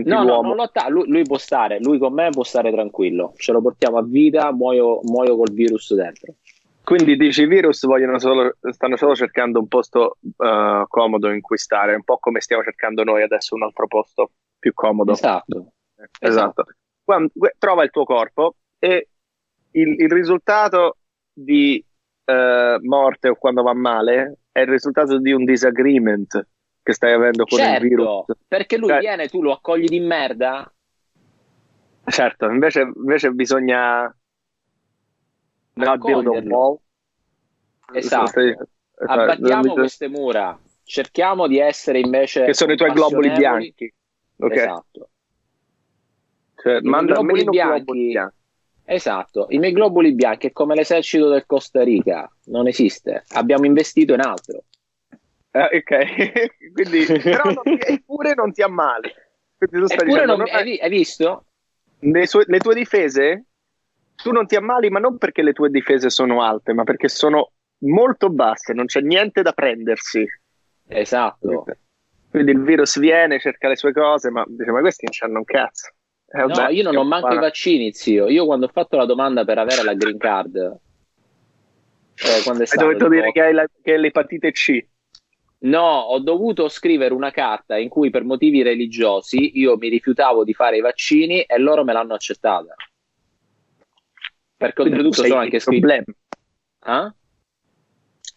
No, 0.05 0.23
no, 0.23 0.41
non 0.41 0.55
lo 0.55 0.63
atta- 0.63 0.87
lui, 0.87 1.07
lui 1.07 1.23
può 1.23 1.37
stare, 1.37 1.79
lui 1.79 1.97
con 1.97 2.13
me 2.13 2.29
può 2.29 2.43
stare 2.43 2.71
tranquillo. 2.71 3.33
Ce 3.35 3.51
lo 3.51 3.61
portiamo 3.61 3.97
a 3.97 4.03
vita, 4.03 4.51
muoio, 4.53 5.01
muoio 5.03 5.35
col 5.35 5.51
virus 5.51 5.93
dentro. 5.93 6.35
Quindi 6.83 7.17
dici 7.17 7.41
i 7.41 7.47
virus 7.47 7.83
vogliono 7.85 8.19
solo, 8.19 8.57
stanno 8.71 8.95
solo 8.95 9.15
cercando 9.15 9.59
un 9.59 9.67
posto 9.67 10.17
eh, 10.37 10.85
comodo 10.87 11.31
in 11.31 11.41
cui 11.41 11.57
stare, 11.57 11.95
un 11.95 12.03
po' 12.03 12.17
come 12.19 12.41
stiamo 12.41 12.63
cercando 12.63 13.03
noi 13.03 13.23
adesso 13.23 13.55
un 13.55 13.63
altro 13.63 13.87
posto 13.87 14.31
più 14.59 14.71
comodo. 14.73 15.13
Esatto. 15.13 15.71
Esatto. 16.19 16.65
Qua- 17.03 17.25
que- 17.33 17.55
trova 17.57 17.83
il 17.83 17.89
tuo 17.89 18.05
corpo 18.05 18.57
e 18.77 19.09
il, 19.71 19.99
il 19.99 20.11
risultato 20.11 20.97
di 21.33 21.83
eh, 22.23 22.77
morte 22.81 23.29
o 23.29 23.35
quando 23.35 23.63
va 23.63 23.73
male 23.73 24.37
è 24.51 24.61
il 24.61 24.67
risultato 24.67 25.19
di 25.19 25.31
un 25.31 25.43
disagreement 25.43 26.47
che 26.85 26.93
stai 26.93 27.13
avendo 27.13 27.45
con 27.45 27.59
il 27.59 27.79
virus. 27.81 28.05
Certo, 28.27 28.37
perché 28.47 28.77
lui 28.77 28.89
Cioè- 28.89 28.99
viene, 28.99 29.27
tu 29.27 29.41
lo 29.41 29.53
accogli 29.53 29.87
di 29.87 29.99
merda. 29.99 30.71
Certo, 32.05 32.45
invece, 32.47 32.81
invece 32.95 33.31
bisogna 33.31 34.15
not 35.73 35.97
build 35.97 36.27
a 36.27 36.39
wall. 36.47 36.77
Esatto. 37.91 38.27
Stai- 38.27 38.49
esatto. 38.51 38.69
Abbattiamo 38.97 39.61
Bisogna- 39.61 39.73
queste 39.73 40.07
mura. 40.09 40.59
Cerchiamo 40.83 41.47
di 41.47 41.57
essere 41.57 41.99
invece 41.99 42.45
che 42.45 42.53
sono 42.53 42.73
i 42.73 42.77
tuoi 42.77 42.91
globuli 42.91 43.31
bianchi. 43.31 43.91
Ok. 44.37 44.51
Esatto. 44.51 45.09
Cioè, 46.55 46.77
I 46.77 46.81
manda 46.87 47.13
globuli 47.13 47.43
bianchi- 47.45 47.83
globuli 47.83 48.07
bianchi. 48.09 48.35
Esatto, 48.87 49.47
i 49.49 49.57
miei 49.57 49.71
globuli 49.71 50.13
bianchi 50.13 50.45
è 50.47 50.51
come 50.51 50.75
l'esercito 50.75 51.29
del 51.29 51.47
Costa 51.47 51.81
Rica, 51.83 52.31
non 52.45 52.67
esiste. 52.67 53.23
Abbiamo 53.29 53.65
investito 53.65 54.13
in 54.13 54.19
altro. 54.21 54.65
Eh, 55.55 55.77
ok, 55.77 55.91
quindi 56.73 57.05
però 57.21 57.43
non 57.45 57.61
eppure 57.79 58.33
non 58.33 58.51
ti 58.51 58.61
ammali. 58.61 59.09
Quindi 59.57 59.85
Eppure 59.93 60.03
dicendo, 60.05 60.25
non, 60.25 60.37
non 60.39 60.47
hai, 60.49 60.55
hai- 60.55 60.63
vi- 60.63 60.79
hai 60.81 60.89
visto? 60.89 61.45
le, 61.99 62.27
sue- 62.27 62.43
le 62.47 62.59
tue 62.59 62.75
difese, 62.75 63.45
tu 64.15 64.31
non 64.31 64.45
ti 64.47 64.55
ammali, 64.57 64.89
ma 64.89 64.99
non 64.99 65.17
perché 65.17 65.41
le 65.43 65.53
tue 65.53 65.69
difese 65.69 66.09
sono 66.09 66.41
alte, 66.43 66.73
ma 66.73 66.83
perché 66.83 67.07
sono 67.07 67.53
molto 67.85 68.29
basse, 68.29 68.73
non 68.73 68.85
c'è 68.85 68.99
niente 68.99 69.41
da 69.43 69.53
prendersi. 69.53 70.25
Esatto. 70.87 71.65
Quindi 72.29 72.51
il 72.51 72.61
virus 72.61 72.99
viene, 72.99 73.39
cerca 73.39 73.69
le 73.69 73.77
sue 73.77 73.93
cose, 73.93 74.29
ma 74.29 74.43
dice: 74.45 74.71
Ma 74.71 74.81
questi 74.81 75.05
non 75.05 75.13
c'hanno 75.17 75.37
un 75.39 75.45
cazzo. 75.45 75.87
Eh, 76.27 76.39
No, 76.41 76.47
vabbè, 76.47 76.71
io 76.73 76.83
non 76.83 76.97
ho 76.97 77.05
manco 77.05 77.33
i 77.33 77.37
vaccini, 77.39 77.93
zio. 77.93 78.27
Io 78.27 78.45
quando 78.45 78.65
ho 78.65 78.69
fatto 78.73 78.97
la 78.97 79.05
domanda 79.05 79.45
per 79.45 79.57
avere 79.57 79.83
la 79.83 79.93
green 79.93 80.17
card, 80.17 80.55
eh, 80.57 82.41
quando 82.43 82.63
è 82.63 82.65
Hai 82.65 82.67
stato, 82.67 82.85
dovuto 82.87 83.05
tipo- 83.05 83.15
dire 83.15 83.31
che 83.31 83.41
hai, 83.41 83.53
la- 83.53 83.67
che 83.81 83.93
hai 83.93 83.99
l'epatite 83.99 84.51
C. 84.51 84.85
No, 85.65 85.81
ho 85.81 86.19
dovuto 86.19 86.69
scrivere 86.69 87.13
una 87.13 87.31
carta 87.31 87.77
in 87.77 87.89
cui 87.89 88.09
per 88.11 88.23
motivi 88.23 88.61
religiosi 88.61 89.57
io 89.57 89.77
mi 89.77 89.89
rifiutavo 89.89 90.43
di 90.43 90.53
fare 90.53 90.77
i 90.77 90.81
vaccini 90.81 91.41
e 91.41 91.57
loro 91.57 91.83
me 91.83 91.93
l'hanno 91.93 92.13
accettata. 92.13 92.75
Perché 94.57 94.81
Quindi 94.81 94.99
tu 94.99 95.05
oltretutto 95.07 95.27
sono 95.27 95.39
il 95.39 95.45
anche 95.45 95.59
scritto. 95.59 95.87
problema. 95.87 96.05
Ah? 96.79 97.15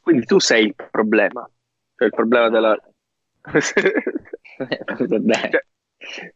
Quindi 0.00 0.24
tu 0.26 0.38
sei 0.38 0.64
il 0.66 0.74
problema. 0.90 1.48
Cioè 1.96 2.06
il 2.08 2.14
problema 2.14 2.48
della. 2.48 2.76
Cioè, 4.58 5.64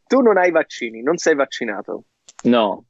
tu 0.07 0.21
non 0.21 0.37
hai 0.37 0.51
vaccini, 0.51 1.03
non 1.03 1.17
sei 1.17 1.35
vaccinato. 1.35 2.05
No, 2.45 2.85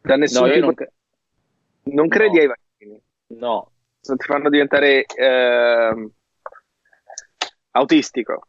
Da 0.00 0.16
nessun 0.16 0.46
no, 0.48 0.52
tipo 0.52 0.66
non, 0.66 1.94
non 1.94 2.08
credi 2.08 2.36
no. 2.36 2.40
ai 2.42 2.46
vaccini. 2.46 3.00
no. 3.38 3.72
Ti 4.00 4.14
fanno 4.18 4.48
diventare 4.48 5.04
ehm, 5.06 6.10
autistico. 7.72 8.48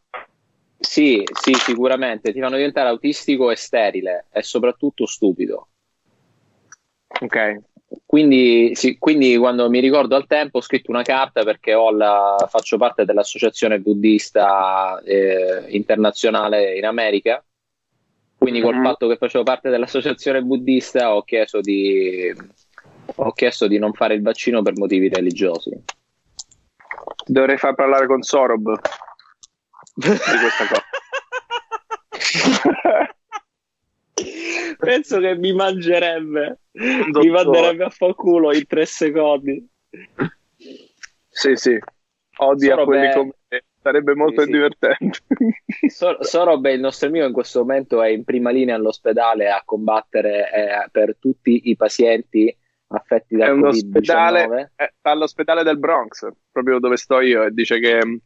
Sì, 0.78 1.24
sì, 1.32 1.54
sicuramente 1.54 2.32
ti 2.32 2.40
fanno 2.40 2.56
diventare 2.56 2.88
autistico 2.88 3.50
e 3.50 3.56
sterile 3.56 4.26
e 4.32 4.42
soprattutto 4.42 5.06
stupido. 5.06 5.68
Ok. 7.20 7.60
Quindi, 8.04 8.74
sì, 8.74 8.98
quindi 8.98 9.36
quando 9.36 9.70
mi 9.70 9.78
ricordo 9.80 10.16
al 10.16 10.26
tempo 10.26 10.58
ho 10.58 10.62
scritto 10.62 10.90
una 10.90 11.02
carta 11.02 11.42
perché 11.44 11.74
ho 11.74 11.90
la- 11.92 12.46
faccio 12.50 12.76
parte 12.76 13.04
dell'associazione 13.04 13.78
buddista 13.78 15.00
eh, 15.04 15.64
internazionale 15.68 16.76
in 16.76 16.84
America. 16.84 17.42
Quindi 18.36 18.60
col 18.60 18.74
Mhm. 18.76 18.82
fatto 18.82 19.08
che 19.08 19.16
facevo 19.16 19.44
parte 19.44 19.70
dell'associazione 19.70 20.42
buddista 20.42 21.14
ho 21.14 21.22
chiesto 21.22 21.60
di, 21.60 22.30
ho 23.14 23.32
chiesto 23.32 23.68
di 23.68 23.78
non 23.78 23.92
fare 23.94 24.14
il 24.14 24.22
vaccino 24.22 24.60
per 24.60 24.76
motivi 24.76 25.08
religiosi. 25.08 25.70
Dovrei 27.26 27.56
far 27.56 27.74
parlare 27.74 28.06
con 28.06 28.22
Sorob 28.22 28.78
di 29.94 30.06
questa 30.06 30.66
cosa. 30.68 30.84
Penso 34.78 35.18
che 35.20 35.36
mi 35.36 35.52
mangerebbe, 35.52 36.58
Un 36.72 37.10
mi 37.12 37.30
manderebbe 37.30 37.84
a 37.84 37.90
fa 37.90 38.12
culo 38.14 38.54
in 38.54 38.66
tre 38.66 38.86
secondi. 38.86 39.66
Sì, 41.28 41.56
sì. 41.56 41.78
Odia 42.36 42.70
Sorob 42.70 42.86
quelli 42.86 43.06
è- 43.06 43.12
come. 43.12 43.32
Sarebbe 43.84 44.14
molto 44.14 44.40
Sì, 44.40 44.46
sì. 44.46 44.52
divertente. 44.52 45.18
Sor- 45.88 46.24
Sorob, 46.24 46.64
il 46.66 46.80
nostro 46.80 47.08
amico, 47.08 47.26
in 47.26 47.32
questo 47.34 47.58
momento 47.60 48.00
è 48.02 48.08
in 48.08 48.24
prima 48.24 48.50
linea 48.50 48.76
all'ospedale 48.76 49.50
a 49.50 49.60
combattere 49.62 50.50
eh, 50.50 50.88
per 50.90 51.16
tutti 51.18 51.68
i 51.68 51.76
pazienti 51.76 52.56
affetti 52.88 53.34
È 53.34 53.38
da 53.38 53.52
un 53.52 53.60
Covid-19. 53.60 53.66
ospedale, 53.68 54.72
è 54.74 54.90
all'ospedale 55.02 55.62
del 55.64 55.78
Bronx, 55.78 56.26
proprio 56.50 56.78
dove 56.78 56.96
sto 56.96 57.20
io, 57.20 57.42
e 57.42 57.50
dice 57.50 57.78
che 57.78 58.02
mh, 58.06 58.18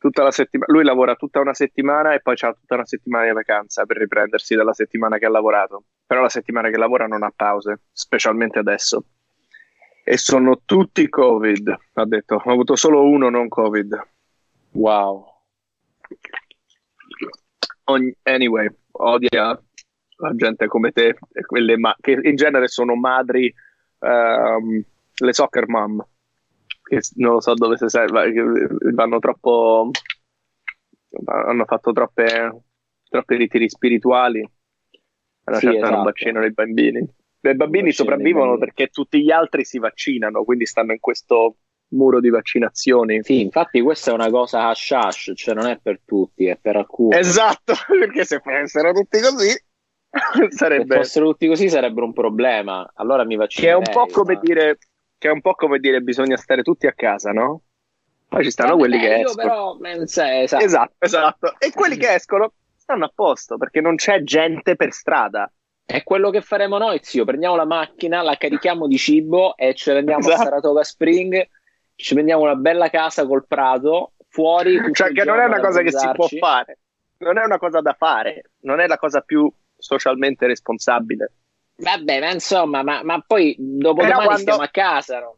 tutta 0.00 0.22
la 0.22 0.30
settimana, 0.30 0.72
lui 0.72 0.82
lavora 0.82 1.14
tutta 1.14 1.40
una 1.40 1.52
settimana 1.52 2.14
e 2.14 2.20
poi 2.20 2.34
ha 2.40 2.52
tutta 2.54 2.74
una 2.74 2.86
settimana 2.86 3.26
di 3.26 3.32
vacanza 3.32 3.84
per 3.84 3.98
riprendersi 3.98 4.54
dalla 4.54 4.72
settimana 4.72 5.18
che 5.18 5.26
ha 5.26 5.30
lavorato. 5.30 5.84
Però 6.06 6.22
la 6.22 6.30
settimana 6.30 6.70
che 6.70 6.78
lavora 6.78 7.06
non 7.06 7.22
ha 7.22 7.30
pause, 7.34 7.80
specialmente 7.92 8.58
adesso. 8.58 9.04
E 10.02 10.16
sono 10.16 10.62
tutti 10.64 11.06
Covid, 11.08 11.76
ha 11.92 12.06
detto. 12.06 12.40
Ho 12.42 12.50
avuto 12.50 12.76
solo 12.76 13.04
uno 13.04 13.28
non 13.28 13.48
Covid. 13.48 14.08
Wow. 14.72 15.26
Anyway, 18.22 18.68
odia 18.92 19.60
la 20.16 20.34
gente 20.34 20.66
come 20.66 20.92
te, 20.92 21.18
quelle 21.46 21.76
ma- 21.76 21.96
che 22.00 22.18
in 22.22 22.36
genere 22.36 22.68
sono 22.68 22.94
madri, 22.94 23.52
ehm, 23.98 24.82
le 25.14 25.32
soccer 25.34 25.68
mom, 25.68 26.02
non 27.16 27.34
lo 27.34 27.40
so 27.40 27.54
dove 27.54 27.76
si 27.76 27.88
serva, 27.88 28.24
che 28.24 28.42
vanno 28.92 29.18
troppo, 29.18 29.90
hanno 31.24 31.64
fatto 31.64 31.92
troppe, 31.92 32.62
troppi 33.08 33.36
ritiri 33.36 33.68
spirituali, 33.68 34.40
una 35.44 35.58
Sì, 35.58 35.66
certa 35.66 35.86
non 35.86 36.02
esatto. 36.02 36.02
vaccinano 36.02 36.46
i 36.46 36.52
bambini. 36.52 36.98
I 37.42 37.54
bambini 37.54 37.92
sopravvivono 37.92 38.50
bambini. 38.50 38.58
perché 38.58 38.88
tutti 38.88 39.22
gli 39.22 39.30
altri 39.30 39.64
si 39.64 39.78
vaccinano, 39.78 40.44
quindi 40.44 40.66
stanno 40.66 40.92
in 40.92 41.00
questo 41.00 41.56
muro 41.92 42.20
di 42.20 42.28
vaccinazioni. 42.28 43.22
Sì, 43.22 43.40
infatti 43.40 43.80
questa 43.80 44.10
è 44.10 44.14
una 44.14 44.30
cosa 44.30 44.68
hash 44.68 44.90
hash, 44.92 45.32
cioè 45.34 45.54
non 45.54 45.66
è 45.66 45.78
per 45.80 46.00
tutti, 46.04 46.46
è 46.46 46.56
per 46.56 46.76
alcuni. 46.76 47.16
Esatto, 47.16 47.74
perché 47.98 48.24
se 48.24 48.40
fossero 48.40 48.92
tutti 48.92 49.20
così 49.20 49.68
Se 50.50 50.56
sarebbe 50.56 50.96
fossero 50.96 51.26
tutti 51.26 51.46
così 51.46 51.68
sarebbe 51.68 52.02
un 52.02 52.12
problema. 52.12 52.90
Allora 52.94 53.24
mi 53.24 53.36
che 53.46 53.68
è 53.68 53.74
un 53.74 53.82
po' 53.82 54.06
come 54.06 54.34
ma- 54.34 54.40
dire 54.40 54.78
che 55.20 55.28
è 55.28 55.30
un 55.30 55.42
po' 55.42 55.52
come 55.54 55.78
dire 55.80 56.00
bisogna 56.00 56.38
stare 56.38 56.62
tutti 56.62 56.86
a 56.86 56.94
casa, 56.94 57.30
no? 57.30 57.60
Poi 58.26 58.42
ci 58.42 58.50
stanno 58.50 58.70
Vabbè, 58.76 58.80
quelli 58.80 58.98
che 58.98 59.06
io 59.16 59.26
escono. 59.26 59.76
però, 59.78 60.00
eh, 60.02 60.06
sai, 60.06 60.42
esatto. 60.44 60.64
Esatto, 60.64 60.94
esatto. 60.98 61.54
E 61.58 61.72
quelli 61.72 61.98
che 61.98 62.14
escono 62.14 62.54
stanno 62.74 63.04
a 63.04 63.12
posto 63.14 63.58
perché 63.58 63.82
non 63.82 63.96
c'è 63.96 64.22
gente 64.22 64.76
per 64.76 64.92
strada. 64.92 65.52
È 65.84 66.02
quello 66.04 66.30
che 66.30 66.40
faremo 66.40 66.78
noi, 66.78 67.00
zio. 67.02 67.26
Prendiamo 67.26 67.54
la 67.54 67.66
macchina, 67.66 68.22
la 68.22 68.36
carichiamo 68.36 68.86
di 68.86 68.96
cibo 68.96 69.56
e 69.58 69.74
ce 69.74 69.92
ne 69.92 69.98
andiamo 69.98 70.20
Esatto. 70.20 70.40
a 70.40 70.44
Saratoga 70.44 70.84
Spring. 70.84 71.48
Ci 71.94 72.14
prendiamo 72.14 72.42
una 72.44 72.54
bella 72.54 72.88
casa 72.88 73.26
col 73.26 73.46
prato 73.46 74.12
fuori. 74.28 74.80
Cioè 74.94 75.12
che 75.12 75.24
non 75.24 75.38
è 75.38 75.44
una 75.44 75.60
cosa 75.60 75.82
che 75.82 75.92
si 75.92 76.08
può 76.14 76.28
fare. 76.28 76.78
Non 77.18 77.36
è 77.36 77.44
una 77.44 77.58
cosa 77.58 77.82
da 77.82 77.92
fare, 77.92 78.52
non 78.60 78.80
è 78.80 78.86
la 78.86 78.96
cosa 78.96 79.20
più 79.20 79.52
socialmente 79.76 80.46
responsabile. 80.46 81.32
Vabbè, 81.80 82.20
ma 82.20 82.30
insomma, 82.30 82.82
ma, 82.82 83.02
ma 83.02 83.20
poi 83.20 83.56
dopo 83.58 84.02
Però 84.02 84.08
domani 84.08 84.26
quando- 84.26 84.40
stiamo 84.42 84.62
a 84.62 84.68
casa, 84.68 85.20
no? 85.20 85.36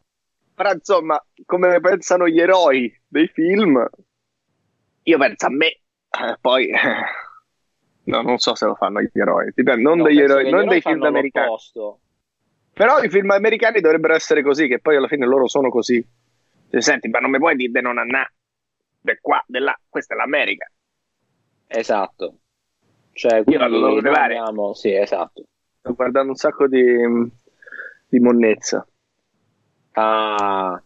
Però 0.55 0.71
insomma, 0.71 1.25
come 1.45 1.79
pensano 1.79 2.27
gli 2.27 2.39
eroi 2.39 3.01
dei 3.07 3.27
film, 3.27 3.87
io 5.03 5.17
penso 5.17 5.45
a 5.47 5.49
me, 5.49 5.67
eh, 5.67 6.37
poi 6.39 6.69
no, 8.05 8.21
non 8.21 8.37
so 8.37 8.55
se 8.55 8.65
lo 8.65 8.75
fanno 8.75 9.01
gli 9.01 9.09
eroi, 9.13 9.51
dipende, 9.55 9.81
non 9.81 9.97
No, 9.97 10.03
degli 10.03 10.19
eroi, 10.19 10.43
non 10.49 10.61
eroi 10.61 10.67
dei 10.67 10.81
film 10.81 11.03
americani. 11.03 11.45
l'opposto. 11.45 11.99
Però 12.73 13.01
i 13.01 13.09
film 13.09 13.29
americani 13.31 13.81
dovrebbero 13.81 14.13
essere 14.15 14.41
così, 14.41 14.67
che 14.67 14.79
poi 14.79 14.95
alla 14.95 15.07
fine 15.07 15.25
loro 15.25 15.47
sono 15.47 15.69
così. 15.69 16.03
Cioè, 16.69 16.81
senti, 16.81 17.07
ma 17.07 17.19
non 17.19 17.29
mi 17.29 17.37
puoi 17.37 17.55
dire 17.55 17.71
di 17.71 17.81
non 17.81 17.97
andare. 17.97 18.33
De 19.01 19.19
qua, 19.21 19.43
de 19.45 19.59
là, 19.59 19.79
questa 19.89 20.13
è 20.13 20.17
l'America. 20.17 20.69
Esatto. 21.67 22.37
Cioè, 23.13 23.43
Io 23.45 23.59
la 23.59 23.69
devo 23.69 24.01
quindi 24.01 24.73
Sì, 24.73 24.93
esatto. 24.95 25.43
Sto 25.83 25.95
guardando 25.95 26.29
un 26.29 26.37
sacco 26.37 26.65
di, 26.69 26.81
di 28.07 28.19
monnezza. 28.19 28.87
Ah, 29.91 30.81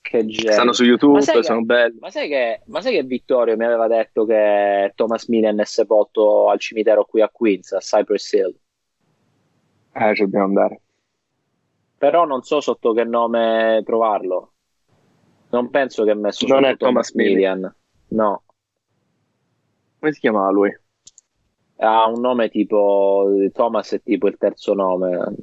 che 0.00 0.24
genio. 0.24 0.52
Stanno 0.52 0.72
su 0.72 0.84
YouTube, 0.84 1.12
Ma 1.12 1.20
sai 1.20 1.36
che- 1.36 1.42
sono 1.42 1.62
belli. 1.62 1.98
Ma 2.00 2.10
sai, 2.10 2.26
che, 2.26 2.62
ma 2.64 2.80
sai 2.80 2.94
che 2.94 3.02
Vittorio 3.02 3.58
mi 3.58 3.66
aveva 3.66 3.86
detto 3.88 4.24
che 4.24 4.92
Thomas 4.94 5.26
Millian 5.28 5.60
è 5.60 5.66
sepolto 5.66 6.48
al 6.48 6.58
cimitero 6.58 7.04
qui 7.04 7.20
a 7.20 7.28
Queens, 7.28 7.72
a 7.72 7.78
Cypress 7.80 8.32
Hill? 8.32 8.58
Eh, 9.92 10.14
ci 10.14 10.22
dobbiamo 10.22 10.46
andare. 10.46 10.80
Però 11.98 12.24
non 12.24 12.42
so 12.42 12.62
sotto 12.62 12.94
che 12.94 13.04
nome 13.04 13.82
trovarlo. 13.84 14.54
Non 15.50 15.68
penso 15.68 16.04
che 16.04 16.12
è 16.12 16.14
messo 16.14 16.46
Non 16.46 16.62
sotto 16.62 16.72
è 16.72 16.76
Thomas 16.78 17.12
Millian. 17.12 17.74
No, 18.08 18.44
Come 19.98 20.12
si 20.12 20.20
chiamava 20.20 20.50
lui? 20.50 20.74
Ha 21.78 22.06
un 22.06 22.20
nome 22.20 22.48
tipo 22.48 23.28
Thomas 23.52 23.92
è 23.92 24.02
tipo 24.02 24.28
il 24.28 24.36
terzo 24.38 24.74
nome. 24.74 25.34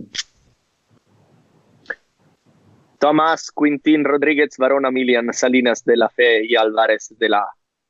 Tomás 2.98 3.52
Quintín 3.52 4.06
Rodríguez 4.06 4.56
Varona 4.58 4.89
Milian 4.89 5.34
Salinas 5.34 5.84
de 5.84 5.98
la 5.98 6.08
Fe 6.08 6.46
y 6.46 6.56
Alvarez 6.56 7.13
de 7.17 7.28
la 7.28 7.46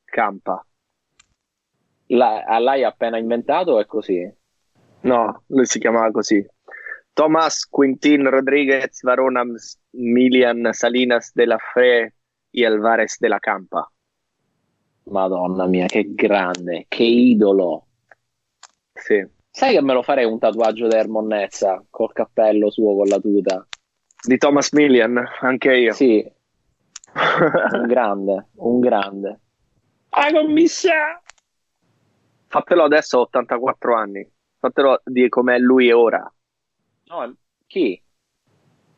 Campa. 0.05 0.65
La, 2.07 2.43
a 2.43 2.59
lei 2.59 2.83
appena 2.83 3.17
inventato 3.17 3.79
è 3.79 3.85
così. 3.85 4.27
No, 5.01 5.43
lui 5.47 5.65
si 5.65 5.79
chiamava 5.79 6.09
così. 6.11 6.43
Tomás 7.13 7.67
Quintín 7.67 8.27
Rodríguez 8.27 9.01
Varona 9.03 9.43
Milian 9.91 10.69
Salinas 10.73 11.31
de 11.33 11.45
la 11.45 11.59
Fe 11.59 12.15
y 12.49 12.63
Alvarez 12.63 13.19
de 13.19 13.29
la 13.29 13.39
Campa. 13.39 13.87
Madonna 15.05 15.67
mia, 15.67 15.85
che 15.85 16.13
grande, 16.15 16.85
che 16.87 17.03
idolo. 17.03 17.87
Sì. 18.93 19.25
Sai 19.49 19.73
che 19.73 19.81
me 19.81 19.93
lo 19.93 20.01
farei 20.01 20.25
un 20.25 20.39
tatuaggio 20.39 20.87
da 20.87 20.97
Ermonnezza 20.97 21.83
col 21.89 22.11
cappello 22.11 22.71
suo 22.71 22.95
con 22.95 23.07
la 23.07 23.19
tuta? 23.19 23.67
Di 24.25 24.37
Thomas 24.37 24.71
Milian, 24.71 25.21
anche 25.41 25.75
io. 25.75 25.93
Sì, 25.93 26.25
un 27.73 27.85
grande, 27.85 28.47
un 28.55 28.79
grande. 28.79 29.39
Ah, 30.09 30.31
commissa! 30.31 31.21
Fatelo 32.47 32.83
adesso 32.83 33.17
a 33.17 33.21
84 33.21 33.95
anni. 33.95 34.31
Fatelo 34.57 35.01
di 35.05 35.27
com'è 35.29 35.57
lui 35.57 35.91
ora. 35.91 36.31
No, 37.05 37.35
chi? 37.67 38.01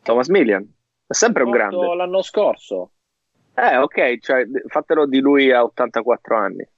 Thomas 0.03 0.27
Milian. 0.27 0.63
È 1.07 1.13
sempre 1.13 1.43
un 1.43 1.51
grande. 1.51 1.95
L'anno 1.95 2.21
scorso. 2.21 2.91
Eh, 3.55 3.77
ok, 3.77 4.19
cioè, 4.19 4.45
fatelo 4.67 5.05
di 5.05 5.19
lui 5.19 5.51
a 5.51 5.63
84 5.63 6.37
anni. 6.37 6.69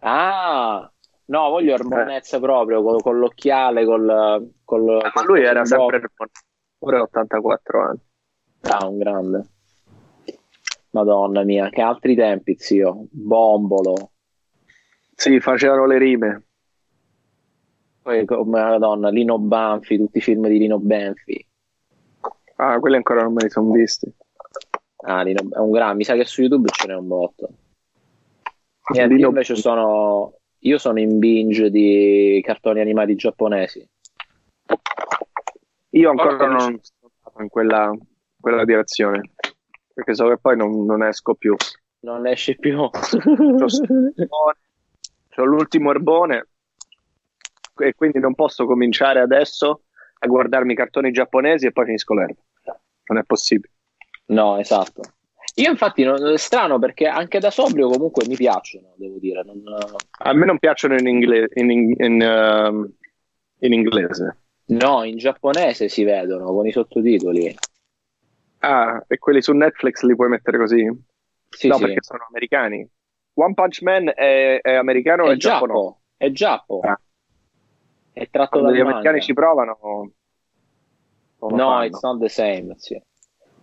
Ah, 0.00 0.92
no, 1.26 1.48
voglio 1.50 1.74
Ermonnezza 1.74 2.38
proprio, 2.40 2.82
con, 2.82 3.00
con 3.00 3.18
l'occhiale, 3.18 3.84
col... 3.84 4.52
col 4.64 4.88
Eh, 4.88 5.10
ma 5.14 5.24
lui 5.24 5.42
era 5.42 5.64
sempre 5.64 6.10
ora 6.78 6.98
ha 6.98 7.02
84 7.02 7.82
anni. 7.82 8.00
Ah, 8.62 8.86
un 8.86 8.98
grande. 8.98 9.44
Madonna 10.90 11.42
mia, 11.42 11.70
che 11.70 11.80
altri 11.80 12.14
tempi, 12.14 12.56
zio. 12.58 13.06
Bombolo. 13.10 14.10
Sì, 15.14 15.40
facevano 15.40 15.86
le 15.86 15.98
rime. 15.98 16.42
Poi, 18.02 18.24
come 18.26 18.60
Madonna, 18.60 19.08
Lino 19.08 19.38
Banfi, 19.38 19.96
tutti 19.96 20.18
i 20.18 20.20
film 20.20 20.46
di 20.46 20.58
Lino 20.58 20.78
Banfi. 20.78 21.46
Ah, 22.56 22.78
quelli 22.78 22.96
ancora 22.96 23.22
non 23.22 23.32
me 23.32 23.44
li 23.44 23.50
sono 23.50 23.70
visti. 23.70 24.12
Ah, 25.06 25.22
Lino, 25.22 25.40
è 25.50 25.58
un 25.58 25.70
grande, 25.70 25.96
mi 25.96 26.04
sa 26.04 26.14
che 26.14 26.24
su 26.24 26.42
YouTube 26.42 26.68
ce 26.68 26.86
n'è 26.86 26.94
un 26.94 27.06
botto. 27.06 27.48
Niente, 28.92 29.14
Lino- 29.14 29.20
io 29.20 29.28
invece 29.28 29.56
sono, 29.56 30.34
io 30.66 30.78
sono 30.78 30.98
in 30.98 31.18
binge 31.18 31.70
di 31.70 32.40
cartoni 32.44 32.80
animati 32.80 33.14
giapponesi. 33.14 33.86
Io 35.90 36.10
ancora 36.10 36.46
non 36.46 36.58
sono 36.80 37.10
andato 37.22 37.42
in 37.42 37.48
quella, 37.48 37.92
quella 38.40 38.64
direzione. 38.64 39.32
Perché 39.92 40.14
so 40.14 40.26
che 40.28 40.38
poi 40.38 40.56
non, 40.56 40.84
non 40.86 41.02
esco 41.04 41.34
più. 41.34 41.54
Non 42.00 42.26
esce 42.26 42.56
più. 42.56 42.78
Ho 42.78 42.90
l'ultimo 45.44 45.90
erbone 45.90 46.48
e 47.76 47.94
quindi 47.94 48.18
non 48.18 48.34
posso 48.34 48.64
cominciare 48.66 49.20
adesso 49.20 49.82
a 50.18 50.26
guardarmi 50.26 50.72
i 50.72 50.76
cartoni 50.76 51.10
giapponesi 51.10 51.66
e 51.66 51.72
poi 51.72 51.84
finisco 51.84 52.14
l'erba. 52.14 52.40
Non 53.06 53.18
è 53.18 53.24
possibile. 53.24 53.72
No, 54.26 54.58
esatto. 54.58 55.02
Io 55.56 55.70
infatti 55.70 56.02
non, 56.02 56.26
è 56.26 56.36
strano 56.36 56.78
perché 56.78 57.06
anche 57.06 57.38
da 57.38 57.50
sobrio 57.50 57.88
comunque 57.88 58.26
mi 58.26 58.34
piacciono, 58.34 58.94
devo 58.96 59.18
dire. 59.18 59.42
Non, 59.44 59.62
A 60.18 60.32
me 60.32 60.46
non 60.46 60.58
piacciono 60.58 60.96
in, 60.98 61.06
ingle- 61.06 61.48
in, 61.54 61.70
in- 61.70 61.94
in, 61.96 62.20
ehm, 62.22 62.92
in 63.60 63.72
inglese. 63.72 64.36
no, 64.66 65.04
in 65.04 65.16
giapponese 65.16 65.88
si 65.88 66.02
vedono 66.02 66.46
con 66.52 66.66
i 66.66 66.72
sottotitoli. 66.72 67.54
Ah, 68.58 69.04
e 69.06 69.18
quelli 69.18 69.42
su 69.42 69.52
Netflix 69.52 70.02
li 70.02 70.16
puoi 70.16 70.28
mettere 70.28 70.58
così? 70.58 70.88
Sì, 71.50 71.68
no, 71.68 71.74
sì. 71.76 71.84
perché 71.84 72.02
sono 72.02 72.26
americani. 72.28 72.88
One 73.34 73.54
Punch 73.54 73.82
Man 73.82 74.10
è, 74.14 74.60
è 74.60 74.74
americano 74.74 75.24
o 75.24 75.30
È 75.30 75.34
è 75.34 75.36
giapponese? 75.36 75.78
Giappo, 75.78 76.00
è 76.16 76.30
Giappo. 76.30 76.80
Ah. 76.80 77.00
È 78.12 78.28
tratto 78.30 78.58
Quando 78.58 78.68
dal 78.70 78.78
gli 78.78 78.80
americani 78.80 79.20
ci 79.20 79.32
provano, 79.34 79.78
No, 81.40 81.82
it's 81.82 82.00
not 82.00 82.18
the 82.20 82.28
same. 82.28 82.74
sì. 82.78 83.00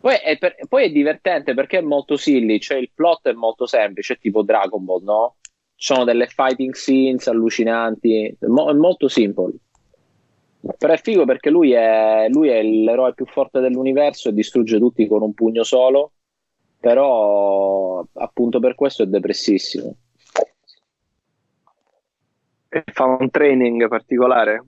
Poi, 0.02 0.16
è 0.16 0.38
per- 0.40 0.56
poi 0.68 0.86
è 0.86 0.92
divertente 0.92 1.54
perché 1.54 1.78
è 1.78 1.82
molto 1.82 2.18
silly, 2.18 2.60
cioè 2.60 2.78
il 2.78 2.90
plot 2.94 3.30
è 3.30 3.34
molto 3.34 3.68
semplice, 3.68 4.16
tipo 4.16 4.42
Dragon 4.42 4.84
Ball, 4.84 5.04
no? 5.04 5.36
Ci 5.76 5.94
sono 5.94 6.04
delle 6.04 6.26
fighting 6.28 6.74
scenes 6.74 7.28
allucinanti, 7.28 8.26
è, 8.40 8.46
mo- 8.48 8.70
è 8.70 8.74
molto 8.74 9.08
simple. 9.08 9.54
Però 10.78 10.94
è 10.94 10.98
figo 10.98 11.26
perché 11.26 11.50
lui 11.52 11.72
è, 11.72 12.28
lui 12.30 12.50
è 12.50 12.62
l'eroe 12.64 13.14
più 13.14 13.26
forte 13.26 13.60
dell'universo 13.60 14.30
e 14.30 14.34
distrugge 14.34 14.80
tutti 14.80 15.08
con 15.08 15.22
un 15.22 15.34
pugno 15.34 15.64
solo, 15.64 16.14
però 16.80 18.04
appunto 18.14 18.60
per 18.60 18.74
questo 18.76 19.04
è 19.04 19.06
depressissimo. 19.06 19.96
E 22.70 22.84
fa 22.92 23.04
un 23.06 23.30
training 23.30 23.88
particolare. 23.88 24.66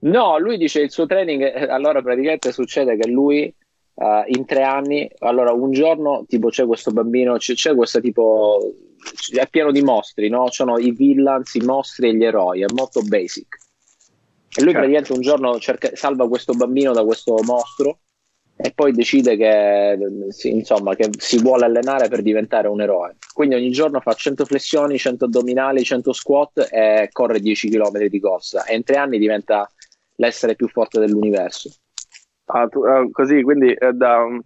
No, 0.00 0.38
lui 0.38 0.56
dice 0.56 0.80
il 0.82 0.90
suo 0.90 1.06
training, 1.06 1.42
eh, 1.42 1.64
allora 1.68 2.02
praticamente 2.02 2.52
succede 2.52 2.96
che 2.96 3.08
lui 3.08 3.54
eh, 3.94 4.24
in 4.26 4.44
tre 4.44 4.62
anni, 4.62 5.10
allora 5.20 5.52
un 5.52 5.70
giorno 5.70 6.24
tipo 6.26 6.48
c'è 6.48 6.66
questo 6.66 6.90
bambino, 6.90 7.36
c'è, 7.36 7.54
c'è 7.54 7.74
questo 7.74 8.00
tipo, 8.00 8.74
è 9.32 9.46
pieno 9.48 9.70
di 9.70 9.82
mostri, 9.82 10.28
no? 10.28 10.50
Sono 10.50 10.78
i 10.78 10.90
villains, 10.92 11.54
i 11.54 11.64
mostri 11.64 12.08
e 12.08 12.14
gli 12.16 12.24
eroi, 12.24 12.62
è 12.62 12.66
molto 12.74 13.02
basic. 13.02 13.62
E 14.56 14.62
lui 14.62 14.72
Certo. 14.72 14.86
praticamente 14.86 15.12
un 15.12 15.20
giorno 15.20 15.58
cerca- 15.58 15.90
salva 15.94 16.28
questo 16.28 16.52
bambino 16.52 16.92
da 16.92 17.04
questo 17.04 17.34
mostro 17.44 17.98
e 18.56 18.70
poi 18.72 18.92
decide 18.92 19.36
che, 19.36 19.98
insomma, 20.44 20.94
che 20.94 21.10
si 21.18 21.38
vuole 21.38 21.64
allenare 21.64 22.06
per 22.08 22.22
diventare 22.22 22.68
un 22.68 22.80
eroe. 22.80 23.16
Quindi 23.32 23.56
ogni 23.56 23.70
giorno 23.70 23.98
fa 23.98 24.12
100 24.14 24.44
flessioni, 24.44 24.96
100 24.96 25.24
addominali, 25.24 25.82
100 25.82 26.12
squat 26.12 26.68
e 26.70 27.08
corre 27.10 27.40
10 27.40 27.68
km 27.68 28.06
di 28.06 28.20
corsa. 28.20 28.64
E 28.64 28.76
in 28.76 28.84
tre 28.84 28.96
anni 28.96 29.18
diventa 29.18 29.68
l'essere 30.16 30.54
più 30.54 30.68
forte 30.68 31.00
dell'universo. 31.00 31.70
Ah, 32.46 32.66
tu- 32.68 32.82
ah, 32.84 33.06
così, 33.10 33.42
quindi 33.42 33.72
eh, 33.72 33.92
da, 33.92 34.22
um, 34.22 34.40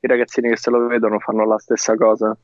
i 0.00 0.06
ragazzini 0.06 0.48
che 0.48 0.56
se 0.56 0.70
lo 0.70 0.86
vedono 0.86 1.18
fanno 1.18 1.46
la 1.46 1.58
stessa 1.58 1.94
cosa. 1.96 2.36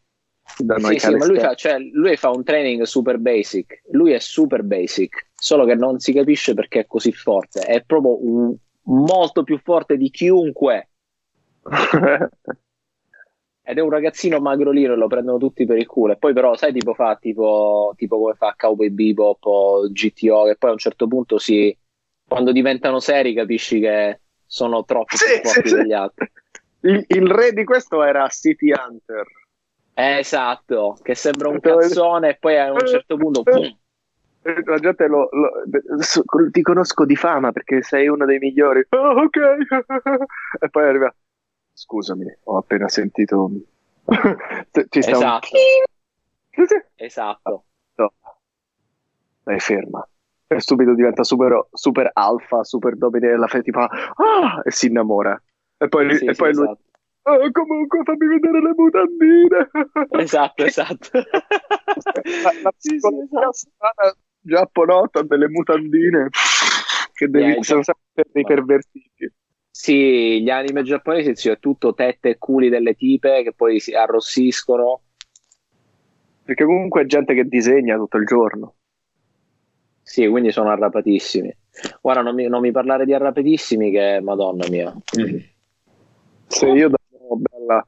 Danno 0.59 0.87
Sì, 0.89 0.95
i 0.95 0.99
sì, 0.99 1.15
ma 1.15 1.25
lui 1.27 1.39
fa, 1.39 1.55
cioè, 1.55 1.79
lui 1.79 2.17
fa 2.17 2.31
un 2.31 2.43
training 2.45 2.83
super 2.83 3.19
basic. 3.19 3.83
Lui 3.91 4.13
è 4.13 4.19
super 4.19 4.63
basic, 4.63 5.29
solo 5.35 5.65
che 5.65 5.75
non 5.75 5.99
si 5.99 6.13
capisce 6.13 6.55
perché 6.55 6.81
è 6.81 6.87
così 6.87 7.13
forte. 7.13 7.61
È 7.61 7.83
proprio 7.85 8.25
un- 8.25 8.55
molto 8.85 9.43
più 9.45 9.59
forte 9.59 9.97
di 9.97 10.11
chiunque. 10.11 10.89
Ed 13.65 13.79
è 13.79 13.81
un 13.81 13.91
ragazzino 13.91 14.41
magrolino 14.41 14.93
e 14.95 14.97
lo 14.97 15.07
prendono 15.07 15.39
tutti 15.39 15.65
per 15.65 15.79
il 15.79 15.87
culo. 15.87 16.15
E 16.15 16.17
poi, 16.17 16.33
però, 16.33 16.57
sai, 16.57 16.73
tipo 16.73 16.95
fa 16.95 17.17
tipo, 17.17 17.95
tipo 17.97 18.19
come 18.19 18.35
fa 18.35 18.55
Cowboy 18.57 18.91
Bebop 18.91 19.45
o 19.47 19.89
GTO, 19.89 20.45
che 20.47 20.57
poi 20.57 20.71
a 20.71 20.73
un 20.73 20.79
certo 20.79 21.07
punto 21.07 21.39
si, 21.39 21.77
quando 22.27 22.51
diventano 22.51 22.99
seri 22.99 23.33
capisci 23.35 23.79
che 23.79 24.22
sono 24.53 24.85
troppo 24.85 25.17
Sì, 25.17 25.25
più 25.41 25.51
forti 25.51 25.69
sì, 25.71 25.75
degli 25.77 25.93
altri. 25.93 26.31
il, 26.81 27.05
il 27.09 27.27
re 27.31 27.53
di 27.53 27.65
questo 27.65 28.03
era 28.03 28.29
City 28.29 28.71
Hunter. 28.71 29.27
Eh, 29.95 30.19
esatto, 30.19 30.97
che 31.03 31.15
sembra 31.15 31.49
un 31.49 31.61
cazzone 31.61 32.31
e 32.31 32.37
poi 32.39 32.59
a 32.59 32.71
un 32.71 32.87
certo 32.87 33.17
punto 33.17 33.43
pum, 33.43 33.63
Eh, 34.43 34.63
La 34.67 34.79
gente 34.79 35.07
lo, 35.07 35.29
lo- 35.31 36.51
ti 36.51 36.63
conosco 36.63 37.07
di 37.07 37.17
fama 37.17 37.53
perché 37.53 37.83
sei 37.83 38.09
uno 38.09 38.27
dei 38.27 38.39
migliori. 38.39 38.85
Oh, 38.91 39.23
ok. 39.23 39.37
e 40.61 40.69
poi 40.69 40.85
arriva. 40.85 41.15
Scusami, 41.73 42.27
ho 42.45 42.59
appena 42.59 42.89
sentito. 42.89 43.51
Ci 44.91 45.01
sta 45.03 45.17
Esatto. 45.17 45.57
un... 45.57 46.83
esatto. 46.97 47.65
Dai, 49.45 49.59
ferma. 49.61 50.07
E 50.57 50.61
subito 50.61 50.95
diventa 50.95 51.25
super, 51.25 51.67
super 51.73 52.11
alfa, 52.13 52.65
super 52.65 52.97
domine 52.97 53.37
la 53.37 53.47
fe 53.47 53.63
ti 53.63 53.71
fa 53.71 53.85
ah! 53.87 54.61
e 54.65 54.71
si 54.71 54.87
innamora. 54.87 55.41
E 55.79 55.89
poi, 55.89 56.15
Sì, 56.17 56.27
e 56.27 56.35
sì, 56.35 56.41
poi 56.41 56.53
lui 56.53 56.65
esatto. 56.65 56.83
"Oh, 57.25 57.51
comunque 57.53 58.01
fammi 58.05 58.27
vedere 58.27 58.61
le 58.61 58.73
mutandine. 58.77 59.71
Esatto, 60.11 60.65
esatto. 60.67 61.11
la, 61.15 62.53
la 62.63 62.73
Sì, 62.77 62.99
sì, 62.99 63.09
esatto. 63.23 64.17
giapponota, 64.41 65.23
delle 65.23 65.49
mutandine 65.49 66.29
che 67.13 67.29
devi, 67.29 67.53
Yeah, 67.53 67.63
sono 67.63 67.83
sempre 67.83 68.25
dei 68.33 68.45
pervertiti. 68.45 69.33
Sì, 69.71 70.43
gli 70.43 70.51
anime 70.51 70.83
giapponesi 70.83 71.49
è 71.49 71.59
tutto 71.59 71.95
tette 71.95 72.31
e 72.31 72.39
culi 72.39 72.69
delle 72.69 72.95
tipe 72.95 73.43
che 73.43 73.53
poi 73.55 73.81
si 73.81 73.95
arrossiscono. 73.95 75.01
Perché 76.45 76.65
comunque 76.65 77.03
è 77.03 77.07
gente 77.07 77.35
che 77.35 77.45
disegna 77.45 77.97
tutto 77.97 78.17
il 78.17 78.27
giorno. 78.27 78.75
Sì, 80.03 80.27
quindi 80.27 80.51
sono 80.53 80.71
arrapatissimi. 80.71 81.55
Guarda, 82.01 82.23
non 82.23 82.35
mi, 82.35 82.47
non 82.49 82.61
mi 82.61 82.71
parlare 82.73 83.05
di 83.05 83.15
arrapatissimi 83.15 83.91
che, 83.91 84.21
madonna 84.23 84.67
mia. 84.69 84.93
Se 86.47 86.67
io 86.69 86.89
do 86.89 86.97
bella 87.37 87.87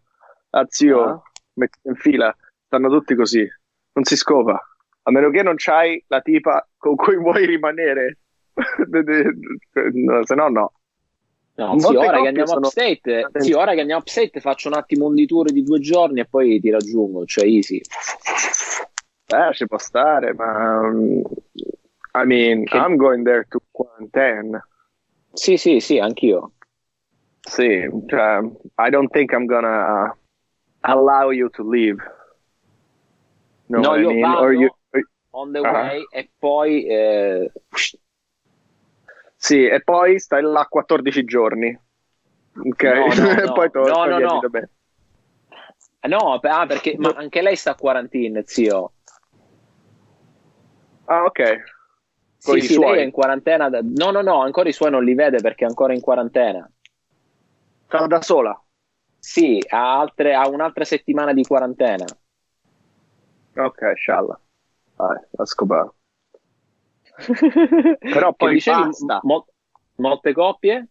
a 0.50 0.64
zio, 0.68 1.02
Ah. 1.02 1.22
metti 1.54 1.78
in 1.82 1.94
fila, 1.96 2.34
stanno 2.66 2.88
tutti 2.88 3.14
così, 3.14 3.46
non 3.92 4.04
si 4.04 4.16
scopa. 4.16 4.58
A 5.06 5.10
meno 5.10 5.28
che 5.30 5.42
non 5.42 5.54
c'hai 5.56 6.02
la 6.08 6.20
tipa 6.22 6.66
con 6.78 6.94
cui 6.94 7.16
vuoi 7.16 7.44
rimanere. 7.46 8.18
no, 9.92 10.24
se 10.24 10.34
no, 10.34 10.48
no. 10.48 10.72
No, 11.56 11.78
sì, 11.78 11.94
ora 11.94 12.20
che 12.20 12.28
andiamo 12.28 12.46
sono- 12.48 12.66
upstate, 12.66 13.28
sì, 13.38 13.52
ora 13.52 13.74
che 13.74 13.80
andiamo 13.80 14.00
upstate 14.00 14.40
faccio 14.40 14.68
un 14.68 14.74
attimo 14.74 15.06
un 15.06 15.14
di 15.14 15.26
tour 15.26 15.52
di 15.52 15.62
due 15.62 15.78
giorni 15.78 16.20
e 16.20 16.24
poi 16.26 16.58
ti 16.58 16.70
raggiungo, 16.70 17.24
cioè 17.26 17.44
easy. 17.44 17.80
Eh, 19.26 19.52
ci 19.54 19.66
può 19.66 19.78
stare, 19.78 20.32
ma... 20.34 20.90
I 22.14 22.24
mean, 22.24 22.64
Che- 22.66 22.78
I'm 22.78 22.96
going 22.96 23.24
there 23.24 23.44
to 23.50 23.60
quarantine. 23.72 24.62
Sì, 25.32 25.56
sì, 25.56 25.80
sì, 25.80 25.98
anch'io. 25.98 26.52
Sì, 27.40 27.88
cioè, 28.06 28.38
I 28.78 28.90
don't 28.90 29.10
think 29.10 29.32
I'm 29.32 29.46
gonna 29.46 30.16
allow 30.82 31.30
you 31.30 31.50
to 31.50 31.62
leave. 31.62 31.98
No, 33.68 33.96
I 33.96 34.00
io 34.00 34.08
mean? 34.10 34.20
vado 34.20 34.50
you- 34.50 34.70
on 35.32 35.52
the 35.52 35.60
way 35.60 36.04
e 36.12 36.30
poi... 36.38 36.86
eh, 36.86 37.50
Sì, 39.36 39.66
e 39.66 39.82
poi 39.82 40.18
stai 40.20 40.42
là 40.42 40.64
14 40.66 41.24
giorni. 41.24 41.76
Ok, 42.56 42.82
No, 42.84 42.92
no, 42.92 43.12
e 43.34 43.42
no. 43.42 43.52
poi 43.52 43.70
torni 43.70 43.90
No, 43.90 44.04
no, 44.06 44.18
no. 44.20 44.42
No, 46.06 46.34
ah, 46.34 46.66
perché 46.66 46.96
ma 46.98 47.10
anche 47.16 47.42
lei 47.42 47.56
sta 47.56 47.72
a 47.72 47.74
quarantine, 47.74 48.42
zio. 48.46 48.92
Ah, 51.06 51.24
ok. 51.24 51.40
Con 52.44 52.60
Sì, 52.60 52.66
sì, 52.66 52.78
lei 52.78 52.98
è 52.98 53.02
in 53.02 53.10
quarantena. 53.10 53.70
da- 53.70 53.80
No, 53.82 54.10
no, 54.10 54.20
no, 54.20 54.42
ancora 54.42 54.68
i 54.68 54.72
suoi 54.72 54.90
non 54.90 55.02
li 55.02 55.14
vede 55.14 55.40
perché 55.40 55.64
è 55.64 55.68
ancora 55.68 55.94
in 55.94 56.00
quarantena. 56.00 56.70
Sta 57.86 58.06
da 58.06 58.20
sola. 58.20 58.62
Sì, 59.18 59.58
ha, 59.68 59.98
altre, 59.98 60.34
ha 60.34 60.46
un'altra 60.48 60.84
settimana 60.84 61.32
di 61.32 61.42
quarantena. 61.44 62.04
Ok, 63.56 63.94
scialla. 63.96 64.38
Dai, 64.96 65.18
la 65.30 65.46
scoperto. 65.46 65.94
Però 67.98 68.32
poi 68.34 68.54
dicevi, 68.54 68.90
mo- 69.22 69.46
molte 69.96 70.32
coppie? 70.32 70.88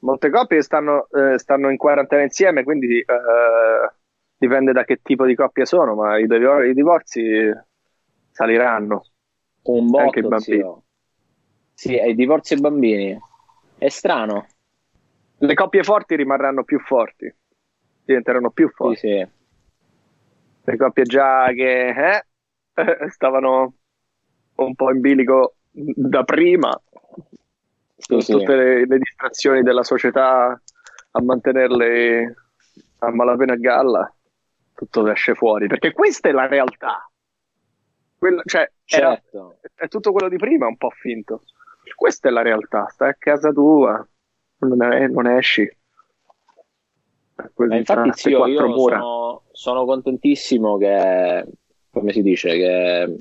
Molte 0.00 0.30
coppie 0.30 0.62
stanno, 0.62 1.06
eh, 1.10 1.38
stanno 1.38 1.70
in 1.70 1.76
quarantena 1.76 2.22
insieme, 2.22 2.64
quindi 2.64 2.98
eh, 2.98 3.04
dipende 4.36 4.72
da 4.72 4.84
che 4.84 5.00
tipo 5.02 5.24
di 5.24 5.36
coppia 5.36 5.64
sono, 5.64 5.94
ma 5.94 6.18
i, 6.18 6.26
divor- 6.26 6.64
i 6.66 6.74
divorzi 6.74 7.22
saliranno. 8.32 9.04
Un 9.64 9.88
Anche 9.94 10.18
i 10.20 10.22
botto, 10.22 10.28
bambini. 10.28 10.58
zio. 10.58 10.82
Sì, 11.74 11.96
e 11.96 12.10
i 12.10 12.14
divorzi 12.14 12.54
e 12.54 12.58
bambini. 12.58 13.18
È 13.78 13.88
strano. 13.88 14.46
Le 15.38 15.54
coppie 15.54 15.82
forti 15.82 16.16
rimarranno 16.16 16.64
più 16.64 16.78
forti, 16.80 17.34
diventeranno 18.04 18.50
più 18.50 18.68
Sì, 18.68 18.74
forti. 18.74 18.96
sì. 18.96 19.26
Le 20.64 20.76
coppie 20.76 21.04
già 21.04 21.46
che 21.52 21.88
eh, 21.88 22.24
stavano 23.10 23.74
un 24.56 24.74
po' 24.74 24.90
in 24.92 25.00
bilico 25.00 25.56
da 25.70 26.22
prima, 26.24 26.70
Sì, 27.96 28.06
con 28.06 28.20
sì. 28.20 28.32
tutte 28.32 28.54
le, 28.54 28.86
le 28.86 28.98
distrazioni 28.98 29.62
della 29.62 29.82
società 29.84 30.60
a 31.14 31.22
mantenerle 31.22 32.34
a 32.98 33.10
malapena 33.12 33.54
a 33.54 33.56
galla, 33.56 34.14
tutto 34.74 35.06
esce 35.10 35.34
fuori, 35.34 35.66
perché 35.66 35.92
questa 35.92 36.28
è 36.28 36.32
la 36.32 36.46
realtà. 36.46 37.10
Quella- 38.22 38.42
cioè, 38.44 38.70
era- 38.86 39.14
Certo. 39.20 39.56
è 39.74 39.88
tutto 39.88 40.12
quello 40.12 40.28
di 40.28 40.36
prima 40.36 40.68
un 40.68 40.76
po' 40.76 40.90
finto. 40.90 41.42
Questa 41.92 42.28
è 42.28 42.30
la 42.30 42.42
realtà, 42.42 42.86
stai 42.88 43.08
a 43.08 43.16
casa 43.18 43.50
tua, 43.50 44.06
non, 44.58 44.80
è- 44.80 45.08
non 45.08 45.26
esci. 45.26 45.68
Ma 47.56 47.76
infatti, 47.76 48.32
quattro 48.32 48.46
io 48.46 48.78
sono, 48.78 49.42
sono 49.50 49.84
contentissimo 49.84 50.76
che, 50.78 51.44
come 51.90 52.12
si 52.12 52.22
dice, 52.22 52.50
che 52.50 53.16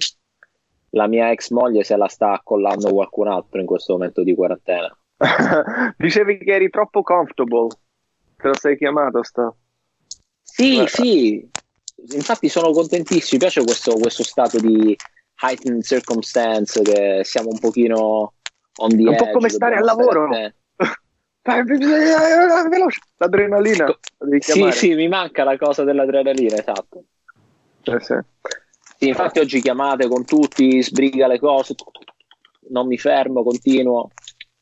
la 0.91 1.07
mia 1.07 1.31
ex 1.31 1.49
moglie 1.49 1.83
se 1.83 1.95
la 1.97 2.07
sta 2.07 2.33
accollando 2.33 2.91
qualcun 2.93 3.27
altro 3.27 3.59
in 3.59 3.65
questo 3.65 3.93
momento 3.93 4.21
di 4.21 4.35
quarantena. 4.35 4.95
Dicevi 5.97 6.37
che 6.37 6.53
eri 6.53 6.69
troppo 6.69 7.01
comfortable. 7.01 7.69
Te 8.35 8.47
lo 8.49 8.53
sei 8.55 8.77
chiamato 8.77 9.23
sto. 9.23 9.55
Sì, 10.43 10.81
Eh. 10.81 10.87
sì, 10.87 11.49
infatti 12.09 12.49
sono 12.49 12.71
contentissimo, 12.71 13.29
mi 13.33 13.37
piace 13.39 13.63
questo, 13.63 13.93
questo 13.95 14.23
stato 14.23 14.59
di 14.59 14.95
heightened 15.41 15.83
circumstance 15.83 16.81
che 16.81 17.21
siamo 17.23 17.49
un 17.49 17.59
pochino 17.59 18.33
on 18.77 18.89
the 18.89 19.07
Un 19.07 19.15
po' 19.15 19.23
edge, 19.23 19.31
come 19.31 19.49
stare 19.49 19.75
al 19.75 19.83
lavoro. 19.83 20.25
attenti. 20.25 20.59
Dai, 21.41 21.63
veloce, 22.69 22.99
l'adrenalina. 23.17 23.85
Co- 23.85 23.99
la 24.19 24.27
devi 24.27 24.41
Sì, 24.41 24.71
sì, 24.71 24.93
mi 24.93 25.07
manca 25.07 25.43
la 25.43 25.57
cosa 25.57 25.83
dell'adrenalina, 25.83 26.57
esatto. 26.57 27.03
Eh, 27.83 27.99
sì. 27.99 28.15
Sì, 28.97 29.07
infatti 29.07 29.39
oggi 29.39 29.61
chiamate 29.61 30.07
con 30.07 30.25
tutti, 30.25 30.83
sbriga 30.83 31.25
le 31.25 31.39
cose, 31.39 31.73
non 32.69 32.85
mi 32.85 32.99
fermo, 32.99 33.41
continuo. 33.41 34.09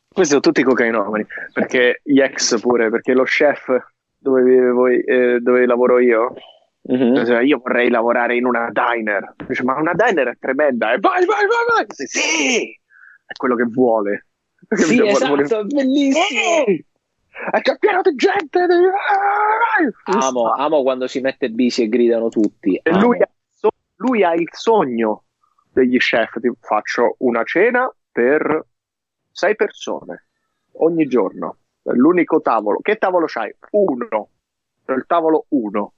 Questi 0.08 0.30
sono 0.30 0.40
tutti 0.40 0.64
cocainomani. 0.64 1.26
Perché 1.52 2.00
gli 2.04 2.22
ex 2.22 2.58
pure, 2.62 2.90
perché 2.90 3.12
lo 3.14 3.24
chef 3.24 3.70
dove, 4.18 4.44
vive 4.44 4.70
voi, 4.72 5.00
eh, 5.02 5.40
dove 5.42 5.66
lavoro 5.66 6.00
io, 6.00 6.34
Cioè, 7.26 7.42
io 7.42 7.60
vorrei 7.60 7.90
lavorare 7.90 8.36
in 8.36 8.46
una 8.46 8.72
diner. 8.72 9.36
Dice, 9.48 9.64
ma 9.64 9.78
una 9.80 9.94
diner 9.94 10.30
è 10.30 10.38
tremenda. 10.40 10.94
E 10.94 11.00
vai, 11.00 11.24
vai, 11.26 11.46
vai, 11.46 11.76
vai. 11.76 11.86
Sì, 11.90 12.06
sì, 12.08 12.72
è 13.26 13.34
quello 13.38 13.56
che 13.56 13.66
vuole. 13.66 14.26
Perché 14.68 14.84
Sì, 14.84 15.06
esatto, 15.06 15.28
vuole- 15.28 15.44
è 15.44 15.64
bellissimo. 15.64 16.64
Sì, 16.66 16.86
è 17.52 17.78
pieno 17.78 18.02
di 18.02 18.16
gente. 18.16 18.66
vai. 18.66 20.18
Amo, 20.18 20.52
amo 20.52 20.82
quando 20.82 21.08
si 21.08 21.20
mette 21.22 21.50
busy 21.50 21.84
e 21.84 21.90
gridano 21.90 22.30
tutti. 22.30 22.80
E 22.82 22.92
lui 22.92 23.22
ha, 23.22 23.30
so- 23.50 23.70
lui 23.98 24.24
ha 24.24 24.34
il 24.34 24.50
sogno 24.52 25.26
degli 25.72 25.98
chef. 25.98 26.40
Tipo, 26.40 26.56
faccio 26.60 27.16
una 27.20 27.44
cena 27.44 27.92
per 28.12 28.66
sei 29.32 29.56
persone 29.56 30.26
ogni 30.80 31.06
giorno. 31.06 31.58
L'unico 31.84 32.42
tavolo. 32.42 32.80
Che 32.82 32.98
tavolo 32.98 33.26
c'hai? 33.28 33.54
Uno. 33.72 34.30
Il 34.88 35.04
tavolo 35.08 35.46
uno. 35.50 35.94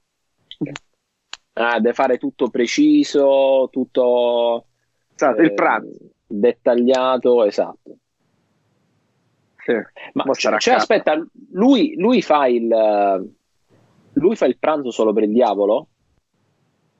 Ah, 1.54 1.78
deve 1.80 1.92
fare 1.92 2.18
tutto 2.18 2.48
preciso, 2.48 3.68
tutto 3.70 4.66
Esatto, 5.14 5.40
eh, 5.40 5.44
il 5.44 5.54
pranzo. 5.54 5.98
dettagliato, 6.26 7.44
esatto. 7.44 7.96
Sì. 9.64 9.74
Ma 10.14 10.24
cioè, 10.34 10.58
cioè, 10.58 10.74
aspetta, 10.74 11.24
lui, 11.52 11.94
lui 11.96 12.20
fa 12.22 12.46
il 12.46 12.66
lui 14.14 14.36
fa 14.36 14.46
il 14.46 14.58
pranzo 14.58 14.90
solo 14.90 15.12
per 15.12 15.24
il 15.24 15.32
diavolo? 15.32 15.88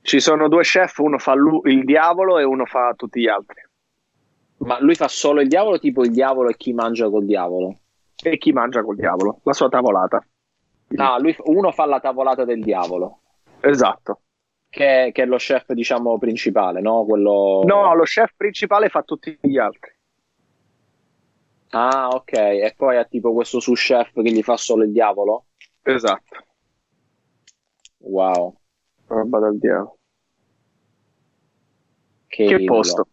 Ci 0.01 0.19
sono 0.19 0.47
due 0.47 0.63
chef, 0.63 0.97
uno 0.99 1.17
fa 1.17 1.33
lu- 1.33 1.65
il 1.65 1.83
diavolo 1.83 2.37
e 2.39 2.43
uno 2.43 2.65
fa 2.65 2.93
tutti 2.95 3.21
gli 3.21 3.27
altri. 3.27 3.61
Ma 4.57 4.79
lui 4.81 4.95
fa 4.95 5.07
solo 5.07 5.41
il 5.41 5.47
diavolo, 5.47 5.79
tipo 5.79 6.03
il 6.03 6.11
diavolo 6.11 6.49
e 6.49 6.57
chi 6.57 6.73
mangia 6.73 7.09
col 7.09 7.25
diavolo? 7.25 7.79
E 8.21 8.37
chi 8.37 8.51
mangia 8.51 8.83
col 8.83 8.95
diavolo? 8.95 9.39
La 9.43 9.53
sua 9.53 9.69
tavolata. 9.69 10.25
Ah, 10.95 11.17
lui, 11.19 11.35
uno 11.45 11.71
fa 11.71 11.85
la 11.85 11.99
tavolata 11.99 12.45
del 12.45 12.61
diavolo, 12.61 13.22
Esatto. 13.65 14.21
che, 14.69 15.11
che 15.13 15.21
è 15.21 15.25
lo 15.25 15.37
chef, 15.37 15.71
diciamo, 15.73 16.17
principale, 16.17 16.81
no? 16.81 17.05
Quello... 17.05 17.61
No, 17.63 17.93
lo 17.93 18.03
chef 18.03 18.33
principale 18.35 18.89
fa 18.89 19.03
tutti 19.03 19.37
gli 19.39 19.57
altri. 19.57 19.91
Ah, 21.69 22.09
ok. 22.09 22.33
E 22.33 22.73
poi 22.75 22.97
ha 22.97 23.05
tipo 23.05 23.33
questo 23.33 23.59
sous 23.59 23.79
chef 23.79 24.11
che 24.13 24.31
gli 24.31 24.41
fa 24.41 24.57
solo 24.57 24.83
il 24.83 24.91
diavolo? 24.91 25.45
Esatto. 25.83 26.45
Wow. 27.99 28.55
Roba 29.07 29.39
del 29.39 29.59
diavolo. 29.59 29.97
Che, 32.27 32.45
Che 32.45 32.63
posto? 32.63 33.07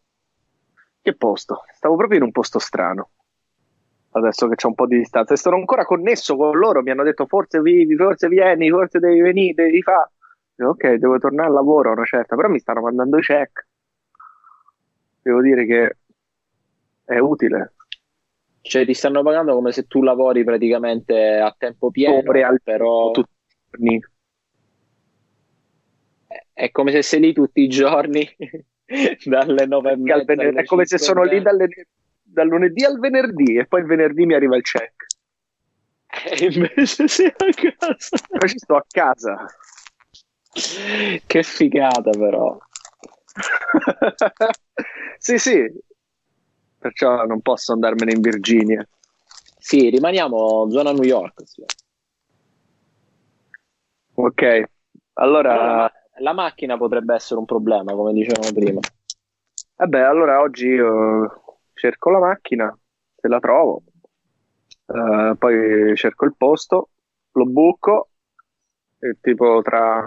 Che 1.02 1.14
posto? 1.14 1.64
Stavo 1.74 1.96
proprio 1.96 2.18
in 2.18 2.24
un 2.24 2.32
posto 2.32 2.58
strano. 2.58 3.10
Adesso 4.12 4.48
che 4.48 4.56
c'è 4.56 4.66
un 4.66 4.74
po' 4.74 4.86
di 4.86 4.96
distanza 4.96 5.34
e 5.34 5.36
sono 5.36 5.56
ancora 5.56 5.84
connesso 5.84 6.36
con 6.36 6.56
loro. 6.56 6.82
Mi 6.82 6.90
hanno 6.90 7.04
detto 7.04 7.26
forse 7.26 7.60
vivi, 7.60 7.94
forse 7.96 8.28
vieni, 8.28 8.70
forse 8.70 8.98
devi 8.98 9.20
venire, 9.20 9.64
devi 9.64 9.82
fare. 9.82 10.10
Ok, 10.60 10.94
devo 10.94 11.18
tornare 11.18 11.48
al 11.48 11.54
lavoro, 11.54 11.92
una 11.92 12.04
certa, 12.04 12.36
però 12.36 12.48
mi 12.48 12.58
stanno 12.58 12.82
mandando 12.82 13.18
i 13.18 13.22
check. 13.22 13.66
Devo 15.22 15.40
dire 15.42 15.66
che 15.66 15.96
è 17.04 17.18
utile. 17.18 17.74
Cioè, 18.60 18.84
ti 18.84 18.94
stanno 18.94 19.22
pagando 19.22 19.54
come 19.54 19.72
se 19.72 19.86
tu 19.86 20.02
lavori 20.02 20.44
praticamente 20.44 21.38
a 21.38 21.54
tempo 21.56 21.90
pieno, 21.90 22.28
Ore 22.28 22.42
al- 22.42 22.60
però 22.62 23.10
tutti 23.10 23.30
i 23.30 23.54
giorni. 23.70 24.00
è 26.52 26.70
come 26.70 26.92
se 26.92 27.02
sei 27.02 27.20
lì 27.20 27.32
tutti 27.32 27.62
i 27.62 27.68
giorni 27.68 28.28
dalle 29.24 29.66
9 29.66 29.92
e 29.92 29.96
mezza 29.96 30.24
venerdì, 30.24 30.58
è 30.58 30.64
come 30.64 30.84
se 30.84 30.98
sono 30.98 31.22
lì 31.22 31.40
dalle, 31.40 31.68
dal 32.22 32.46
lunedì 32.48 32.84
al 32.84 32.98
venerdì 32.98 33.56
e 33.56 33.66
poi 33.66 33.80
il 33.80 33.86
venerdì 33.86 34.26
mi 34.26 34.34
arriva 34.34 34.56
il 34.56 34.62
check. 34.62 35.06
E 36.28 36.46
invece 36.52 37.08
sei 37.08 37.26
a 37.28 37.34
casa. 37.78 38.16
Però 38.28 38.46
ci 38.46 38.58
sto 38.58 38.76
a 38.76 38.84
casa. 38.86 39.46
Che 40.52 41.42
figata 41.42 42.10
però. 42.10 42.58
sì, 45.18 45.38
sì. 45.38 45.64
Perciò 46.78 47.24
non 47.24 47.40
posso 47.40 47.72
andarmene 47.72 48.12
in 48.12 48.20
Virginia. 48.20 48.86
Sì, 49.58 49.90
rimaniamo 49.90 50.70
zona 50.70 50.92
New 50.92 51.02
York. 51.04 51.42
Sì. 51.46 51.64
Ok, 54.14 54.62
allora... 55.14 55.52
allora... 55.52 55.92
La 56.20 56.34
macchina 56.34 56.76
potrebbe 56.76 57.14
essere 57.14 57.40
un 57.40 57.46
problema, 57.46 57.94
come 57.94 58.12
dicevamo 58.12 58.52
prima. 58.52 58.80
Vabbè, 59.76 60.00
allora 60.00 60.40
oggi 60.40 60.66
io 60.66 61.58
cerco 61.72 62.10
la 62.10 62.18
macchina, 62.18 62.78
se 63.16 63.26
la 63.26 63.38
trovo, 63.38 63.82
uh, 64.86 65.34
poi 65.38 65.96
cerco 65.96 66.26
il 66.26 66.34
posto, 66.36 66.90
lo 67.32 67.46
buco 67.46 68.08
e 68.98 69.16
tipo 69.22 69.62
tra... 69.62 70.06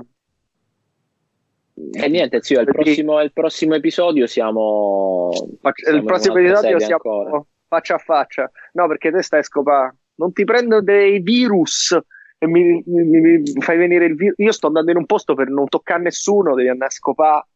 E 1.76 2.08
niente, 2.08 2.42
zio, 2.44 2.60
il 2.60 2.68
prossimo, 2.68 3.20
il 3.22 3.34
prossimo 3.34 3.74
episodio 3.74 4.28
siamo... 4.28 5.32
siamo 5.32 5.98
il 5.98 6.04
prossimo 6.04 6.38
episodio 6.38 6.80
siamo 6.80 6.94
ancora. 6.94 7.46
faccia 7.68 7.96
a 7.96 7.98
faccia. 7.98 8.52
No, 8.74 8.88
perché 8.88 9.12
te 9.12 9.22
stai 9.24 9.44
scopando. 9.44 9.98
Non 10.16 10.32
ti 10.32 10.44
prendo 10.44 10.82
dei 10.82 11.20
virus 11.20 11.98
e 12.38 12.48
mi, 12.48 12.84
mi, 12.86 13.04
mi, 13.04 13.44
fai 13.60 13.78
venire 13.78 14.06
il 14.06 14.16
virus. 14.16 14.38
Io 14.38 14.52
sto 14.52 14.68
andando 14.68 14.92
in 14.92 14.98
un 14.98 15.06
posto 15.08 15.34
per 15.34 15.50
non 15.50 15.68
toccare 15.68 16.04
nessuno, 16.04 16.54
devi 16.54 16.70
andare 16.70 16.92
a 16.92 16.94
scopare. 16.94 17.48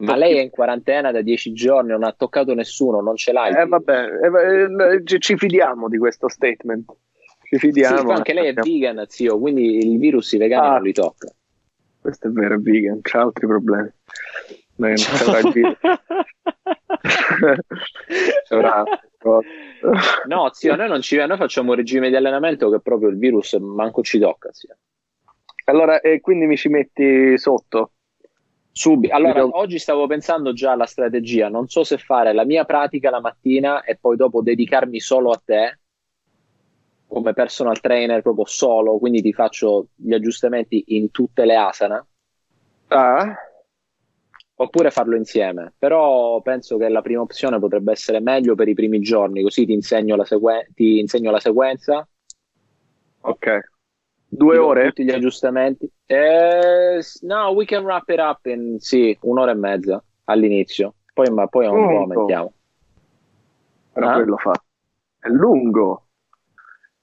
Ma 0.00 0.16
lei 0.16 0.36
è 0.36 0.40
in 0.40 0.50
quarantena 0.50 1.12
da 1.12 1.22
dieci 1.22 1.52
giorni, 1.52 1.90
non 1.90 2.02
ha 2.02 2.12
toccato 2.12 2.54
nessuno, 2.54 3.00
non 3.00 3.16
ce 3.16 3.32
l'hai. 3.32 3.54
Eh, 3.54 3.66
vabbè, 3.66 4.08
eh, 4.22 4.94
eh 4.96 5.20
ci 5.20 5.36
fidiamo 5.36 5.88
di 5.88 5.98
questo 5.98 6.28
statement. 6.28 6.92
Ci 7.42 7.58
fidiamo. 7.58 7.98
Sì, 7.98 8.06
anche 8.06 8.32
lei 8.32 8.48
è 8.48 8.52
vegan, 8.52 9.04
zio, 9.08 9.38
quindi 9.38 9.78
il 9.78 9.98
virus 9.98 10.32
i 10.32 10.38
vegani 10.38 10.66
ah, 10.66 10.72
non 10.72 10.82
li 10.82 10.92
tocca. 10.92 11.28
Questo 12.06 12.28
è 12.28 12.30
vero, 12.30 12.56
vegan, 12.60 13.00
c'ha 13.02 13.22
altri 13.22 13.48
problemi. 13.48 13.90
Non 14.76 14.94
c'avrà 14.94 15.50
virus. 15.50 15.76
c'avrà 18.48 18.84
no, 20.28 20.52
zio, 20.52 20.76
noi 20.76 20.88
non 20.88 21.00
ci 21.00 21.16
noi 21.16 21.36
facciamo 21.36 21.70
un 21.70 21.76
regime 21.76 22.08
di 22.08 22.14
allenamento 22.14 22.70
che 22.70 22.78
proprio 22.78 23.08
il 23.08 23.18
virus 23.18 23.54
manco 23.54 24.04
ci 24.04 24.20
tocca. 24.20 24.52
Zio. 24.52 24.76
Allora, 25.64 25.98
e 25.98 26.20
quindi 26.20 26.46
mi 26.46 26.56
ci 26.56 26.68
metti 26.68 27.36
sotto? 27.38 27.90
Subito. 28.70 29.12
Allora, 29.12 29.40
Io... 29.40 29.58
oggi 29.58 29.80
stavo 29.80 30.06
pensando 30.06 30.52
già 30.52 30.70
alla 30.70 30.86
strategia. 30.86 31.48
Non 31.48 31.66
so 31.66 31.82
se 31.82 31.98
fare 31.98 32.32
la 32.32 32.44
mia 32.44 32.64
pratica 32.64 33.10
la 33.10 33.20
mattina 33.20 33.82
e 33.82 33.96
poi 33.96 34.14
dopo 34.14 34.42
dedicarmi 34.42 35.00
solo 35.00 35.32
a 35.32 35.42
te 35.44 35.80
come 37.06 37.32
personal 37.32 37.80
trainer 37.80 38.22
proprio 38.22 38.46
solo, 38.46 38.98
quindi 38.98 39.22
ti 39.22 39.32
faccio 39.32 39.88
gli 39.94 40.12
aggiustamenti 40.12 40.84
in 40.88 41.10
tutte 41.10 41.44
le 41.44 41.56
asana. 41.56 42.06
Ah 42.88 43.34
oppure 44.56 44.90
farlo 44.90 45.16
insieme. 45.16 45.72
Però 45.78 46.40
penso 46.42 46.76
che 46.76 46.88
la 46.88 47.02
prima 47.02 47.22
opzione 47.22 47.58
potrebbe 47.58 47.92
essere 47.92 48.20
meglio 48.20 48.54
per 48.54 48.68
i 48.68 48.74
primi 48.74 49.00
giorni, 49.00 49.42
così 49.42 49.66
ti 49.66 49.72
insegno 49.72 50.16
la, 50.16 50.24
sequen- 50.24 50.72
ti 50.74 50.98
insegno 50.98 51.30
la 51.30 51.40
sequenza. 51.40 52.06
Ok. 53.22 53.70
Due 54.28 54.58
ore? 54.58 54.86
Tutti 54.88 55.04
gli 55.04 55.10
aggiustamenti. 55.10 55.90
Eh, 56.04 57.00
no, 57.22 57.50
we 57.50 57.64
can 57.64 57.84
wrap 57.84 58.08
it 58.08 58.18
up 58.18 58.44
in 58.46 58.76
sì, 58.80 59.16
un'ora 59.22 59.52
e 59.52 59.54
mezza 59.54 60.02
all'inizio. 60.24 60.94
Poi, 61.12 61.30
ma 61.30 61.46
poi 61.46 61.66
un 61.66 61.86
po' 61.86 61.98
aumentiamo. 61.98 62.52
Però 63.92 64.10
ah? 64.10 64.14
quello 64.14 64.36
fa. 64.36 64.52
È 65.18 65.28
lungo. 65.28 66.05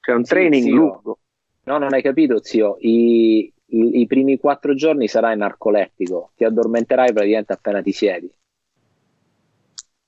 C'è 0.04 0.12
un 0.12 0.26
sì, 0.26 0.34
training 0.34 0.64
zio. 0.64 0.76
lungo. 0.76 1.20
No, 1.64 1.78
non 1.78 1.93
hai 1.93 2.01
capito, 2.01 2.43
zio. 2.43 2.76
I, 2.82 3.49
i, 3.68 4.01
i 4.01 4.06
primi 4.06 4.38
quattro 4.38 4.76
giorni 4.76 5.08
sarai 5.08 5.38
narcolettico, 5.38 6.32
ti 6.36 6.43
addormenterai 6.43 7.14
praticamente 7.14 7.54
appena 7.54 7.82
ti 7.82 7.93
siedi. 7.93 8.30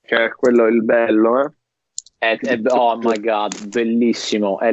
Che 0.02 0.24
è 0.24 0.28
quello 0.34 0.66
il 0.66 0.84
bello, 0.84 1.40
eh? 1.40 1.50
È, 2.18 2.38
è, 2.38 2.60
oh 2.66 2.98
my 2.98 3.18
god, 3.18 3.68
bellissimo. 3.68 4.58
È, 4.58 4.70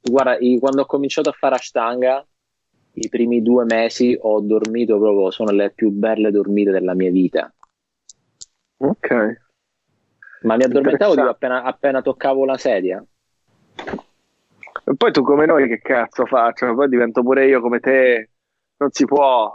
guarda, 0.00 0.38
quando 0.58 0.82
ho 0.82 0.86
cominciato 0.86 1.28
a 1.28 1.36
fare 1.38 1.54
Ashtanga, 1.54 2.26
i 2.94 3.08
primi 3.08 3.42
due 3.42 3.64
mesi 3.64 4.18
ho 4.20 4.40
dormito 4.40 4.98
proprio, 4.98 5.30
sono 5.30 5.52
le 5.52 5.70
più 5.70 5.90
belle 5.90 6.32
dormite 6.32 6.72
della 6.72 6.94
mia 6.94 7.12
vita. 7.12 7.52
Ok. 8.78 9.40
Ma 10.42 10.56
mi 10.56 10.64
addormentavo 10.64 11.28
appena, 11.28 11.62
appena 11.62 12.02
toccavo 12.02 12.44
la 12.44 12.58
sedia. 12.58 13.04
E 14.84 14.96
poi 14.96 15.12
tu 15.12 15.22
come 15.22 15.46
noi 15.46 15.68
che 15.68 15.80
cazzo 15.80 16.26
faccio? 16.26 16.74
Poi 16.74 16.88
divento 16.88 17.22
pure 17.22 17.46
io 17.46 17.60
come 17.60 17.80
te. 17.80 18.30
Non 18.78 18.90
si 18.90 19.04
può. 19.04 19.52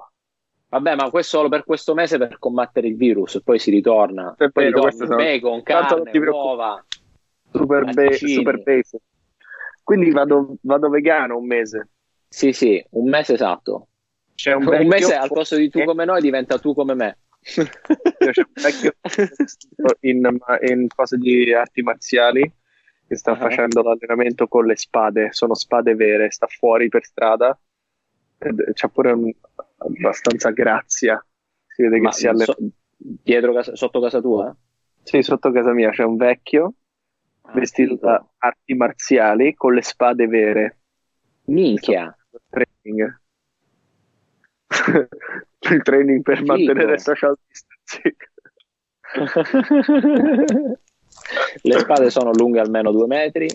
Vabbè, 0.69 0.95
ma 0.95 1.09
questo 1.09 1.37
solo 1.37 1.49
per 1.49 1.63
questo 1.63 1.93
mese 1.93 2.17
per 2.17 2.39
combattere 2.39 2.87
il 2.87 2.95
virus, 2.95 3.41
poi 3.43 3.59
si 3.59 3.71
ritorna. 3.71 4.35
È 4.37 4.49
poi 4.49 4.65
vero, 4.65 4.85
ritorna 4.87 5.15
bacon, 5.15 5.63
carne, 5.63 6.17
uova. 6.17 6.85
Super, 7.51 7.85
be- 7.93 8.13
super 8.13 8.61
base. 8.63 8.99
Quindi 9.83 10.11
vado, 10.11 10.57
vado, 10.61 10.89
vegano 10.89 11.37
un 11.37 11.45
mese. 11.45 11.89
Sì, 12.27 12.51
sì, 12.51 12.83
un 12.91 13.07
mese 13.07 13.33
esatto. 13.33 13.87
C'è 14.35 14.53
un, 14.53 14.67
un 14.67 14.87
mese 14.87 15.15
al 15.15 15.29
posto 15.29 15.55
di 15.55 15.69
tu 15.69 15.83
come 15.83 16.03
noi 16.03 16.21
diventa 16.21 16.59
tu 16.59 16.73
come 16.73 16.93
me. 16.93 17.17
C'è 17.39 17.61
un 17.61 18.51
vecchio 18.53 18.93
in, 20.01 20.37
in 20.67 20.87
cose 20.93 21.17
di 21.17 21.53
arti 21.53 21.81
marziali 21.81 22.51
che 23.07 23.15
sta 23.15 23.31
uh-huh. 23.31 23.37
facendo 23.37 23.81
l'allenamento 23.81 24.47
con 24.47 24.65
le 24.65 24.75
spade, 24.75 25.31
sono 25.31 25.53
spade 25.53 25.95
vere, 25.95 26.29
sta 26.29 26.47
fuori 26.47 26.89
per 26.89 27.05
strada, 27.05 27.57
c'ha 28.73 28.87
pure 28.89 29.11
un, 29.11 29.31
abbastanza 29.77 30.51
grazia, 30.51 31.23
si 31.65 31.83
vede 31.83 31.99
Ma 31.99 32.09
che 32.09 32.15
si 32.15 32.27
allena. 32.27 32.45
So, 32.45 32.57
dietro 32.97 33.53
casa, 33.53 33.75
sotto 33.75 34.01
casa 34.01 34.19
tua? 34.19 34.55
Sì, 35.03 35.21
sotto 35.21 35.51
casa 35.51 35.71
mia 35.71 35.89
c'è 35.91 36.03
un 36.03 36.17
vecchio 36.17 36.73
ah, 37.43 37.53
vestito 37.53 37.95
figo. 37.95 38.05
da 38.05 38.25
arti 38.39 38.73
marziali 38.73 39.53
con 39.53 39.73
le 39.73 39.81
spade 39.81 40.27
vere. 40.27 40.77
Minchia! 41.45 42.13
Training. 42.49 43.21
il 45.59 45.81
training 45.81 46.21
per 46.21 46.37
figo. 46.39 46.53
mantenere 46.53 46.99
social 46.99 47.37
distancing. 47.47 48.15
Le 51.61 51.79
spade 51.79 52.09
sono 52.09 52.31
lunghe 52.31 52.59
almeno 52.59 52.91
due 52.91 53.07
metri. 53.07 53.47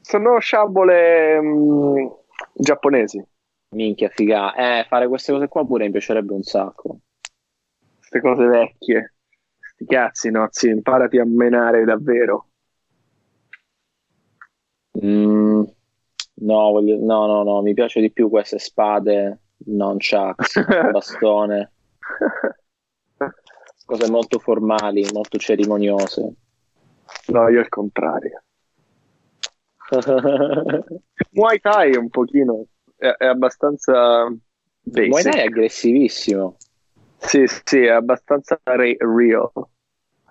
Sono 0.00 0.38
sciabole 0.38 1.40
mh, 1.40 1.48
mm, 1.48 2.06
giapponesi. 2.54 3.24
Minchia, 3.70 4.08
figa. 4.08 4.54
Eh, 4.54 4.84
fare 4.88 5.08
queste 5.08 5.32
cose 5.32 5.48
qua 5.48 5.66
pure 5.66 5.84
mi 5.84 5.90
piacerebbe 5.90 6.32
un 6.32 6.42
sacco. 6.42 6.98
Queste 7.98 8.20
cose 8.20 8.46
vecchie. 8.46 9.14
Sti 9.58 9.84
cazzi, 9.86 10.30
no? 10.30 10.48
Sì, 10.50 10.68
imparati 10.68 11.18
a 11.18 11.24
menare 11.26 11.84
davvero. 11.84 12.48
Mm, 15.04 15.62
no, 16.34 16.70
voglio... 16.70 16.98
no, 16.98 17.26
no, 17.26 17.42
no, 17.42 17.60
mi 17.60 17.74
piace 17.74 18.00
di 18.00 18.10
più 18.10 18.30
queste 18.30 18.58
spade, 18.58 19.40
non 19.66 19.98
chucks, 19.98 20.64
bastone. 20.92 21.72
Cose 23.84 24.10
molto 24.10 24.38
formali, 24.38 25.06
molto 25.12 25.36
cerimoniose. 25.38 26.34
No, 27.28 27.48
io 27.48 27.60
al 27.60 27.68
contrario. 27.68 28.42
Muay 31.30 31.60
Thai 31.60 31.96
un 31.96 32.08
pochino, 32.08 32.66
è, 32.96 33.08
è 33.08 33.26
abbastanza 33.26 34.26
basic. 34.80 35.08
Muay 35.08 35.22
Thai 35.22 35.40
è 35.40 35.44
aggressivissimo. 35.44 36.56
Sì, 37.18 37.44
sì, 37.46 37.82
è 37.82 37.90
abbastanza 37.90 38.60
re- 38.64 38.96
real. 38.98 39.50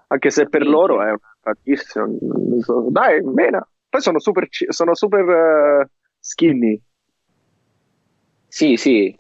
Anche 0.08 0.30
se 0.30 0.48
per 0.48 0.66
loro 0.66 1.02
è 1.04 1.14
tantissimo. 1.42 2.18
Dai, 2.90 3.22
mena. 3.22 3.68
Poi 3.90 4.02
sono 4.02 4.20
super, 4.20 4.48
sono 4.50 4.94
super 4.94 5.24
uh, 5.24 5.88
skinny. 6.20 6.82
Sì, 8.48 8.76
sì. 8.78 9.18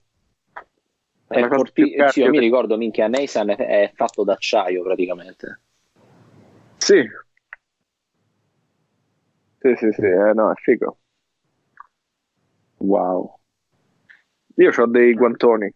È 1.28 1.47
forti- 1.47 1.95
sì, 2.08 2.22
io 2.22 2.30
mi 2.30 2.39
ricordo, 2.39 2.78
minchia, 2.78 3.08
Neysan 3.08 3.49
è, 3.49 3.56
è 3.56 3.91
fatto 3.95 4.24
d'acciaio 4.24 4.84
praticamente. 4.84 5.60
Sì, 6.78 7.03
sì, 9.66 9.74
sì, 9.76 9.91
sì, 9.93 10.05
eh, 10.05 10.34
no, 10.34 10.51
è 10.51 10.55
figo. 10.55 10.99
Wow. 12.78 13.39
Io 14.57 14.72
ho 14.76 14.86
dei 14.86 15.13
guantoni. 15.13 15.74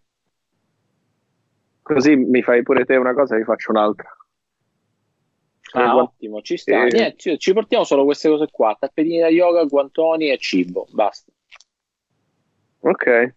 Così 1.82 2.16
mi 2.16 2.44
fai 2.44 2.62
pure 2.62 2.86
te 2.86 2.96
una 2.98 3.16
cosa 3.16 3.34
e 3.34 3.40
vi 3.40 3.46
faccio 3.46 3.72
un'altra. 3.72 4.16
Ah, 5.74 5.96
ottimo, 5.96 6.42
ci 6.42 6.58
sta. 6.58 6.86
E... 6.86 6.90
Niente, 6.92 7.16
ci, 7.18 7.40
ci 7.40 7.54
portiamo 7.54 7.84
solo 7.84 8.06
queste 8.06 8.30
cose 8.30 8.48
qua: 8.52 8.76
tappetini 8.80 9.20
da 9.20 9.28
yoga, 9.28 9.64
guantoni 9.64 10.30
e 10.30 10.38
cibo. 10.38 10.86
Basta. 10.92 11.32
Ok. 12.82 13.36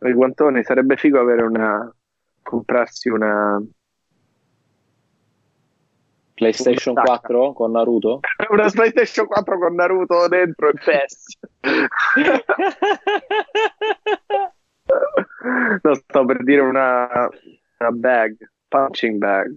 I 0.00 0.12
guantoni 0.12 0.64
sarebbe 0.64 0.96
figo 0.96 1.20
avere 1.20 1.42
una 1.42 1.94
comprarsi 2.42 3.08
una 3.08 3.62
PlayStation 6.34 6.94
4 6.94 7.52
con 7.52 7.72
Naruto? 7.72 8.20
una 8.50 8.70
PlayStation 8.70 9.26
4 9.26 9.58
con 9.58 9.74
Naruto 9.74 10.28
dentro 10.28 10.68
e 10.68 10.74
PES. 10.84 11.38
no, 15.82 15.94
sto 15.94 16.24
per 16.24 16.42
dire 16.42 16.60
una, 16.60 17.28
una 17.78 17.90
bag, 17.90 18.36
punching 18.68 19.18
bag. 19.18 19.54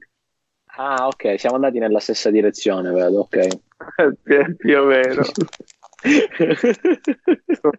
Ah, 0.80 1.08
ok, 1.08 1.40
siamo 1.40 1.56
andati 1.56 1.80
nella 1.80 2.00
stessa 2.00 2.30
direzione, 2.30 2.92
vedo, 2.92 3.22
ok. 3.22 3.48
più, 4.22 4.56
più 4.56 4.80
o 4.80 4.86
meno. 4.86 5.24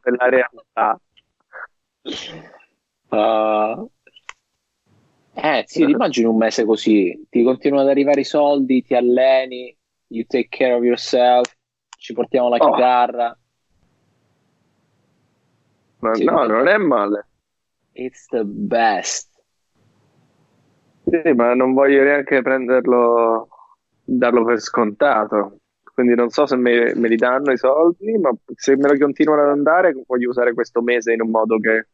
la 0.03 0.29
realtà. 0.29 1.01
Uh, 3.11 3.89
eh, 5.43 5.65
sì, 5.67 5.85
ti 5.85 5.91
immagini 5.91 6.27
un 6.27 6.37
mese 6.37 6.65
così, 6.65 7.27
ti 7.31 7.43
continuano 7.43 7.85
ad 7.85 7.91
arrivare 7.91 8.21
i 8.21 8.25
soldi, 8.25 8.83
ti 8.83 8.95
alleni, 8.95 9.77
you 10.09 10.25
take 10.27 10.49
care 10.49 10.73
of 10.75 10.83
yourself, 10.83 11.53
ci 11.99 12.13
portiamo 12.13 12.49
la 12.49 12.57
Oh. 12.59 12.71
chitarra. 12.71 13.39
Ma 16.01 16.15
Sì. 16.15 16.25
no, 16.25 16.45
non 16.47 16.69
è 16.69 16.77
male. 16.77 17.27
It's 17.93 18.27
the 18.29 18.45
best. 18.45 19.29
Sì, 21.05 21.33
ma 21.33 21.55
non 21.55 21.73
voglio 21.73 22.03
neanche 22.03 22.43
prenderlo, 22.43 23.49
darlo 24.05 24.45
per 24.45 24.61
scontato. 24.61 25.59
Quindi 25.95 26.15
non 26.15 26.29
so 26.31 26.47
se 26.47 26.55
me, 26.57 26.95
me 26.95 27.09
li 27.09 27.17
danno 27.17 27.51
i 27.51 27.57
soldi, 27.57 28.17
ma 28.19 28.31
se 28.55 28.77
me 28.77 28.89
lo 28.89 28.97
continuano 28.99 29.43
ad 29.43 29.49
andare, 29.49 30.01
voglio 30.07 30.29
usare 30.29 30.53
questo 30.55 30.81
mese 30.83 31.13
in 31.13 31.23
un 31.23 31.31
modo 31.31 31.59
che 31.59 31.89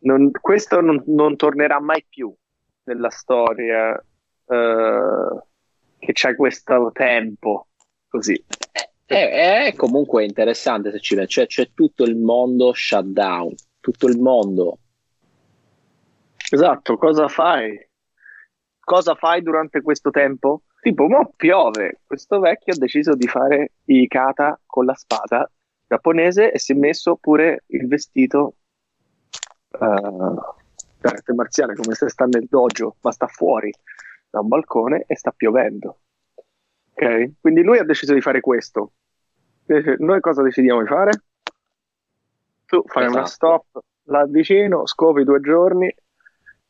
non- 0.00 0.30
questo 0.30 0.80
non, 0.80 1.02
non 1.06 1.36
tornerà 1.36 1.80
mai 1.80 2.04
più 2.06 2.34
nella 2.86 3.10
storia 3.10 3.94
eh, 3.94 5.42
che 5.98 6.12
c'è 6.12 6.34
questo 6.34 6.90
tempo 6.92 7.68
così. 8.08 8.42
È, 9.04 9.66
è 9.66 9.74
comunque 9.76 10.24
interessante 10.24 10.90
se 10.90 11.00
ci 11.00 11.14
pensi, 11.14 11.30
cioè 11.30 11.46
c'è 11.46 11.70
tutto 11.72 12.04
il 12.04 12.16
mondo 12.16 12.72
shutdown, 12.72 13.54
tutto 13.80 14.08
il 14.08 14.18
mondo. 14.18 14.78
Esatto, 16.50 16.96
cosa 16.96 17.28
fai? 17.28 17.88
Cosa 18.80 19.14
fai 19.14 19.42
durante 19.42 19.82
questo 19.82 20.10
tempo? 20.10 20.62
Tipo, 20.80 21.08
mo 21.08 21.32
piove. 21.34 22.00
Questo 22.06 22.38
vecchio 22.38 22.72
ha 22.72 22.76
deciso 22.76 23.14
di 23.14 23.26
fare 23.26 23.72
i 23.86 24.06
kata 24.06 24.60
con 24.64 24.84
la 24.84 24.94
spada 24.94 25.50
giapponese 25.88 26.52
e 26.52 26.58
si 26.58 26.72
è 26.72 26.76
messo 26.76 27.16
pure 27.16 27.64
il 27.68 27.86
vestito 27.88 28.54
eh, 29.70 30.34
d'arte 30.98 31.32
marziale, 31.32 31.74
come 31.74 31.94
se 31.94 32.08
sta 32.08 32.24
nel 32.26 32.46
dojo, 32.48 32.96
ma 33.02 33.12
sta 33.12 33.26
fuori 33.26 33.72
da 34.30 34.40
un 34.40 34.48
balcone 34.48 35.04
e 35.06 35.16
sta 35.16 35.30
piovendo. 35.30 35.98
Ok? 36.92 37.32
Quindi 37.40 37.62
lui 37.62 37.78
ha 37.78 37.84
deciso 37.84 38.14
di 38.14 38.20
fare 38.20 38.40
questo. 38.40 38.92
Invece 39.66 39.96
Noi 39.98 40.20
cosa 40.20 40.42
decidiamo 40.42 40.80
di 40.80 40.86
fare? 40.88 41.10
Tu 42.66 42.82
fai 42.86 43.06
una 43.06 43.22
Esatto. 43.22 43.26
stop 43.26 43.84
là 44.04 44.24
vicino, 44.26 44.86
scopi 44.86 45.24
due 45.24 45.40
giorni, 45.40 45.92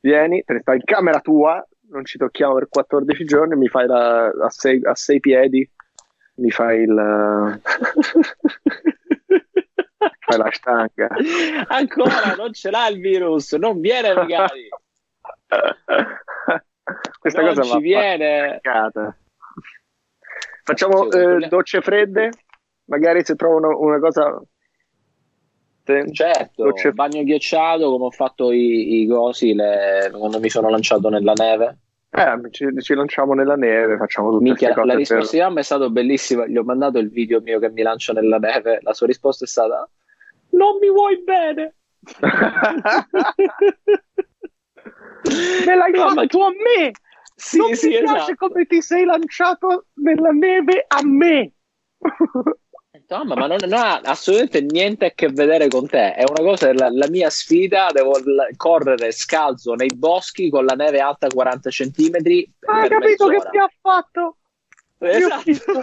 vieni, 0.01 0.43
te 0.45 0.55
ne 0.55 0.61
stai 0.61 0.77
in 0.77 0.85
camera 0.85 1.21
tua, 1.21 1.65
non 1.91 2.05
ci 2.05 2.19
tocchiamo 2.19 2.55
per 2.55 2.69
14 2.69 3.25
giorni, 3.25 3.57
mi 3.57 3.69
fai 3.69 3.87
la, 3.87 4.27
a, 4.27 4.51
sei, 4.51 4.81
a 4.85 4.95
sei 4.95 5.21
piedi, 5.21 5.69
mi 6.37 6.51
fai 6.51 6.83
il... 6.83 7.61
fai 10.27 10.39
la 10.39 10.51
stanga. 10.51 11.09
Ancora 11.69 12.35
non 12.37 12.53
ce 12.53 12.71
l'ha 12.71 12.89
il 12.89 13.01
virus, 13.01 13.53
non 13.53 13.81
viene 13.81 14.13
magari. 14.13 14.69
Questa 17.19 17.41
non 17.41 17.55
cosa 17.55 17.63
ci 17.63 17.79
viene. 17.81 18.61
fatta. 18.61 19.17
Facciamo 20.65 21.11
eh, 21.11 21.47
docce 21.49 21.81
fredde, 21.81 22.31
magari 22.87 23.25
se 23.25 23.37
trovano 23.37 23.79
una 23.79 24.01
cosa... 24.01 24.43
Certo, 25.87 26.65
Docce- 26.65 26.91
bagno 26.91 27.23
ghiacciato 27.23 27.89
come 27.89 28.07
ho 28.07 28.11
fatto 28.11 28.51
i, 28.51 29.03
i 29.03 29.07
cosi 29.07 29.55
le- 29.55 30.11
quando 30.13 30.41
mi 30.41 30.49
sono 30.51 30.69
lanciato 30.69 31.09
nella 31.09 31.35
neve. 31.35 31.79
Eh, 32.11 32.51
ci, 32.51 32.67
ci 32.81 32.95
lanciamo 32.95 33.35
nella 33.35 33.55
neve, 33.55 33.97
facciamo 33.97 34.31
tutte 34.31 34.43
Minchia, 34.43 34.75
la 34.85 34.97
risposta 34.97 35.37
di 35.37 35.43
mamma 35.43 35.61
è 35.61 35.63
stata 35.63 35.89
bellissima. 35.89 36.45
Gli 36.49 36.57
ho 36.57 36.65
mandato 36.65 36.99
il 36.99 37.11
video 37.11 37.41
mio 37.41 37.61
che 37.61 37.71
mi 37.71 37.83
lancio 37.83 38.13
nella 38.13 38.39
neve. 38.39 38.81
La 38.83 38.95
sua 38.95 39.07
risposta 39.07 39.45
è 39.45 39.47
stata: 39.47 39.89
Non 40.59 40.79
mi 40.81 40.91
vuoi 40.91 41.23
bene. 41.23 41.75
Me 45.67 45.75
l'hai 45.75 45.91
Mamma, 45.93 46.23
fatto 46.23 46.45
a 46.45 46.51
me! 46.51 46.93
Sì, 47.35 47.59
non 47.59 47.75
sì, 47.75 47.89
mi 47.89 47.99
piace 47.99 48.33
esatto. 48.33 48.35
come 48.37 48.65
ti 48.67 48.81
sei 48.81 49.05
lanciato 49.05 49.87
nella 49.95 50.31
neve 50.31 50.85
a 50.89 51.01
me! 51.05 51.53
Mamma, 53.09 53.35
ma 53.37 53.47
non, 53.47 53.59
non 53.61 53.73
ha 53.75 54.01
assolutamente 54.01 54.63
niente 54.63 55.05
a 55.07 55.13
che 55.13 55.29
vedere 55.29 55.69
con 55.69 55.87
te. 55.87 56.13
È 56.15 56.25
una 56.29 56.43
cosa, 56.49 56.73
la, 56.73 56.89
la 56.91 57.09
mia 57.09 57.31
sfida, 57.31 57.91
devo 57.93 58.19
l- 58.19 58.57
correre 58.57 59.13
scalzo 59.13 59.75
nei 59.75 59.93
boschi 59.95 60.51
con 60.51 60.65
la 60.65 60.75
neve 60.75 60.99
alta 61.01 61.29
40 61.29 61.71
centimetri. 61.71 62.53
Hai 62.65 62.89
capito 62.89 63.29
che 63.29 63.37
mezz'ora. 63.37 63.51
mi 63.53 63.59
ha 63.59 63.71
fatto? 63.81 64.39
Esatto. 64.99 65.83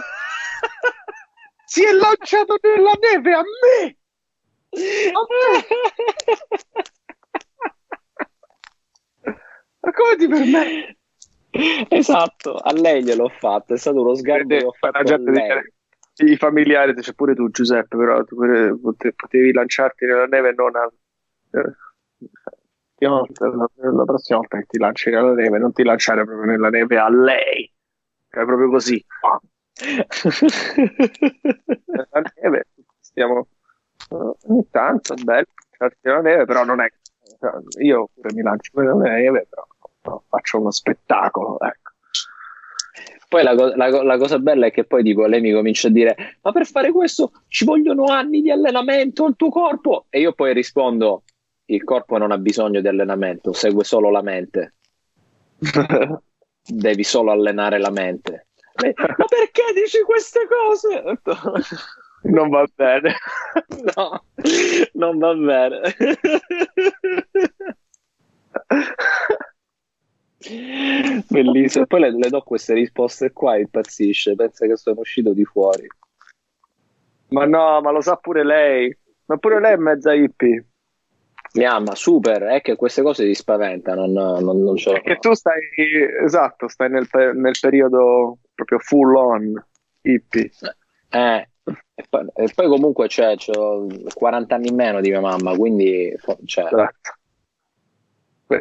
Si 1.64 1.82
è 1.84 1.92
lanciato 1.92 2.58
nella 2.62 2.92
neve 3.00 3.32
a 3.34 3.42
me! 3.42 3.96
Ma 9.80 9.90
come 9.92 10.16
ti 10.16 10.26
permetti? 10.28 10.98
Esatto, 11.88 12.54
a 12.56 12.72
lei 12.72 13.02
gliel'ho 13.04 13.28
fatto, 13.28 13.74
è 13.74 13.76
stato 13.78 14.00
uno 14.00 14.14
sgarbo 14.14 14.48
che 14.48 14.64
ho 14.64 14.70
La 14.72 14.76
fatto 14.90 14.98
a 14.98 15.02
gente 15.04 15.30
lei. 15.30 15.62
dice- 16.14 16.32
I 16.32 16.36
familiari, 16.36 16.94
c'è 16.94 17.12
pure 17.14 17.34
tu 17.34 17.50
Giuseppe, 17.50 17.96
però 17.96 18.24
tu 18.24 18.36
potevi 19.14 19.52
lanciarti 19.52 20.06
nella 20.06 20.26
neve 20.26 20.48
e 20.50 20.52
non 20.52 20.74
a... 20.76 20.90
io- 22.98 23.26
La, 23.38 23.68
la 23.92 24.04
prossima 24.04 24.38
volta 24.38 24.58
che 24.58 24.66
ti 24.68 24.78
lanci 24.78 25.10
nella 25.10 25.32
neve, 25.32 25.58
non 25.58 25.72
ti 25.72 25.82
lanciare 25.84 26.24
proprio 26.24 26.46
nella 26.50 26.70
neve 26.70 26.98
a 26.98 27.08
lei, 27.08 27.70
è 28.28 28.44
proprio 28.44 28.68
così. 28.70 29.04
Nella 31.86 32.22
neve 32.40 32.66
stiamo 33.00 33.46
ogni 34.10 34.66
tanto, 34.70 35.14
è 35.14 35.22
bello 35.22 35.46
lanciarsi 35.78 35.98
nella 36.02 36.20
neve, 36.20 36.44
però 36.44 36.64
non 36.64 36.80
è 36.80 36.88
io 37.82 38.08
pure 38.14 38.32
mi 38.32 38.42
lancio 38.42 38.80
nella 38.80 38.94
neve, 38.94 39.46
però 40.00 40.22
faccio 40.28 40.60
uno 40.60 40.70
spettacolo, 40.70 41.60
ecco. 41.60 41.92
Poi 43.28 43.42
la, 43.42 43.52
la 43.52 44.02
la 44.02 44.18
cosa 44.18 44.38
bella 44.38 44.66
è 44.66 44.70
che 44.70 44.84
poi 44.84 45.02
tipo 45.02 45.26
lei 45.26 45.40
mi 45.40 45.52
comincia 45.52 45.88
a 45.88 45.90
dire: 45.90 46.38
Ma 46.42 46.52
per 46.52 46.66
fare 46.66 46.92
questo 46.92 47.32
ci 47.48 47.64
vogliono 47.64 48.04
anni 48.04 48.40
di 48.40 48.50
allenamento 48.50 49.24
al 49.24 49.34
tuo 49.36 49.48
corpo. 49.48 50.06
E 50.08 50.20
io 50.20 50.32
poi 50.32 50.52
rispondo: 50.52 51.24
Il 51.66 51.82
corpo 51.82 52.16
non 52.16 52.30
ha 52.30 52.38
bisogno 52.38 52.80
di 52.80 52.86
allenamento, 52.86 53.52
segue 53.52 53.82
solo 53.82 54.10
la 54.10 54.22
mente. 54.22 54.74
Devi 56.66 57.02
solo 57.02 57.32
allenare 57.32 57.78
la 57.78 57.90
mente. 57.90 58.46
Ma 58.76 59.24
perché 59.26 59.72
dici 59.74 60.00
queste 60.02 60.46
cose? 60.46 61.02
Non 62.24 62.48
va 62.48 62.64
bene. 62.74 63.14
No, 63.96 64.24
non 64.94 65.18
va 65.18 65.34
bene. 65.34 65.80
Bellissimo. 71.28 71.86
Poi 71.86 72.00
le, 72.00 72.12
le 72.12 72.28
do 72.28 72.42
queste 72.42 72.74
risposte 72.74 73.32
qua 73.32 73.56
e 73.56 73.60
impazzisce. 73.60 74.34
Pensa 74.34 74.66
che 74.66 74.76
sono 74.76 75.00
uscito 75.00 75.32
di 75.32 75.44
fuori. 75.44 75.86
Ma 77.28 77.44
no, 77.46 77.80
ma 77.80 77.90
lo 77.90 78.00
sa 78.00 78.16
pure 78.16 78.44
lei. 78.44 78.96
Ma 79.26 79.36
pure 79.36 79.60
lei 79.60 79.72
è 79.74 79.76
mezza 79.76 80.14
hippie. 80.14 80.66
Mi 81.54 81.64
ama, 81.64 81.94
super, 81.94 82.42
è 82.42 82.60
che 82.60 82.74
queste 82.74 83.02
cose 83.02 83.24
ti 83.24 83.34
spaventano. 83.34 84.06
Non, 84.06 84.42
non, 84.42 84.62
non 84.62 84.74
la 84.74 84.92
Perché 84.92 85.18
tu 85.18 85.34
stai, 85.34 85.60
esatto, 86.24 86.68
stai 86.68 86.90
nel, 86.90 87.08
nel 87.12 87.56
periodo 87.60 88.38
proprio 88.54 88.78
full 88.78 89.14
on 89.14 89.66
hippie. 90.02 90.50
Eh, 91.10 91.48
e, 91.64 92.04
poi, 92.08 92.26
e 92.34 92.52
poi 92.54 92.68
comunque 92.68 93.06
c'è, 93.08 93.36
c'ho 93.36 93.86
40 94.14 94.54
anni 94.54 94.68
in 94.68 94.74
meno 94.74 95.00
di 95.00 95.10
mia 95.10 95.20
mamma, 95.20 95.56
quindi 95.56 96.14
cioè, 96.44 96.64
Esatto. 96.64 97.12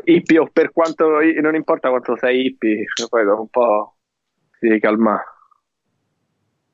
Hippie 0.06 0.40
o 0.40 0.50
per 0.52 0.72
quanto, 0.72 1.20
non 1.42 1.56
importa 1.56 1.90
quanto 1.90 2.18
sei 2.18 2.46
hippie, 2.46 2.86
poi 3.10 3.26
dopo 3.26 3.42
un 3.42 3.50
po' 3.50 3.96
devi 4.60 4.80
calmare. 4.80 5.24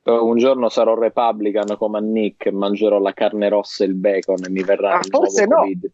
un 0.04 0.38
giorno 0.38 0.68
sarò 0.68 0.94
Republican 0.94 1.76
come 1.76 1.98
a 1.98 2.00
Nick 2.00 2.50
mangerò 2.50 2.98
la 3.00 3.12
carne 3.12 3.48
rossa 3.48 3.84
e 3.84 3.88
il 3.88 3.94
bacon 3.94 4.44
e 4.44 4.50
mi 4.50 4.62
verrà 4.62 4.98
Ah, 4.98 5.02
forse 5.08 5.44
no. 5.46 5.56
Covid. 5.56 5.90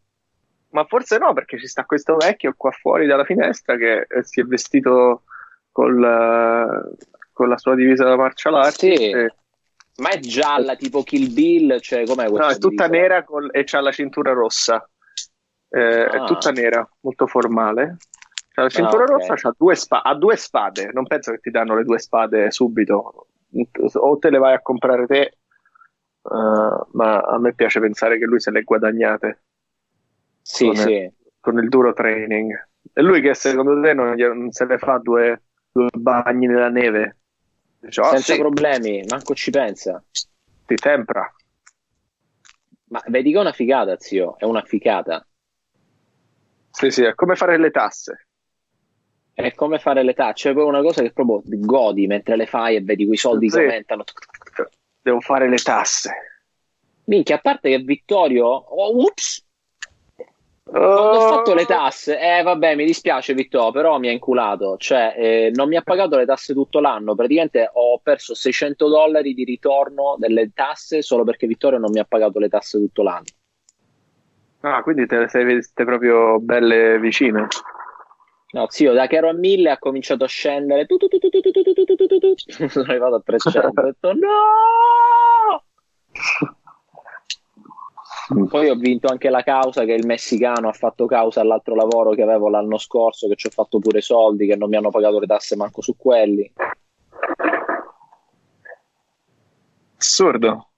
Ma 0.70 0.84
forse 0.84 1.16
no, 1.16 1.32
perché 1.32 1.58
ci 1.58 1.66
sta 1.66 1.84
questo 1.86 2.16
vecchio 2.16 2.52
qua 2.56 2.70
fuori 2.70 3.06
dalla 3.06 3.24
finestra 3.24 3.76
che 3.76 4.06
eh, 4.08 4.22
si 4.22 4.40
è 4.40 4.44
vestito 4.44 5.22
col, 5.72 6.04
eh, 6.04 6.96
con 7.32 7.48
la 7.48 7.56
sua 7.56 7.74
divisa 7.74 8.04
da 8.04 8.16
martial 8.16 8.54
arts. 8.56 8.78
Sì. 8.78 8.92
e- 8.92 9.34
Ma 9.98 10.10
è 10.10 10.18
gialla 10.18 10.76
tipo 10.76 11.02
Kill 11.02 11.32
Bill, 11.32 11.78
cioè 11.80 12.04
com'è 12.04 12.28
No, 12.28 12.48
è 12.48 12.58
tutta 12.58 12.86
divisa? 12.86 12.86
nera 12.86 13.24
col- 13.24 13.48
e 13.52 13.64
c'ha 13.64 13.80
la 13.80 13.92
cintura 13.92 14.32
rossa. 14.32 14.88
Eh, 15.68 16.04
È 16.06 16.20
Ah. 16.20 16.24
tutta 16.26 16.50
nera, 16.52 16.88
molto 17.00 17.26
formale. 17.26 17.96
Cioè, 18.52 18.64
la 18.64 18.70
cintura 18.70 19.04
Ah, 19.04 19.06
ok. 19.06 19.12
rossa 19.12 19.34
c'ha 19.34 19.54
due 19.56 19.74
spa- 19.74 20.02
ha 20.02 20.14
due 20.14 20.36
spade, 20.36 20.90
non 20.92 21.06
penso 21.06 21.32
che 21.32 21.40
ti 21.40 21.50
danno 21.50 21.76
le 21.76 21.84
due 21.84 21.98
spade 21.98 22.50
subito, 22.50 23.26
o 23.94 24.18
te 24.18 24.30
le 24.30 24.38
vai 24.38 24.54
a 24.54 24.60
comprare 24.62 25.06
te, 25.06 25.20
eh, 25.22 25.36
ma 26.92 27.18
a 27.20 27.38
me 27.38 27.54
piace 27.54 27.80
pensare 27.80 28.18
che 28.18 28.24
lui 28.24 28.40
se 28.40 28.50
le 28.50 28.60
è 28.60 28.62
guadagnate 28.64 29.42
Sì, 30.42 30.66
Con- 30.66 30.76
sì. 30.76 31.10
con 31.40 31.58
il 31.58 31.68
duro 31.68 31.92
training. 31.92 32.68
E 32.92 33.02
lui 33.02 33.20
che 33.20 33.34
secondo 33.34 33.80
te 33.80 33.92
non, 33.94 34.14
non 34.14 34.50
se 34.52 34.64
ne 34.64 34.78
fa 34.78 34.98
due, 34.98 35.42
due 35.72 35.88
bagni 35.92 36.46
nella 36.46 36.68
neve? 36.70 37.18
Dice, 37.86 38.00
"Ah, 38.00 38.08
Senza 38.10 38.32
sì, 38.34 38.38
problemi, 38.40 39.02
manco 39.08 39.34
ci 39.34 39.50
pensa. 39.50 40.02
ti 40.66 40.74
tempra. 40.74 41.32
Ma 42.88 43.00
vedi 43.06 43.30
che 43.30 43.36
è 43.38 43.40
una 43.40 43.52
figata, 43.52 43.96
zio, 43.98 44.36
è 44.38 44.44
una 44.44 44.62
figata. 44.62 45.24
Sì, 46.70 46.90
sì, 46.90 47.04
è 47.04 47.14
come 47.14 47.36
fare 47.36 47.56
le 47.58 47.70
tasse. 47.70 48.26
È 49.32 49.54
come 49.54 49.78
fare 49.78 50.02
le 50.02 50.14
tacce, 50.14 50.50
è 50.50 50.52
proprio 50.52 50.72
una 50.74 50.82
cosa 50.82 51.02
che 51.02 51.12
proprio 51.12 51.42
godi 51.44 52.06
mentre 52.06 52.36
le 52.36 52.46
fai 52.46 52.76
e 52.76 52.80
vedi 52.80 53.04
quei 53.06 53.18
soldi 53.18 53.48
Sì. 53.50 53.56
che 53.58 53.62
aumentano. 53.64 54.04
Devo 55.02 55.20
fare 55.20 55.48
le 55.48 55.58
tasse. 55.58 56.10
Minchia, 57.04 57.36
a 57.36 57.40
parte 57.40 57.68
che 57.70 57.78
Vittorio, 57.78 58.46
oh, 58.46 59.04
ups, 59.04 59.45
quando 60.68 61.16
ho 61.16 61.20
Oh, 61.20 61.28
fatto 61.28 61.54
le 61.54 61.64
tasse, 61.64 62.18
eh 62.18 62.42
vabbè, 62.42 62.74
mi 62.74 62.84
dispiace 62.84 63.34
Vittorio, 63.34 63.70
però 63.70 63.98
mi 63.98 64.08
ha 64.08 64.12
inculato, 64.12 64.76
cioè 64.78 65.14
eh, 65.16 65.50
non 65.54 65.68
mi 65.68 65.76
ha 65.76 65.82
pagato 65.82 66.16
le 66.16 66.26
tasse 66.26 66.54
tutto 66.54 66.80
l'anno, 66.80 67.14
praticamente 67.14 67.70
ho 67.72 68.00
perso 68.02 68.34
600 68.34 68.88
dollari 68.88 69.32
di 69.32 69.44
ritorno 69.44 70.16
delle 70.18 70.50
tasse 70.52 71.02
solo 71.02 71.22
perché 71.22 71.46
Vittorio 71.46 71.78
non 71.78 71.92
mi 71.92 72.00
ha 72.00 72.04
pagato 72.04 72.40
le 72.40 72.48
tasse 72.48 72.78
tutto 72.78 73.02
l'anno. 73.04 73.24
Ah, 74.60 74.82
quindi 74.82 75.06
te 75.06 75.18
le 75.18 75.28
sei 75.28 75.44
viste 75.44 75.84
proprio 75.84 76.40
belle 76.40 76.98
vicine. 76.98 77.46
No, 78.52 78.66
zio, 78.70 78.92
da 78.92 79.06
che 79.06 79.16
ero 79.16 79.28
a 79.28 79.34
1000 79.34 79.70
ha 79.70 79.78
cominciato 79.78 80.24
a 80.24 80.28
scendere. 80.28 80.86
Tu, 80.86 80.96
tu, 80.96 81.08
tu, 81.08 81.18
tu, 81.18 81.28
tu, 81.28 81.40
tu, 81.40 81.50
tu, 81.52 81.62
tu, 81.62 81.84
tu, 81.84 81.94
tu, 81.94 82.06
tu, 82.06 82.18
tu. 82.18 82.68
Sono 82.68 82.86
arrivato 82.88 83.14
a 83.16 83.20
300. 83.20 83.58
Ho 83.68 83.82
detto 83.82 84.12
no! 84.14 85.64
Poi 88.48 88.68
ho 88.68 88.74
vinto 88.74 89.08
anche 89.08 89.30
la 89.30 89.42
causa 89.42 89.84
che 89.84 89.92
il 89.92 90.06
messicano 90.06 90.68
ha 90.68 90.72
fatto 90.72 91.06
causa 91.06 91.40
all'altro 91.40 91.74
lavoro 91.74 92.10
che 92.10 92.22
avevo 92.22 92.48
l'anno 92.48 92.78
scorso, 92.78 93.28
che 93.28 93.36
ci 93.36 93.46
ho 93.46 93.50
fatto 93.50 93.78
pure 93.78 94.00
soldi, 94.00 94.46
che 94.46 94.56
non 94.56 94.68
mi 94.68 94.76
hanno 94.76 94.90
pagato 94.90 95.18
le 95.18 95.26
tasse 95.26 95.56
manco 95.56 95.80
su 95.80 95.96
quelli. 95.96 96.50
Assurdo. 99.98 100.70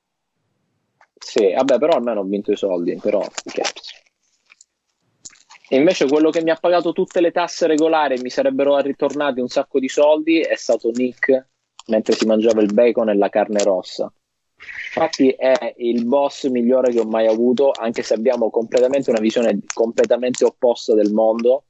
Sì, 1.18 1.53
vabbè, 1.53 1.78
però 1.78 1.96
almeno 1.96 2.20
ho 2.20 2.24
vinto 2.24 2.53
i 2.53 2.57
soldi, 2.57 2.96
però. 2.96 3.22
E 5.70 5.76
invece 5.76 6.07
quello 6.09 6.30
che 6.30 6.42
mi 6.42 6.51
ha 6.51 6.57
pagato 6.57 6.92
tutte 6.92 7.20
le 7.20 7.30
tasse 7.30 7.66
regolari 7.66 8.14
e 8.14 8.22
mi 8.22 8.30
sarebbero 8.30 8.78
ritornati 8.78 9.40
un 9.40 9.49
sacco 9.49 9.78
di 9.78 9.88
soldi 9.88 10.40
è 10.40 10.57
stato 10.57 10.90
Nick 10.90 11.49
mentre 11.86 12.14
si 12.14 12.26
mangiava 12.26 12.61
il 12.62 12.72
bacon 12.72 13.11
e 13.11 13.14
la 13.14 13.28
carne 13.28 13.62
rossa. 13.62 14.11
Infatti 14.95 15.31
è 15.31 15.75
il 15.79 16.05
boss 16.07 16.49
migliore 16.49 16.91
che 16.91 17.01
ho 17.01 17.05
mai 17.05 17.27
avuto, 17.27 17.71
anche 17.71 18.03
se 18.03 18.15
abbiamo 18.15 18.51
completamente 18.51 19.11
una 19.11 19.21
visione 19.21 19.61
completamente 19.73 20.45
opposta 20.45 20.95
del 20.95 21.13
mondo. 21.13 21.65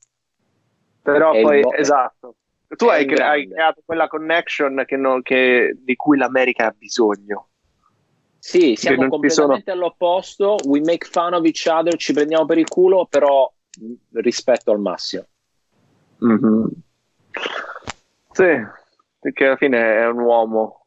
Però 1.03 1.32
È 1.32 1.43
poi, 1.43 1.61
bo- 1.61 1.72
esatto. 1.72 2.34
Tu 2.76 2.86
hai, 2.86 3.07
cre- 3.07 3.22
hai 3.24 3.49
creato 3.49 3.82
quella 3.84 4.09
connection 4.09 4.84
che 4.86 4.97
non- 4.97 5.22
che- 5.22 5.74
di 5.78 5.97
cui 5.97 6.18
l'America 6.18 6.66
ha 6.66 6.74
bisogno. 6.76 7.49
Sì, 8.39 8.76
siamo 8.76 8.76
ci 8.76 8.80
sono- 8.80 9.09
completamente 9.09 9.70
all'opposto, 9.70 10.61
we 10.64 10.80
make 10.80 11.07
fun 11.07 11.34
of 11.34 11.45
each 11.45 11.66
other, 11.66 11.97
ci 11.97 12.12
prendiamo 12.12 12.45
per 12.47 12.59
il 12.59 12.68
culo, 12.68 13.07
però 13.07 13.51
mh, 13.80 14.20
rispetto 14.20 14.70
al 14.70 14.80
massimo. 14.80 15.24
Mhm. 16.18 16.70
Sì, 18.32 18.66
perché 19.18 19.47
alla 19.47 19.57
fine 19.57 19.78
è 19.99 20.07
un 20.07 20.18
uomo. 20.20 20.77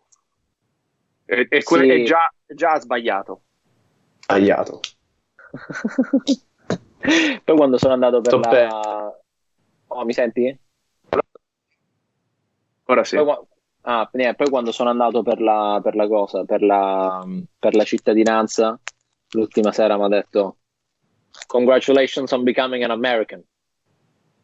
E, 1.31 1.47
e 1.49 1.63
que- 1.63 1.79
Sì. 1.79 1.89
è 1.89 2.03
già, 2.03 2.29
già 2.45 2.77
sbagliato. 2.77 3.43
Tagliato. 4.25 4.81
Poi 7.43 7.55
quando 7.55 7.77
sono 7.77 7.93
andato 7.93 8.19
per 8.19 8.33
Sto 8.33 8.39
la... 8.39 9.17
Oh, 9.87 10.05
mi 10.05 10.11
senti? 10.11 10.59
Ora 12.85 13.03
sì. 13.05 13.15
Poi, 13.15 13.37
ah, 13.81 14.09
poi 14.11 14.49
quando 14.49 14.71
sono 14.73 14.89
andato 14.89 15.23
per 15.23 15.41
la, 15.41 15.79
per 15.81 15.95
la 15.95 16.07
cosa, 16.07 16.43
per 16.43 16.61
la, 16.61 17.25
per 17.57 17.75
la 17.75 17.83
cittadinanza, 17.85 18.77
l'ultima 19.31 19.71
sera 19.71 19.97
mi 19.97 20.03
ha 20.03 20.07
detto 20.09 20.57
Congratulations 21.47 22.31
on 22.33 22.43
becoming 22.43 22.83
an 22.83 22.91
American. 22.91 23.41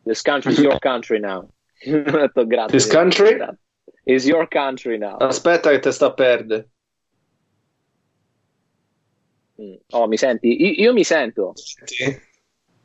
This 0.03 0.21
country 0.21 0.53
is 0.53 0.59
your 0.59 0.79
country 0.87 1.19
now. 1.19 1.49
detto 1.83 2.47
grazie. 2.47 2.77
This 2.77 2.87
country? 2.87 3.35
grazie. 3.35 3.59
Is 4.05 4.25
your 4.25 4.47
country 4.47 4.97
now. 4.97 5.17
Aspetta 5.17 5.69
che 5.69 5.79
te 5.79 5.91
sta 5.91 6.07
a 6.07 6.13
perdere. 6.13 6.69
Oh, 9.91 10.07
mi 10.07 10.17
senti? 10.17 10.61
Io, 10.61 10.71
io 10.85 10.93
mi 10.93 11.03
sento. 11.03 11.53
Sì. 11.55 12.19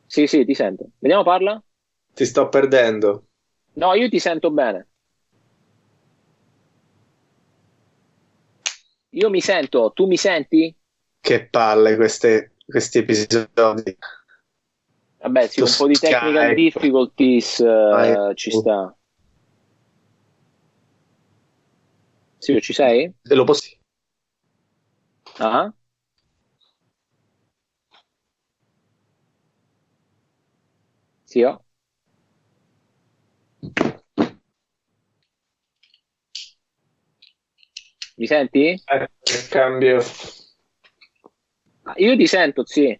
Sì, 0.05 0.27
sì, 0.27 0.45
ti 0.45 0.53
sento. 0.53 0.89
Vediamo, 0.99 1.23
parla. 1.23 1.61
Ti 2.13 2.25
sto 2.25 2.49
perdendo. 2.49 3.27
No, 3.73 3.93
io 3.93 4.09
ti 4.09 4.19
sento 4.19 4.51
bene. 4.51 4.87
Io 9.09 9.29
mi 9.29 9.41
sento, 9.41 9.91
tu 9.93 10.07
mi 10.07 10.17
senti? 10.17 10.75
Che 11.19 11.47
palle 11.47 11.95
queste, 11.95 12.53
questi 12.65 12.99
episodi. 12.99 13.97
Vabbè, 15.19 15.47
sì, 15.47 15.61
un 15.61 15.73
po' 15.77 15.87
di 15.87 15.93
technical 15.93 16.53
difficulties 16.53 17.53
Skype. 17.53 18.35
ci 18.35 18.51
sta. 18.51 18.97
Sì, 22.39 22.59
ci 22.59 22.73
sei? 22.73 23.03
E 23.21 23.35
lo 23.35 23.45
posso... 23.45 23.69
Ah? 25.37 25.73
Sì, 31.33 31.41
oh. 31.41 31.59
Mi 38.17 38.27
senti? 38.27 38.79
Eh, 38.85 39.09
cambio. 39.49 40.03
Ah, 41.81 41.93
Io 41.95 42.15
ti 42.15 42.27
sento, 42.27 42.63
sì. 42.67 42.95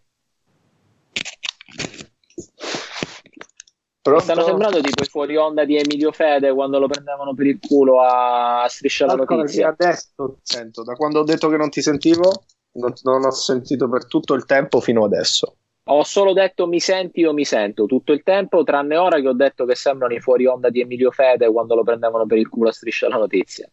Pronto? 4.02 4.24
Stanno 4.24 4.44
sembrando 4.46 4.82
tipo 4.82 5.04
i 5.04 5.06
fuori 5.06 5.38
onda 5.38 5.64
di 5.64 5.78
Emilio 5.78 6.12
Fede 6.12 6.52
quando 6.56 6.80
lo 6.80 6.88
prendevano 6.88 7.36
per 7.36 7.46
il 7.46 7.60
culo 7.60 8.02
a, 8.02 8.64
a 8.64 8.68
striscia 8.68 9.06
la 9.06 9.14
notizia. 9.14 9.68
adesso 9.68 10.34
ti 10.34 10.42
sento. 10.42 10.82
Da 10.82 10.96
quando 10.96 11.20
ho 11.20 11.24
detto 11.24 11.50
che 11.50 11.58
non 11.58 11.70
ti 11.70 11.84
sentivo, 11.84 12.46
non, 12.80 12.94
non 13.04 13.26
ho 13.26 13.32
sentito 13.32 13.88
per 13.88 14.08
tutto 14.08 14.34
il 14.34 14.46
tempo 14.46 14.80
fino 14.80 15.04
adesso. 15.04 15.58
Ho 15.86 16.04
solo 16.04 16.32
detto 16.32 16.66
mi 16.66 16.80
senti 16.80 17.26
o 17.26 17.34
mi 17.34 17.44
sento 17.44 17.86
tutto 17.86 18.14
il 18.14 18.24
tempo, 18.24 18.64
tranne 18.64 18.96
ora 18.96 19.20
che 19.20 19.28
ho 19.28 19.34
detto 19.34 19.66
che 19.66 19.76
sembrano 19.76 20.14
i 20.14 20.22
fuori 20.22 20.46
onda 20.46 20.70
di 20.70 20.80
Emilio 20.80 21.12
Fede 21.12 21.52
quando 21.52 21.76
lo 21.76 21.84
prendevano 21.84 22.26
per 22.26 22.38
il 22.38 22.48
culo 22.48 22.70
a 22.70 22.72
striscia 22.72 23.10
la 23.10 23.18
notizia. 23.18 23.70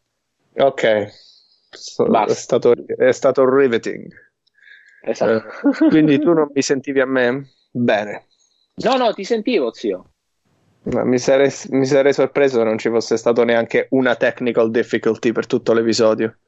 Ok. 0.57 1.07
So-. 1.71 2.25
È 2.25 2.35
stato, 2.35 2.75
è 2.87 3.13
stato 3.13 3.49
riveting. 3.49 4.13
Esatto. 5.03 5.69
Eh, 5.69 5.89
quindi 5.89 6.19
tu 6.19 6.33
non 6.33 6.51
mi 6.53 6.63
sentivi 6.63 7.01
a 7.01 7.07
me? 7.07 7.49
Bene. 7.71 8.27
No, 8.83 8.97
no, 8.97 9.13
ti 9.13 9.23
sentivo, 9.23 9.73
zio. 9.73 10.11
Ma 10.83 11.05
mi, 11.05 11.19
sarei, 11.19 11.51
mi 11.71 11.87
sarei 11.87 12.13
sorpreso 12.13 12.59
se 12.59 12.65
non 12.65 12.79
ci 12.79 12.89
fosse 12.89 13.17
stato 13.17 13.45
neanche 13.45 13.87
una 13.91 14.17
technical 14.17 14.71
difficulty 14.71 15.31
per 15.31 15.47
tutto 15.47 15.73
l'episodio. 15.73 16.39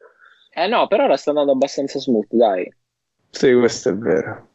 Eh 0.50 0.66
no, 0.66 0.86
per 0.88 1.00
ora 1.00 1.16
sta 1.16 1.30
andando 1.30 1.52
abbastanza 1.52 1.98
smooth, 1.98 2.26
dai. 2.30 2.70
Sì, 3.30 3.54
questo 3.54 3.90
è 3.90 3.94
vero. 3.94 4.50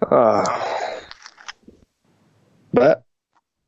Ah. 0.00 0.44
Beh, 2.72 3.02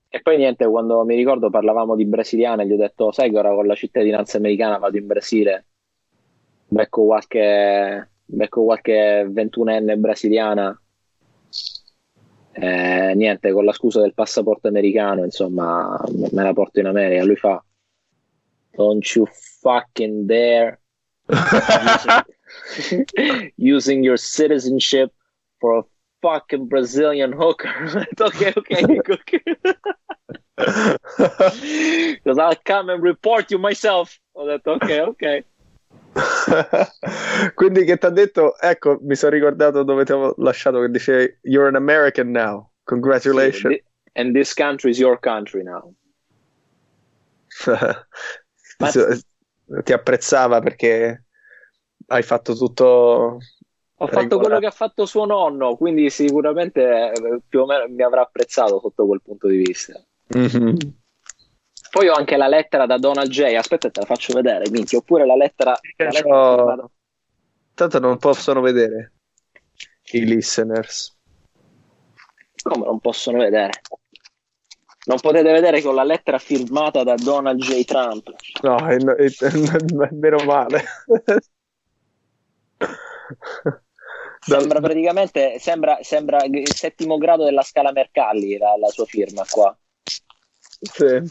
E 0.08 0.20
poi 0.22 0.36
niente, 0.38 0.66
quando 0.68 1.04
mi 1.04 1.14
ricordo 1.16 1.50
parlavamo 1.50 1.96
di 1.96 2.04
brasiliane, 2.06 2.66
gli 2.66 2.72
ho 2.72 2.76
detto, 2.76 3.12
sai 3.12 3.30
che 3.30 3.38
ora 3.38 3.54
con 3.54 3.66
la 3.66 3.74
cittadinanza 3.74 4.38
americana 4.38 4.78
vado 4.78 4.98
in 4.98 5.06
Brasile, 5.06 5.66
becco 6.66 7.04
qualche, 7.04 8.10
becco 8.24 8.64
qualche 8.64 9.26
ventunenne 9.30 9.96
brasiliana, 9.96 10.80
Eh, 12.52 13.14
niente, 13.14 13.52
con 13.52 13.64
la 13.64 13.72
scusa 13.72 14.00
del 14.00 14.12
passaporto 14.14 14.68
americano, 14.68 15.24
insomma, 15.24 16.02
me 16.12 16.28
me 16.32 16.42
la 16.42 16.52
porto 16.52 16.80
in 16.80 16.86
America. 16.86 17.24
Lui 17.24 17.36
fa, 17.36 17.64
don't 18.76 19.04
you 19.14 19.26
fucking 19.62 20.26
dare 20.26 20.80
using, 21.28 22.24
using 23.56 24.02
your 24.04 24.18
citizenship 24.18 25.12
for 25.58 25.78
a 25.78 25.84
fucking 26.20 26.68
Brazilian 26.68 27.32
hooker. 27.32 27.68
Ho 27.84 27.98
detto, 27.98 28.24
ok, 28.26 28.52
ok, 28.56 28.70
ok. 29.08 29.42
Because 32.22 32.38
I'll 32.38 32.56
come 32.64 32.90
and 32.90 33.02
report 33.02 33.50
you 33.50 33.58
myself. 33.58 34.18
Ho 34.34 34.46
detto, 34.46 34.72
ok, 34.72 34.90
ok. 35.08 35.44
Quindi 37.54 37.84
che 37.84 37.96
ti 37.96 38.06
ha 38.06 38.10
detto, 38.10 38.58
ecco, 38.58 38.98
mi 39.00 39.14
sono 39.14 39.32
ricordato 39.32 39.82
dove 39.82 40.04
ti 40.04 40.12
avevo 40.12 40.34
lasciato 40.38 40.80
che 40.80 40.90
dicevi 40.90 41.38
You're 41.42 41.68
an 41.68 41.76
American 41.76 42.30
now. 42.30 42.70
Congratulations. 42.84 43.74
Sì, 43.74 43.82
And 44.14 44.34
this 44.34 44.54
country 44.54 44.90
is 44.90 44.98
your 44.98 45.18
country 45.18 45.62
now. 45.62 45.94
Ma... 48.78 48.90
Ti 49.84 49.92
apprezzava 49.92 50.60
perché 50.60 51.26
hai 52.08 52.22
fatto 52.22 52.56
tutto. 52.56 53.38
Ho 54.02 54.06
fatto 54.06 54.38
quello 54.38 54.58
che 54.58 54.66
ha 54.66 54.70
fatto 54.70 55.04
suo 55.04 55.26
nonno, 55.26 55.76
quindi 55.76 56.08
sicuramente 56.08 57.12
eh, 57.12 57.40
più 57.46 57.60
o 57.60 57.66
meno 57.66 57.86
mi 57.86 58.02
avrà 58.02 58.22
apprezzato 58.22 58.80
sotto 58.80 59.06
quel 59.06 59.20
punto 59.22 59.46
di 59.46 59.58
vista. 59.58 60.02
Mm-hmm. 60.34 60.76
Poi 61.90 62.08
ho 62.08 62.14
anche 62.14 62.38
la 62.38 62.48
lettera 62.48 62.86
da 62.86 62.96
Donald 62.96 63.28
J. 63.28 63.54
Aspetta, 63.56 63.90
te 63.90 64.00
la 64.00 64.06
faccio 64.06 64.32
vedere, 64.32 64.70
minchia. 64.70 64.98
Oppure 64.98 65.26
la 65.26 65.36
lettera. 65.36 65.78
La 65.96 66.08
lettera 66.08 66.88
Tanto 67.74 67.98
non 67.98 68.16
possono 68.16 68.62
vedere 68.62 69.12
i 70.12 70.24
listeners. 70.24 71.18
Come 72.62 72.86
non 72.86 73.00
possono 73.00 73.38
vedere? 73.38 73.82
Non 75.04 75.18
potete 75.20 75.52
vedere 75.52 75.82
con 75.82 75.94
la 75.94 76.04
lettera 76.04 76.38
firmata 76.38 77.02
da 77.02 77.16
Donald 77.16 77.60
J. 77.60 77.84
Trump. 77.84 78.30
No, 78.62 78.76
è, 78.86 78.96
è, 78.96 79.24
è 80.08 80.08
meno 80.12 80.42
male. 80.44 80.84
Sembra 84.42 84.80
praticamente 84.80 85.58
sembra, 85.58 85.98
sembra, 86.02 86.42
il 86.44 86.72
settimo 86.72 87.18
grado 87.18 87.44
della 87.44 87.62
scala 87.62 87.92
Mercalli 87.92 88.56
la, 88.56 88.76
la 88.78 88.88
sua 88.88 89.04
firma 89.04 89.44
qua. 89.48 89.76
Sì. 90.80 91.22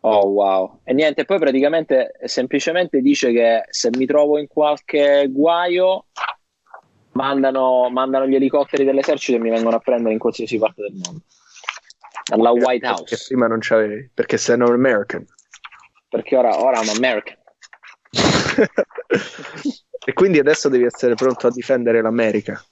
Oh 0.00 0.26
wow. 0.26 0.80
E 0.84 0.92
niente, 0.92 1.24
poi 1.24 1.38
praticamente 1.38 2.12
semplicemente 2.24 3.00
dice 3.00 3.32
che 3.32 3.64
se 3.70 3.90
mi 3.96 4.06
trovo 4.06 4.38
in 4.38 4.46
qualche 4.46 5.26
guaio 5.30 6.06
mandano, 7.12 7.88
mandano 7.90 8.26
gli 8.26 8.36
elicotteri 8.36 8.84
dell'esercito 8.84 9.38
e 9.38 9.40
mi 9.40 9.50
vengono 9.50 9.76
a 9.76 9.80
prendere 9.80 10.12
in 10.12 10.18
qualsiasi 10.20 10.58
parte 10.58 10.82
del 10.82 10.92
mondo. 10.92 11.22
Dalla 12.24 12.50
White 12.50 12.86
House. 12.86 13.04
Perché 13.04 13.24
prima 13.26 13.46
non 13.46 13.58
c'avevi, 13.60 14.10
perché 14.12 14.36
sei 14.36 14.56
un 14.56 14.62
American. 14.62 15.26
Perché 16.08 16.36
ora, 16.36 16.60
ora 16.60 16.80
I'm 16.80 16.88
American. 16.96 17.35
E 20.04 20.12
quindi 20.12 20.38
adesso 20.38 20.68
devi 20.68 20.84
essere 20.84 21.14
pronto 21.14 21.46
a 21.46 21.50
difendere 21.50 22.00
l'America. 22.00 22.62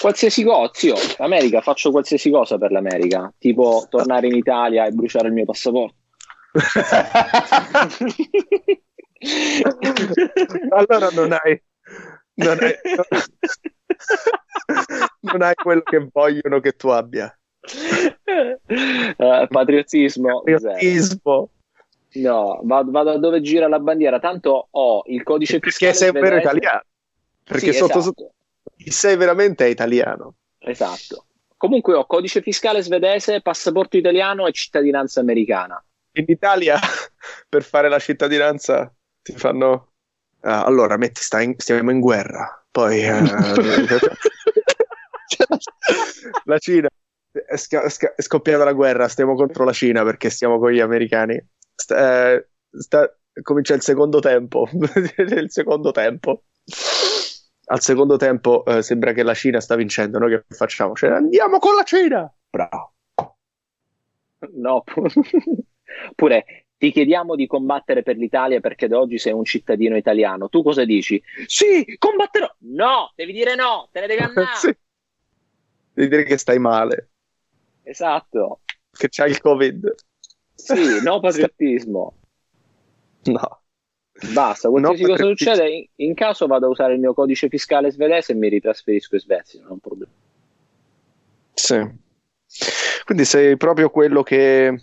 Qualsiasi 0.00 0.42
cosa, 0.42 0.70
zio, 0.74 0.94
America, 1.18 1.60
faccio 1.60 1.90
qualsiasi 1.90 2.30
cosa 2.30 2.58
per 2.58 2.72
l'America, 2.72 3.32
tipo 3.38 3.86
tornare 3.88 4.26
in 4.26 4.34
Italia 4.34 4.86
e 4.86 4.90
bruciare 4.90 5.28
il 5.28 5.34
mio 5.34 5.44
passaporto. 5.44 5.94
allora 10.70 11.08
non 11.12 11.32
hai, 11.32 11.62
non 12.34 12.58
hai, 12.60 12.74
non 15.20 15.42
hai 15.42 15.54
quello 15.54 15.82
che 15.82 16.08
vogliono 16.12 16.58
che 16.60 16.72
tu 16.72 16.88
abbia. 16.88 17.32
Uh, 19.16 19.46
patriottismo. 19.48 20.42
Patriottismo. 20.42 21.50
No, 22.14 22.60
vado, 22.64 22.90
vado, 22.90 23.18
dove 23.18 23.40
gira 23.40 23.68
la 23.68 23.78
bandiera, 23.78 24.18
tanto 24.18 24.68
ho 24.70 25.02
il 25.06 25.22
codice 25.22 25.58
fiscale. 25.60 25.92
Perché 25.92 26.12
sei 26.12 26.20
vero 26.20 26.36
italiano. 26.36 26.82
Perché 27.44 27.72
sì, 27.72 27.78
sotto, 27.78 27.98
esatto. 27.98 28.02
sotto 28.02 28.32
sei 28.90 29.16
veramente 29.16 29.66
italiano. 29.68 30.34
Esatto. 30.58 31.26
Comunque 31.56 31.94
ho 31.94 32.06
codice 32.06 32.42
fiscale 32.42 32.82
svedese, 32.82 33.40
passaporto 33.40 33.96
italiano 33.96 34.46
e 34.46 34.52
cittadinanza 34.52 35.20
americana. 35.20 35.82
In 36.12 36.24
Italia 36.26 36.78
per 37.48 37.62
fare 37.62 37.88
la 37.88 37.98
cittadinanza 37.98 38.92
ti 39.22 39.32
fanno... 39.32 39.88
Uh, 40.42 40.48
allora, 40.48 40.96
metti, 40.96 41.20
in, 41.40 41.54
stiamo 41.56 41.92
in 41.92 42.00
guerra, 42.00 42.64
poi... 42.68 43.08
Uh, 43.08 43.22
la 46.44 46.58
Cina 46.58 46.88
è, 47.30 47.56
sca- 47.56 47.84
è, 47.84 48.22
scoppiata 48.22 48.64
la 48.64 48.72
guerra, 48.72 49.06
stiamo 49.06 49.36
contro 49.36 49.64
la 49.64 49.72
Cina 49.72 50.02
perché 50.02 50.30
stiamo 50.30 50.58
con 50.58 50.72
gli 50.72 50.80
americani. 50.80 51.40
Eh, 51.92 52.48
sta, 52.70 53.16
comincia 53.42 53.74
il 53.74 53.82
secondo 53.82 54.18
tempo. 54.20 54.68
il 54.72 55.50
secondo 55.50 55.90
tempo. 55.90 56.44
Al 57.64 57.80
secondo 57.80 58.16
tempo 58.16 58.64
eh, 58.64 58.82
sembra 58.82 59.12
che 59.12 59.22
la 59.22 59.34
Cina 59.34 59.60
sta 59.60 59.76
vincendo. 59.76 60.18
Noi 60.18 60.30
che 60.30 60.44
facciamo? 60.54 60.94
Cioè, 60.94 61.10
andiamo 61.10 61.58
con 61.58 61.74
la 61.74 61.82
Cina! 61.84 62.34
Bravo. 62.50 62.94
No, 64.54 64.82
pure 66.16 66.66
ti 66.82 66.90
chiediamo 66.90 67.36
di 67.36 67.46
combattere 67.46 68.02
per 68.02 68.16
l'Italia 68.16 68.58
perché 68.58 68.88
da 68.88 68.98
oggi 68.98 69.16
sei 69.16 69.32
un 69.32 69.44
cittadino 69.44 69.96
italiano. 69.96 70.48
Tu 70.48 70.64
cosa 70.64 70.84
dici? 70.84 71.22
Sì, 71.46 71.84
combatterò. 71.96 72.52
No, 72.58 73.12
devi 73.14 73.32
dire 73.32 73.54
no, 73.54 73.88
te 73.92 74.00
ne 74.00 74.06
devi 74.08 74.20
andare. 74.20 74.48
sì. 74.58 74.76
Devi 75.92 76.08
dire 76.08 76.24
che 76.24 76.36
stai 76.38 76.58
male. 76.58 77.10
Esatto. 77.84 78.62
Che 78.90 79.08
c'hai 79.08 79.30
il 79.30 79.40
Covid. 79.40 79.94
Sì, 80.62 81.02
no 81.02 81.18
patriottismo. 81.20 82.14
No. 83.24 83.60
Basta, 84.32 84.68
qualsiasi 84.68 85.02
no, 85.02 85.08
cosa 85.08 85.24
succede, 85.24 85.68
in, 85.68 85.86
in, 85.96 86.14
caso 86.14 86.46
vado 86.46 86.66
a 86.66 86.68
usare 86.68 86.94
il 86.94 87.00
mio 87.00 87.12
codice 87.14 87.48
fiscale 87.48 87.90
svedese 87.90 88.32
e 88.32 88.34
mi 88.36 88.48
ritrasferisco 88.48 89.16
in 89.16 89.20
Svezia, 89.20 89.60
non 89.60 89.68
è 89.68 89.72
un 89.72 89.78
problema. 89.80 90.12
Sì. 91.54 92.00
Quindi 93.04 93.24
sei 93.24 93.56
proprio 93.56 93.90
quello 93.90 94.22
che, 94.22 94.78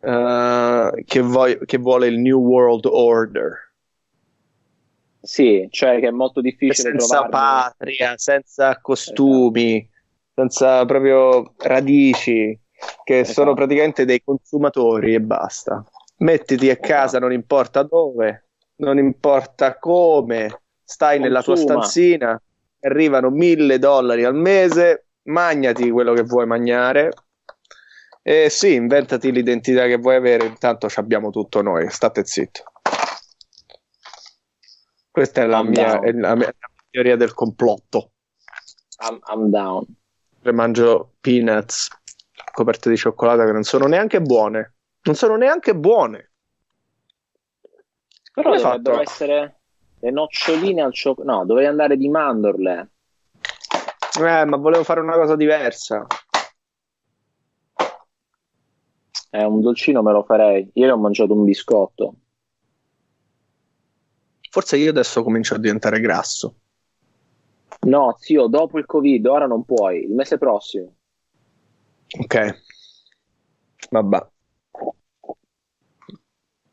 uh, 0.00 1.04
che, 1.04 1.20
vuoi, 1.20 1.58
che 1.64 1.78
vuole 1.78 2.06
il 2.06 2.18
New 2.18 2.40
World 2.40 2.84
Order. 2.84 3.72
Sì, 5.20 5.66
cioè 5.70 5.98
che 5.98 6.06
è 6.06 6.12
molto 6.12 6.40
difficile 6.40 6.90
senza 6.90 7.22
trovarmi. 7.22 7.30
patria, 7.30 8.16
senza 8.16 8.78
costumi, 8.80 9.78
esatto. 9.78 9.90
senza 10.34 10.84
proprio 10.84 11.54
radici, 11.56 12.56
che 13.04 13.20
esatto. 13.20 13.40
sono 13.40 13.54
praticamente 13.54 14.04
dei 14.04 14.22
consumatori 14.22 15.14
e 15.14 15.20
basta. 15.20 15.84
Mettiti 16.18 16.70
a 16.70 16.76
casa, 16.76 17.18
non 17.18 17.32
importa 17.32 17.82
dove, 17.82 18.48
non 18.76 18.98
importa 18.98 19.78
come, 19.78 20.62
stai 20.82 21.18
Consuma. 21.18 21.26
nella 21.26 21.42
tua 21.42 21.56
stanzina, 21.56 22.42
arrivano 22.80 23.30
mille 23.30 23.78
dollari 23.78 24.24
al 24.24 24.34
mese, 24.34 25.06
magnati 25.24 25.90
quello 25.90 26.14
che 26.14 26.22
vuoi 26.22 26.46
mangiare. 26.46 27.12
E 28.22 28.48
sì, 28.50 28.74
inventati 28.74 29.30
l'identità 29.30 29.86
che 29.86 29.98
vuoi 29.98 30.16
avere, 30.16 30.46
intanto 30.46 30.88
abbiamo 30.96 31.30
tutto 31.30 31.62
noi, 31.62 31.88
state 31.90 32.24
zitto. 32.24 32.64
Questa 35.10 35.42
è 35.42 35.46
la, 35.46 35.62
mia, 35.62 36.00
è 36.00 36.12
la, 36.12 36.34
mia, 36.34 36.52
teoria 36.90 37.16
del 37.16 37.32
complotto. 37.32 38.10
I'm, 39.08 39.20
I'm 39.28 39.50
down. 39.50 39.84
Mangio 40.52 41.14
peanuts 41.20 41.88
coperte 42.56 42.88
di 42.88 42.96
cioccolata 42.96 43.44
che 43.44 43.52
non 43.52 43.64
sono 43.64 43.86
neanche 43.86 44.20
buone 44.22 44.76
non 45.06 45.14
sono 45.14 45.36
neanche 45.36 45.74
buone. 45.74 46.32
Però 48.32 48.50
Come 48.50 48.60
dovrebbero 48.60 48.96
fatto? 48.96 49.10
essere 49.10 49.60
le 50.00 50.10
noccioline 50.10 50.82
al 50.82 50.92
cioccolato. 50.92 51.38
No, 51.38 51.46
dovrei 51.46 51.66
andare 51.66 51.96
di 51.96 52.08
mandorle. 52.08 52.90
Eh, 54.18 54.44
ma 54.44 54.56
volevo 54.56 54.82
fare 54.82 55.00
una 55.00 55.14
cosa 55.14 55.36
diversa. 55.36 56.06
Eh, 59.30 59.44
un 59.44 59.60
dolcino 59.60 60.02
me 60.02 60.12
lo 60.12 60.24
farei. 60.24 60.68
Ieri 60.74 60.90
ho 60.90 60.98
mangiato 60.98 61.34
un 61.34 61.44
biscotto. 61.44 62.14
Forse 64.50 64.76
io 64.76 64.90
adesso 64.90 65.22
comincio 65.22 65.54
a 65.54 65.58
diventare 65.58 66.00
grasso. 66.00 66.56
No, 67.86 68.16
zio, 68.18 68.46
dopo 68.48 68.78
il 68.78 68.86
Covid, 68.86 69.24
ora 69.26 69.46
non 69.46 69.64
puoi, 69.64 70.02
il 70.02 70.14
mese 70.14 70.38
prossimo. 70.38 70.94
Ok. 72.18 72.62
Vabbè. 73.90 74.26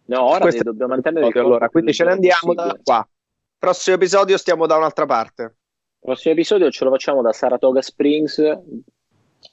No, 0.06 0.24
ora 0.24 0.40
Questo 0.40 0.64
dobbiamo 0.64 0.94
mantenere 0.94 1.28
il 1.28 1.38
allora, 1.38 1.70
quindi 1.70 1.94
ce 1.94 2.04
ne 2.04 2.12
andiamo 2.12 2.54
da 2.54 2.78
qua. 2.84 3.08
Prossimo 3.58 3.96
episodio 3.96 4.38
stiamo 4.38 4.66
da 4.66 4.76
un'altra 4.78 5.06
parte. 5.06 5.56
Prossimo 6.00 6.34
episodio 6.34 6.70
ce 6.70 6.84
lo 6.84 6.92
facciamo 6.92 7.22
da 7.22 7.32
Saratoga 7.32 7.82
Springs, 7.82 8.42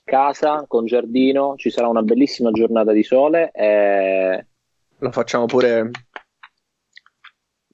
casa 0.03 0.64
con 0.66 0.85
giardino, 0.87 1.55
ci 1.57 1.70
sarà 1.70 1.87
una 1.87 2.03
bellissima 2.03 2.51
giornata 2.51 2.91
di 2.93 3.05
sole 3.05 3.53
e 3.53 4.47
lo 4.99 5.11
facciamo 5.12 5.47
pure 5.47 5.91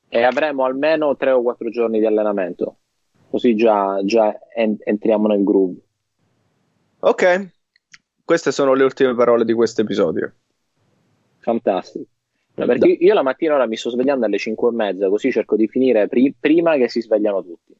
e 0.09 0.23
avremo 0.23 0.65
almeno 0.65 1.17
tre 1.17 1.31
o 1.31 1.43
quattro 1.43 1.71
giorni 1.71 1.99
di 1.99 2.07
allenamento. 2.07 2.79
Così 3.31 3.57
già, 3.57 3.99
già 4.05 4.39
en- 4.55 4.77
entriamo 4.79 5.27
nel 5.27 5.43
groove. 5.43 5.77
Ok, 7.01 7.51
queste 8.27 8.51
sono 8.51 8.75
le 8.75 8.83
ultime 8.83 9.15
parole 9.15 9.45
di 9.45 9.53
questo 9.53 9.83
episodio. 9.83 10.33
Fantastico. 11.39 12.07
No, 12.57 12.67
perché 12.67 12.89
io 12.89 13.15
la 13.15 13.23
mattina 13.23 13.55
ora 13.55 13.67
mi 13.67 13.77
sto 13.77 13.89
svegliando 13.91 14.27
alle 14.27 14.39
5 14.39 14.69
e 14.69 14.73
mezza, 14.73 15.09
così 15.09 15.31
cerco 15.31 15.55
di 15.55 15.69
finire 15.69 16.09
pri- 16.09 16.35
prima 16.39 16.77
che 16.77 16.89
si 16.89 17.01
svegliano 17.01 17.41
tutti. 17.45 17.73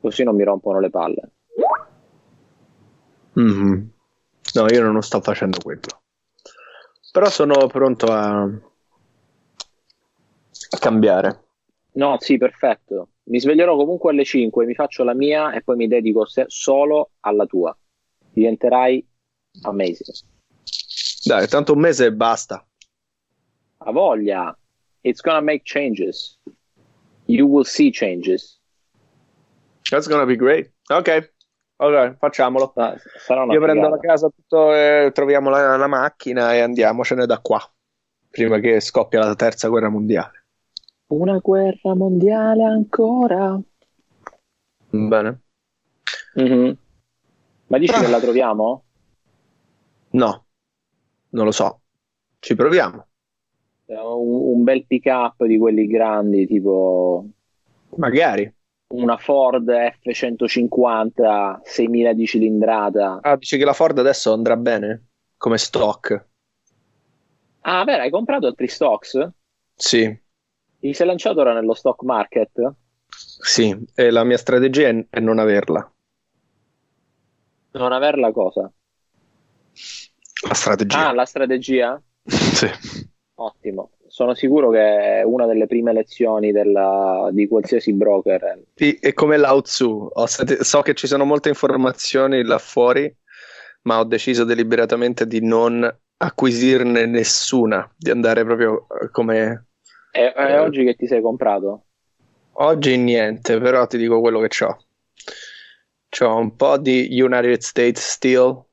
Così 0.00 0.24
non 0.24 0.34
mi 0.34 0.44
rompono 0.44 0.80
le 0.80 0.88
palle. 0.88 1.30
Mm-hmm. 3.38 3.84
No, 4.54 4.66
io 4.68 4.90
non 4.90 5.02
sto 5.02 5.20
facendo 5.20 5.58
quello. 5.62 6.02
Però 7.12 7.28
sono 7.28 7.66
pronto 7.66 8.06
a, 8.06 8.42
a 8.44 8.58
cambiare. 10.78 11.44
No, 11.92 12.16
sì, 12.18 12.38
perfetto. 12.38 13.08
mi 13.24 13.40
sveglierò 13.40 13.76
comunque 13.76 14.12
alle 14.12 14.24
5, 14.24 14.64
mi 14.64 14.74
faccio 14.74 15.04
la 15.04 15.14
mia 15.14 15.52
e 15.52 15.62
poi 15.62 15.76
mi 15.76 15.86
dedico 15.86 16.24
se- 16.24 16.46
solo 16.46 17.10
alla 17.20 17.44
tua. 17.44 17.76
Diventerai 18.32 19.06
amazing. 19.62 20.14
Dai, 21.24 21.46
tanto 21.48 21.72
un 21.74 21.80
mese 21.80 22.06
e 22.06 22.12
basta. 22.12 22.64
A 23.78 23.92
voglia. 23.92 24.56
It's 25.02 25.20
gonna 25.20 25.40
make 25.40 25.62
changes. 25.64 26.38
You 27.26 27.46
will 27.46 27.64
see 27.64 27.90
changes. 27.90 28.58
That's 29.90 30.06
gonna 30.08 30.26
be 30.26 30.36
great. 30.36 30.72
Ok, 30.88 31.32
ok, 31.76 32.16
facciamolo. 32.18 32.72
Ah, 32.76 32.96
sarà 33.18 33.42
una 33.42 33.52
Io 33.54 33.60
prendo 33.60 33.88
la 33.88 33.98
casa, 33.98 34.28
tutto, 34.28 34.74
e 34.74 35.10
troviamo 35.14 35.50
la, 35.50 35.76
la 35.76 35.86
macchina 35.86 36.54
e 36.54 36.60
andiamocene 36.60 37.26
da 37.26 37.38
qua. 37.38 37.60
Prima 38.30 38.58
che 38.60 38.80
scoppia 38.80 39.20
la 39.20 39.34
terza 39.34 39.68
guerra 39.68 39.88
mondiale. 39.88 40.44
Una 41.08 41.38
guerra 41.38 41.94
mondiale 41.94 42.62
ancora. 42.64 43.58
Bene? 44.90 45.40
Mhm. 46.34 46.76
Ma 47.66 47.78
dici 47.78 47.92
Ah. 47.94 48.00
che 48.00 48.08
la 48.08 48.20
troviamo? 48.20 48.84
No, 50.12 50.46
non 51.30 51.44
lo 51.46 51.52
so. 51.52 51.82
Ci 52.40 52.54
proviamo. 52.54 53.08
Un, 53.94 54.30
un 54.54 54.62
bel 54.64 54.86
pick 54.86 55.04
up 55.06 55.44
di 55.44 55.58
quelli 55.58 55.86
grandi, 55.86 56.46
tipo 56.46 57.28
Magari. 57.96 58.52
una 58.92 59.16
Ford 59.16 59.66
F150 59.68 61.60
6000 61.64 62.12
di 62.12 62.26
cilindrata. 62.26 63.20
Ah, 63.22 63.36
dici 63.36 63.56
che 63.56 63.64
la 63.64 63.72
Ford 63.72 63.98
adesso 63.98 64.32
andrà 64.32 64.56
bene? 64.56 65.08
Come 65.38 65.56
stock? 65.58 66.28
Ah, 67.62 67.84
vero, 67.86 68.02
hai 68.02 68.10
comprato 68.10 68.46
altri 68.46 68.68
stocks? 68.68 69.16
Sì, 69.76 70.20
Ti 70.80 70.92
sei 70.94 71.06
lanciato 71.06 71.40
ora 71.40 71.54
nello 71.54 71.74
stock 71.74 72.02
market? 72.02 72.74
sì. 73.40 73.72
E 73.94 74.10
la 74.10 74.24
mia 74.24 74.36
strategia 74.36 74.88
è, 74.88 75.06
è 75.10 75.20
non 75.20 75.38
averla. 75.38 75.88
Non 77.78 77.90
averla 77.92 78.30
cosa? 78.30 78.72
La 80.48 80.54
strategia. 80.54 81.08
Ah, 81.08 81.12
la 81.12 81.24
strategia? 81.24 82.00
Sì. 82.30 82.68
Ottimo. 83.34 83.92
Sono 84.06 84.34
sicuro 84.34 84.70
che 84.70 85.20
è 85.20 85.22
una 85.22 85.46
delle 85.46 85.66
prime 85.66 85.92
lezioni 85.92 86.52
della- 86.52 87.28
di 87.32 87.46
qualsiasi 87.48 87.92
broker. 87.92 88.64
Sì, 88.74 88.98
è 89.00 89.12
come 89.14 89.36
Lao 89.36 89.62
Tzu. 89.62 90.10
Ho 90.12 90.26
state- 90.26 90.62
so 90.64 90.82
che 90.82 90.94
ci 90.94 91.06
sono 91.06 91.24
molte 91.24 91.48
informazioni 91.48 92.42
là 92.42 92.58
fuori, 92.58 93.14
ma 93.82 93.98
ho 93.98 94.04
deciso 94.04 94.44
deliberatamente 94.44 95.26
di 95.26 95.40
non 95.44 95.88
acquisirne 96.18 97.06
nessuna, 97.06 97.90
di 97.96 98.10
andare 98.10 98.44
proprio 98.44 98.86
eh, 99.00 99.10
come 99.10 99.66
e 100.12 100.32
Eh. 100.36 100.58
oggi 100.58 100.84
che 100.84 100.94
ti 100.96 101.06
sei 101.06 101.22
comprato? 101.22 101.84
oggi 102.54 102.96
niente, 102.98 103.58
però 103.58 103.86
ti 103.86 103.96
dico 103.96 104.20
quello 104.20 104.40
che 104.40 104.64
ho. 104.64 104.76
C'ho 106.10 106.34
un 106.36 106.56
po' 106.56 106.76
di 106.76 107.08
United 107.20 107.60
States 107.60 108.00
Steel, 108.06 108.64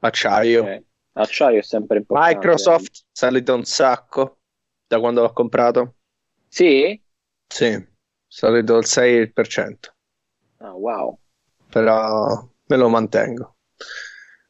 acciaio. 0.00 0.62
Ok. 0.62 0.84
Acciaio 1.12 1.58
è 1.60 1.62
sempre 1.62 1.98
importante. 1.98 2.34
Microsoft, 2.36 3.04
salito 3.10 3.54
un 3.54 3.64
sacco 3.64 4.38
da 4.86 4.98
quando 5.00 5.22
l'ho 5.22 5.32
comprato. 5.32 5.94
Sì? 6.48 7.02
Sì, 7.46 7.86
salito 8.26 8.76
il 8.76 8.84
6%, 8.86 9.94
Ah, 10.58 10.72
wow. 10.74 11.18
però 11.70 12.48
me 12.66 12.76
lo 12.76 12.88
mantengo. 12.88 13.56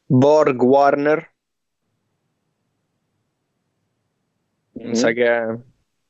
Borg 0.06 0.60
Warner, 0.62 1.34
Mhm. 4.72 4.88
mi 4.88 4.94
sa 4.96 5.12
che 5.12 5.26
è 5.26 5.46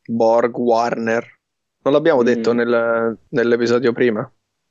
Borg 0.08 0.56
Warner. 0.56 1.34
Non 1.82 1.92
l'abbiamo 1.94 2.22
Mm. 2.22 2.24
detto 2.24 2.52
nel- 2.52 3.18
nell'episodio 3.28 3.92
prima. 3.92 4.28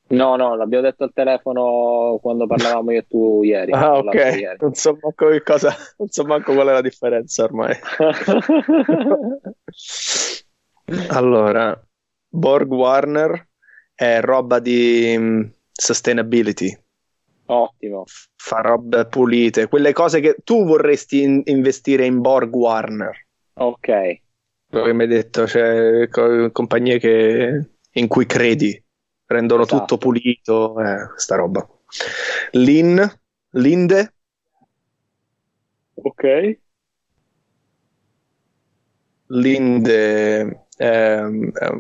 No, 0.08 0.36
no, 0.36 0.56
l'abbiamo 0.56 0.84
detto 0.84 1.04
al 1.04 1.12
telefono 1.14 2.20
quando 2.22 2.46
parlavamo 2.46 2.92
io 2.92 3.00
e 3.00 3.06
tu 3.08 3.42
ieri. 3.44 3.72
Ah, 3.72 3.98
ok. 3.98 4.14
ieri. 4.14 4.58
Non 4.60 4.74
so 4.76 4.98
manco 5.02 5.30
che 5.30 5.42
cosa, 5.42 5.76
non 5.98 6.10
so 6.10 6.24
manco 6.26 6.54
qual 6.54 6.68
è 6.68 6.72
la 6.74 6.82
differenza 6.82 7.44
ormai. 7.44 7.76
Allora, 11.10 11.80
Borg 12.30 12.72
Warner 12.72 13.48
è 13.96 14.20
roba 14.22 14.60
di 14.60 15.16
mm, 15.18 15.42
sustainability, 15.72 16.78
Ottimo. 17.48 18.04
fa 18.36 18.62
robe 18.62 19.08
pulite, 19.08 19.68
quelle 19.68 19.94
cose 19.94 20.20
che 20.20 20.36
tu 20.44 20.64
vorresti 20.66 21.24
in- 21.24 21.42
investire 21.46 22.06
in 22.06 22.22
Borg 22.22 22.54
Warner. 22.54 23.26
Ok. 23.56 23.88
Mi 24.70 25.02
hai 25.02 25.08
detto, 25.08 25.48
cioè 25.48 26.08
co- 26.10 26.52
compagnie 26.52 27.00
che- 27.00 27.70
in 27.94 28.08
cui 28.08 28.26
credi, 28.28 28.80
rendono 29.26 29.64
Esatto. 29.64 29.80
tutto 29.80 29.98
pulito, 29.98 30.80
eh, 30.82 31.12
sta 31.18 31.36
roba. 31.36 31.68
Lin, 32.52 33.20
Linde, 33.52 34.14
Ok. 35.96 36.24
Linde, 39.28 40.68
ehm, 40.78 41.52
ehm, 41.60 41.80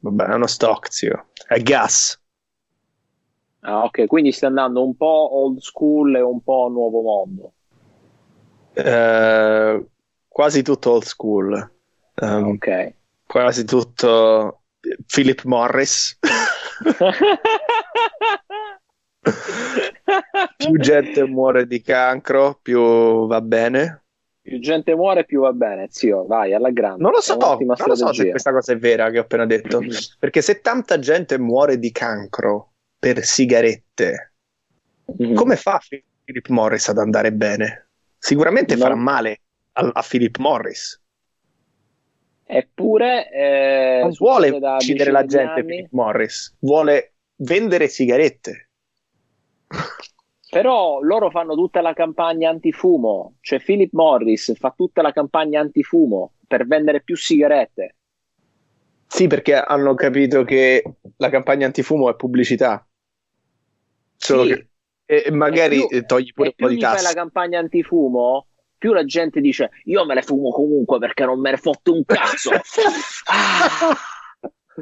vabbè, 0.00 0.24
è 0.26 0.34
uno 0.34 0.46
stock, 0.46 0.92
zio, 0.92 1.26
è 1.46 1.60
gas. 1.60 2.20
Ah, 3.62 3.82
ok, 3.84 4.06
quindi 4.06 4.30
stai 4.30 4.50
andando 4.50 4.84
un 4.84 4.94
po' 4.96 5.28
old 5.34 5.58
school 5.58 6.14
e 6.16 6.20
un 6.20 6.40
po' 6.42 6.68
nuovo 6.68 7.00
mondo. 7.02 7.52
Eh, 8.76 9.86
quasi 10.28 10.62
tutto 10.62 10.92
old 10.92 11.04
school, 11.04 11.70
Ehm, 12.16 12.48
Ok. 12.54 12.94
quasi 13.26 13.64
tutto 13.64 14.62
Philip 15.06 15.42
Morris. 15.44 16.18
più 20.56 20.78
gente 20.78 21.24
muore 21.26 21.66
di 21.66 21.80
cancro, 21.80 22.58
più 22.60 23.26
va 23.26 23.40
bene. 23.40 24.02
Più 24.42 24.58
gente 24.60 24.94
muore, 24.94 25.24
più 25.24 25.40
va 25.40 25.52
bene, 25.52 25.86
zio. 25.90 26.26
Vai, 26.26 26.52
alla 26.52 26.70
grande. 26.70 27.02
Non 27.02 27.12
lo 27.12 27.20
so, 27.22 27.36
non 27.36 27.56
lo 27.86 27.94
so 27.94 28.12
se 28.12 28.28
questa 28.28 28.52
cosa 28.52 28.72
è 28.72 28.76
vera 28.76 29.10
che 29.10 29.18
ho 29.18 29.22
appena 29.22 29.46
detto, 29.46 29.80
perché 30.18 30.42
se 30.42 30.60
tanta 30.60 30.98
gente 30.98 31.38
muore 31.38 31.78
di 31.78 31.90
cancro 31.90 32.72
per 32.98 33.24
sigarette, 33.24 34.30
Mhm. 35.06 35.34
come 35.34 35.56
fa 35.56 35.78
Philip 36.24 36.48
Morris 36.48 36.88
ad 36.88 36.96
andare 36.98 37.30
bene? 37.32 37.88
Sicuramente 38.16 38.74
No. 38.74 38.80
farà 38.82 38.94
male 38.94 39.40
a, 39.72 39.90
a 39.92 40.04
Philip 40.06 40.38
Morris. 40.38 40.98
Eppure, 42.46 43.30
eh, 43.30 44.00
non 44.02 44.12
vuole 44.12 44.50
uccidere 44.50 45.10
la 45.10 45.24
gente. 45.24 45.64
Philip 45.64 45.88
Morris, 45.92 46.56
vuole 46.60 47.14
vendere 47.36 47.88
sigarette. 47.88 48.68
Però 50.50 51.00
loro 51.00 51.30
fanno 51.30 51.54
tutta 51.54 51.80
la 51.80 51.94
campagna 51.94 52.48
antifumo, 52.50 53.36
cioè 53.40 53.60
Philip 53.60 53.92
Morris 53.92 54.56
fa 54.56 54.72
tutta 54.76 55.02
la 55.02 55.10
campagna 55.10 55.60
antifumo 55.60 56.34
per 56.46 56.66
vendere 56.66 57.02
più 57.02 57.16
sigarette. 57.16 57.96
Sì, 59.06 59.26
perché 59.26 59.54
hanno 59.54 59.94
capito 59.94 60.44
che 60.44 60.82
la 61.16 61.28
campagna 61.30 61.66
antifumo 61.66 62.08
è 62.10 62.14
pubblicità. 62.14 62.86
Solo 64.16 64.44
Sì. 64.44 64.48
che 64.54 64.68
e 65.06 65.30
magari 65.32 65.86
più- 65.86 66.04
togli 66.06 66.32
pure 66.32 66.48
un 66.48 66.54
po' 66.56 66.68
di 66.68 66.80
fai 66.80 66.92
la 66.94 66.98
tasse. 67.02 67.14
campagna 67.14 67.58
antifumo, 67.58 68.46
più 68.84 68.92
la 68.92 69.06
gente 69.06 69.40
dice 69.40 69.70
io 69.84 70.04
me 70.04 70.12
le 70.12 70.20
fumo 70.20 70.50
comunque 70.50 70.98
perché 70.98 71.24
non 71.24 71.40
me 71.40 71.52
ne 71.52 71.56
fotte 71.56 71.88
un 71.88 72.04
cazzo. 72.04 72.50
Ah. 73.26 73.96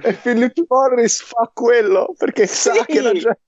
E 0.02 0.14
Philip 0.14 0.64
Morris 0.66 1.22
fa 1.22 1.48
quello 1.54 2.14
perché 2.18 2.46
sa 2.46 2.72
Sì. 2.72 2.84
che 2.86 3.00
la 3.00 3.12
gente... 3.12 3.40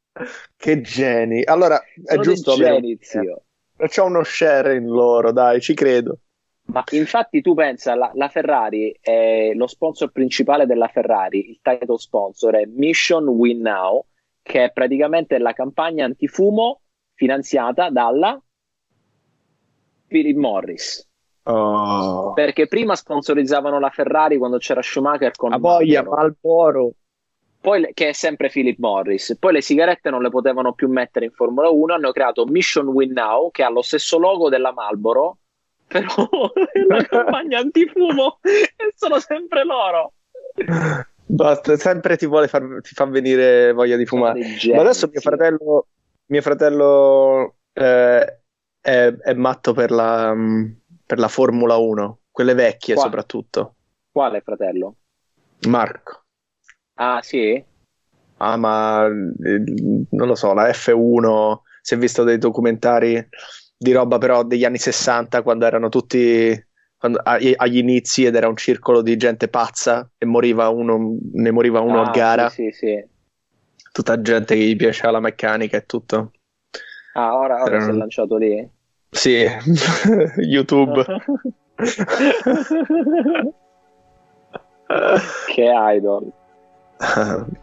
Che 0.56 0.80
geni. 0.82 1.42
Allora, 1.42 1.82
è 1.82 2.12
Sono 2.12 2.22
giusto 2.22 2.54
geni, 2.54 2.96
zio. 3.00 3.44
C'è 3.76 4.02
uno 4.02 4.22
share 4.22 4.76
in 4.76 4.86
loro, 4.86 5.32
dai, 5.32 5.60
ci 5.60 5.74
credo. 5.74 6.18
Ma 6.66 6.84
infatti 6.90 7.40
tu 7.40 7.54
pensa, 7.54 7.96
la, 7.96 8.12
la 8.14 8.28
Ferrari 8.28 8.96
è 9.00 9.52
lo 9.54 9.66
sponsor 9.66 10.12
principale 10.12 10.66
della 10.66 10.88
Ferrari, 10.88 11.50
il 11.50 11.58
title 11.62 11.98
sponsor 11.98 12.54
è 12.54 12.66
Mission 12.66 13.26
Win 13.26 13.62
Now, 13.62 14.04
che 14.42 14.64
è 14.64 14.70
praticamente 14.70 15.38
la 15.38 15.52
campagna 15.52 16.04
antifumo 16.04 16.82
finanziata 17.14 17.90
dalla 17.90 18.40
Philip 20.14 20.36
Morris. 20.36 21.08
Oh. 21.42 22.32
Perché 22.34 22.68
prima 22.68 22.94
sponsorizzavano 22.94 23.80
la 23.80 23.90
Ferrari 23.90 24.38
quando 24.38 24.58
c'era 24.58 24.80
Schumacher 24.80 25.32
con 25.34 25.58
voglia. 25.58 26.04
Malboro. 26.04 26.92
Poi 27.60 27.90
che 27.92 28.10
è 28.10 28.12
sempre 28.12 28.48
Philip 28.48 28.78
Morris. 28.78 29.36
Poi 29.40 29.54
le 29.54 29.60
sigarette 29.60 30.10
non 30.10 30.22
le 30.22 30.28
potevano 30.28 30.72
più 30.72 30.88
mettere 30.88 31.24
in 31.24 31.32
Formula 31.32 31.68
1, 31.68 31.94
hanno 31.94 32.12
creato 32.12 32.44
Mission 32.46 32.86
Win 32.86 33.10
Now, 33.10 33.50
che 33.50 33.64
ha 33.64 33.70
lo 33.70 33.82
stesso 33.82 34.16
logo 34.18 34.48
della 34.48 34.72
Marlboro, 34.72 35.38
però 35.88 36.52
è 36.52 36.80
la 36.86 37.02
campagna 37.02 37.58
antifumo 37.58 38.38
e 38.44 38.92
sono 38.94 39.18
sempre 39.18 39.64
loro. 39.64 40.12
Basta, 41.26 41.76
sempre 41.76 42.16
ti 42.16 42.26
vuole 42.26 42.46
far, 42.46 42.62
ti 42.82 42.94
fa 42.94 43.06
venire 43.06 43.72
voglia 43.72 43.96
di 43.96 44.06
fumare. 44.06 44.40
Ma 44.72 44.82
adesso 44.82 45.08
mio 45.10 45.20
fratello, 45.20 45.86
mio 46.26 46.42
fratello 46.42 47.54
eh, 47.72 48.38
è, 48.84 49.06
è 49.14 49.32
matto 49.32 49.72
per 49.72 49.90
la, 49.90 50.34
mm, 50.34 50.70
per 51.06 51.18
la 51.18 51.28
Formula 51.28 51.76
1, 51.76 52.20
quelle 52.30 52.52
vecchie 52.52 52.94
Qua. 52.94 53.04
soprattutto. 53.04 53.76
Quale 54.12 54.40
fratello? 54.42 54.96
Marco. 55.68 56.24
Ah, 56.96 57.20
sì? 57.22 57.64
ama, 58.36 59.06
eh, 59.06 59.62
non 60.10 60.26
lo 60.28 60.34
so, 60.34 60.52
la 60.52 60.70
F1, 60.70 61.62
si 61.80 61.94
è 61.94 61.96
visto 61.98 62.24
dei 62.24 62.36
documentari 62.36 63.26
di 63.76 63.92
roba 63.92 64.18
però 64.18 64.42
degli 64.44 64.64
anni 64.64 64.78
60 64.78 65.42
quando 65.42 65.64
erano 65.66 65.88
tutti 65.88 66.52
quando, 66.98 67.20
agli 67.22 67.76
inizi 67.78 68.24
ed 68.24 68.34
era 68.34 68.48
un 68.48 68.56
circolo 68.56 69.02
di 69.02 69.16
gente 69.16 69.48
pazza 69.48 70.10
e 70.18 70.26
moriva 70.26 70.68
uno, 70.68 71.16
ne 71.32 71.50
moriva 71.50 71.80
uno 71.80 72.00
Ah, 72.00 72.08
a 72.08 72.10
gara, 72.10 72.48
Sì, 72.48 72.70
sì, 72.70 72.72
sì. 72.72 73.08
tutta 73.92 74.20
gente 74.20 74.54
che 74.54 74.62
gli 74.64 74.76
piaceva 74.76 75.12
la 75.12 75.20
meccanica 75.20 75.76
e 75.76 75.84
tutto. 75.86 76.32
Ah, 77.14 77.36
ora, 77.36 77.56
ora 77.62 77.66
Erano- 77.66 77.84
si 77.84 77.90
è 77.90 77.94
lanciato 77.94 78.36
lì. 78.36 78.70
Sì, 79.14 79.46
YouTube. 80.36 81.04
che 85.54 85.72
idol. 85.96 86.30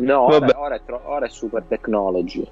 No, 0.00 0.24
ora, 0.24 0.38
Vabbè. 0.38 0.52
ora 0.56 0.74
è, 0.74 0.80
tro- 0.84 1.00
ora 1.04 1.24
è 1.24 1.28
super 1.30 1.62
technology. 1.66 2.46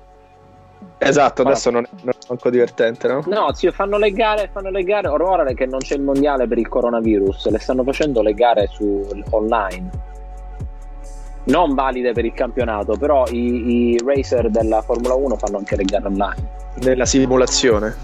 esatto, 0.96 1.42
adesso 1.42 1.68
non 1.70 1.84
è, 1.84 1.88
non 2.00 2.14
è 2.14 2.26
manco 2.28 2.48
divertente, 2.48 3.08
no? 3.08 3.22
No, 3.26 3.52
zio, 3.52 3.72
fanno 3.72 3.98
le 3.98 4.10
gare, 4.12 4.48
fanno 4.50 4.70
le 4.70 4.82
gare. 4.84 5.08
Ora 5.08 5.44
che 5.52 5.66
non 5.66 5.80
c'è 5.80 5.96
il 5.96 6.00
mondiale 6.00 6.48
per 6.48 6.56
il 6.56 6.66
coronavirus, 6.68 7.50
le 7.50 7.58
stanno 7.58 7.82
facendo 7.84 8.22
le 8.22 8.32
gare 8.32 8.68
su 8.68 9.06
online. 9.30 9.90
Non 11.44 11.74
valide 11.74 12.12
per 12.12 12.24
il 12.24 12.32
campionato, 12.32 12.96
però 12.96 13.26
i, 13.28 13.92
i 13.92 13.98
racer 14.02 14.48
della 14.48 14.80
Formula 14.80 15.12
1 15.14 15.36
fanno 15.36 15.58
anche 15.58 15.76
le 15.76 15.84
gare 15.84 16.06
online. 16.06 16.48
Nella 16.80 17.04
simulazione. 17.04 17.94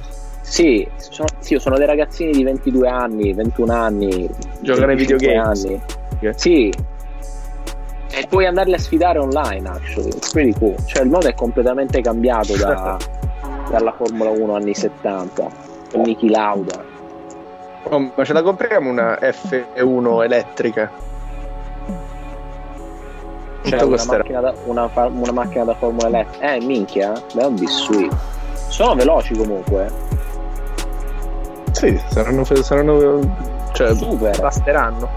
Sì, 0.49 0.87
sono, 0.97 1.29
zio, 1.41 1.59
sono 1.59 1.77
dei 1.77 1.87
ragazzini 1.87 2.31
di 2.31 2.45
22 2.45 2.89
anni, 2.89 3.35
21 3.35 3.73
anni. 3.73 4.29
Giocano 4.61 4.93
ai 4.93 4.97
25 4.97 5.17
videogames. 5.27 5.65
anni. 5.65 5.83
Ok. 6.23 6.41
Sì. 6.41 6.73
E 8.13 8.27
puoi 8.29 8.47
andarli 8.47 8.73
a 8.75 8.79
sfidare 8.79 9.19
online, 9.19 9.69
actually. 9.69 10.11
It's 10.11 10.31
pretty 10.31 10.57
cool. 10.57 10.77
Cioè, 10.87 11.03
il 11.03 11.11
mondo 11.11 11.27
è 11.27 11.35
completamente 11.35 12.01
cambiato 12.01 12.57
da- 12.57 12.97
dalla 13.69 13.93
Formula 13.93 14.31
1 14.31 14.55
anni 14.55 14.73
70. 14.73 15.49
Con 15.91 16.01
Niki 16.03 16.31
Lauda. 16.31 16.85
Oh, 17.83 18.13
ma 18.15 18.25
ce 18.25 18.33
la 18.33 18.43
compriamo 18.43 18.89
una 18.89 19.19
F1 19.21 20.23
elettrica? 20.23 20.91
Cioè, 23.63 23.83
una 23.83 24.05
macchina, 24.07 24.41
da, 24.41 24.55
una, 24.67 24.89
una 24.95 25.33
macchina 25.33 25.65
da 25.65 25.75
Formula 25.75 26.07
elettrica. 26.07 26.53
Eh, 26.55 26.61
minchia. 26.65 27.13
That 27.13 27.35
would 27.47 27.59
be 27.59 27.67
sweet. 27.67 28.15
Sono 28.69 28.95
veloci 28.95 29.35
comunque. 29.35 30.15
Sì, 31.77 32.01
saranno, 32.11 32.43
saranno 32.45 33.21
cioè, 33.73 33.95
Super. 33.95 34.41
basteranno. 34.41 35.09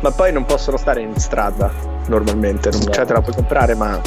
Ma 0.00 0.10
poi 0.12 0.32
non 0.32 0.44
possono 0.44 0.76
stare 0.76 1.00
in 1.00 1.16
strada 1.18 1.70
normalmente. 2.06 2.70
Non, 2.70 2.80
No. 2.84 2.90
Cioè, 2.92 3.04
te 3.04 3.12
la 3.12 3.20
puoi 3.20 3.34
comprare, 3.34 3.74
ma 3.74 4.00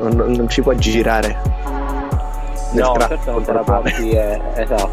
non, 0.00 0.32
non 0.32 0.48
ci 0.48 0.62
puoi 0.62 0.76
girare. 0.78 1.36
Nel 2.72 2.82
No, 2.82 2.92
traffico 2.92 3.14
certo 3.16 3.30
non 3.30 3.44
te 3.44 3.52
la 3.52 3.60
porti. 3.60 4.10
eh, 4.10 4.40
esatto. 4.56 4.90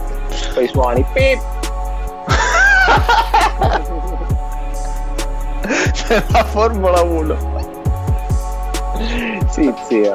Poi 0.53 0.67
suoni. 0.67 1.05
Pip. 1.13 1.41
C'è 5.91 6.23
la 6.31 6.43
Formula 6.45 7.01
1. 7.01 7.37
sì, 9.49 9.73
zio. 9.87 10.13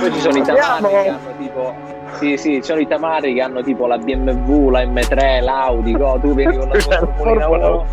Poi 0.00 0.12
ci 0.12 0.20
sono 0.20 0.38
i 0.38 0.42
che 0.42 0.58
hanno 0.58 0.88
tipo. 1.38 1.74
Sì, 2.18 2.36
sì, 2.36 2.54
ci 2.56 2.62
sono 2.62 2.80
i 2.80 2.86
tamarri 2.86 3.34
che 3.34 3.40
hanno 3.40 3.62
tipo 3.62 3.86
la 3.86 3.96
BMW, 3.98 4.70
la 4.70 4.82
M3, 4.82 5.42
l'Audi, 5.42 5.92
go, 5.92 6.18
tu 6.20 6.34
vieni 6.34 6.56
con 6.58 6.68
la 6.68 6.74
la 6.74 7.08
Formula 7.16 7.46
Formula 7.46 7.84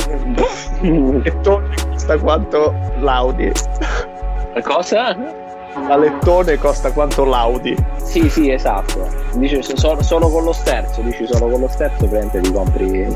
1. 0.80 1.20
lettone 1.22 1.68
costa 1.90 2.18
quanto 2.18 2.74
l'Audi. 3.00 3.52
Cosa? 4.62 5.16
La 5.86 5.96
lettone 5.96 6.56
costa 6.58 6.90
quanto 6.92 7.24
l'Audi. 7.24 7.76
Sì, 8.02 8.28
sì, 8.30 8.50
esatto. 8.50 9.06
Dici 9.34 9.62
so- 9.62 10.02
solo 10.02 10.28
con 10.28 10.44
lo 10.44 10.52
sterzo, 10.52 11.00
dici 11.02 11.26
solo 11.26 11.48
con 11.50 11.60
lo 11.60 11.68
sterzo, 11.68 12.06
praticamente 12.08 12.40
ti 12.40 12.52
compri 12.52 13.06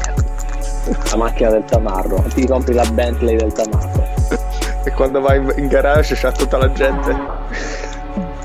la 1.10 1.16
macchina 1.16 1.50
del 1.50 1.64
tamarro, 1.64 2.22
ti 2.34 2.46
compri 2.46 2.74
la 2.74 2.84
Bentley 2.92 3.36
del 3.36 3.52
tamarro. 3.52 4.06
E 4.84 4.90
quando 4.92 5.20
vai 5.20 5.38
in- 5.56 5.66
garage 5.68 6.14
c'è 6.14 6.30
tutta 6.32 6.58
la 6.58 6.70
gente. 6.72 7.16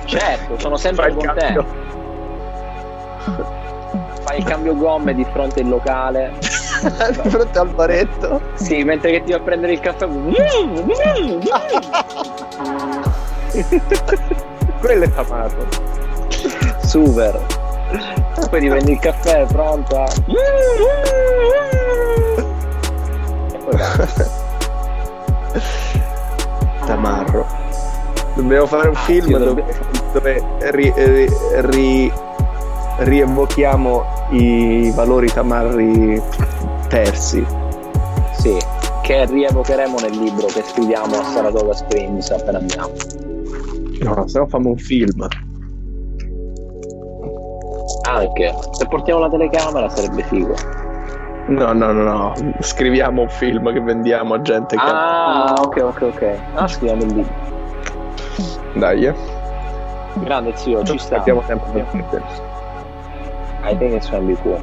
Certo, 0.05 0.57
sono 0.57 0.75
sempre 0.77 1.09
il 1.09 1.15
con 1.15 1.33
te. 1.37 1.63
Fai 4.23 4.37
il 4.39 4.43
cambio 4.43 4.75
gomme 4.75 5.13
di 5.15 5.25
fronte 5.31 5.61
al 5.61 5.67
locale. 5.67 6.33
di 6.39 7.29
fronte 7.29 7.59
al 7.59 7.67
baretto. 7.69 8.41
Sì, 8.55 8.83
mentre 8.83 9.11
che 9.11 9.23
ti 9.23 9.31
va 9.31 9.37
a 9.37 9.41
prendere 9.41 9.73
il 9.73 9.79
caffè. 9.79 10.07
Quello 14.79 15.03
è 15.03 15.11
tamarro. 15.13 15.67
Super. 16.85 17.39
Poi 18.49 18.59
ti 18.59 18.67
prendi 18.69 18.91
il 18.93 18.99
caffè 18.99 19.45
pronto. 19.45 20.01
a- 20.01 20.07
E 23.51 23.57
poi. 23.57 23.77
Tamarro. 26.85 27.45
Dobbiamo 28.35 28.65
fare 28.67 28.87
un 28.89 28.95
Ah, 28.95 28.99
film 28.99 29.37
dove, 29.37 29.63
dove 30.13 30.43
ri- 30.71 30.93
ri- 30.95 31.29
ri- 31.55 32.13
rievochiamo 32.99 34.03
i 34.31 34.91
valori 34.95 35.31
tamarri 35.31 36.21
persi. 36.87 37.45
Sì, 38.33 38.57
che 39.01 39.25
rievocheremo 39.25 39.97
nel 39.99 40.17
libro 40.17 40.47
che 40.47 40.63
scriviamo 40.63 41.19
a 41.19 41.23
Saratoga 41.23 41.73
Springs 41.73 42.29
appena 42.31 42.59
andiamo. 42.59 42.91
No, 44.01 44.27
se 44.27 44.39
no 44.39 44.45
facciamo 44.45 44.69
un 44.69 44.77
film. 44.77 45.27
Anche 48.07 48.55
se 48.71 48.85
portiamo 48.87 49.19
la 49.19 49.29
telecamera 49.29 49.89
sarebbe 49.89 50.23
figo. 50.23 50.55
No, 51.47 51.73
no, 51.73 51.91
no, 51.91 52.03
no. 52.03 52.33
Scriviamo 52.59 53.23
un 53.23 53.29
film 53.29 53.73
che 53.73 53.81
vendiamo 53.81 54.35
a 54.35 54.41
gente 54.41 54.75
che. 54.75 54.81
Ah, 54.85 55.55
ok, 55.57 55.81
ok, 55.83 56.01
ok. 56.13 56.35
Ah, 56.53 56.67
scriviamo 56.67 57.03
il 57.03 57.13
libro. 57.15 57.33
Dai, 58.75 59.05
eh. 59.05 59.13
Grande 60.19 60.55
zio, 60.55 60.83
ci 60.83 60.97
sta. 60.97 61.17
Abbiamo 61.17 61.41
tempo 61.45 61.65
per 61.71 61.85
perdere. 61.85 62.48
I 63.69 63.75
think 63.77 63.93
it's 63.93 64.09
gonna 64.09 64.25
be 64.25 64.35
cool. 64.41 64.59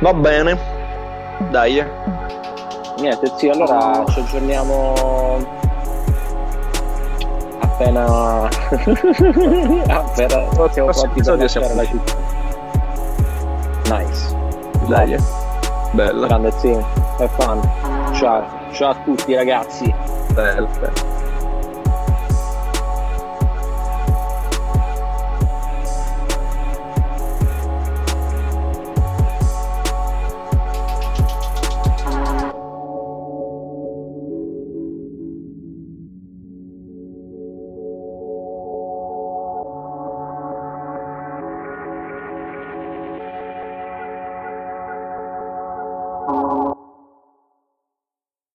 Va 0.00 0.14
bene. 0.14 0.56
Dai. 1.50 1.84
Niente 2.98 3.32
zio, 3.36 3.52
allora 3.52 4.04
ci 4.08 4.20
aggiorniamo 4.20 5.60
appena 7.58 8.46
appena 9.88 10.28
siamo 10.28 10.48
prossimo 10.54 10.90
pronti 10.92 11.22
per 11.22 11.50
siamo 11.50 11.74
la 11.74 11.84
città. 11.84 12.14
Nice. 13.90 14.36
Dai. 14.86 15.16
Bella. 15.90 16.26
Grande 16.28 16.52
zio, 16.58 16.86
have 17.18 17.28
fun. 17.36 17.60
Ciao, 18.14 18.44
ciao 18.70 18.90
a 18.90 18.96
tutti 19.04 19.34
ragazzi. 19.34 19.92
Bella. 20.34 21.11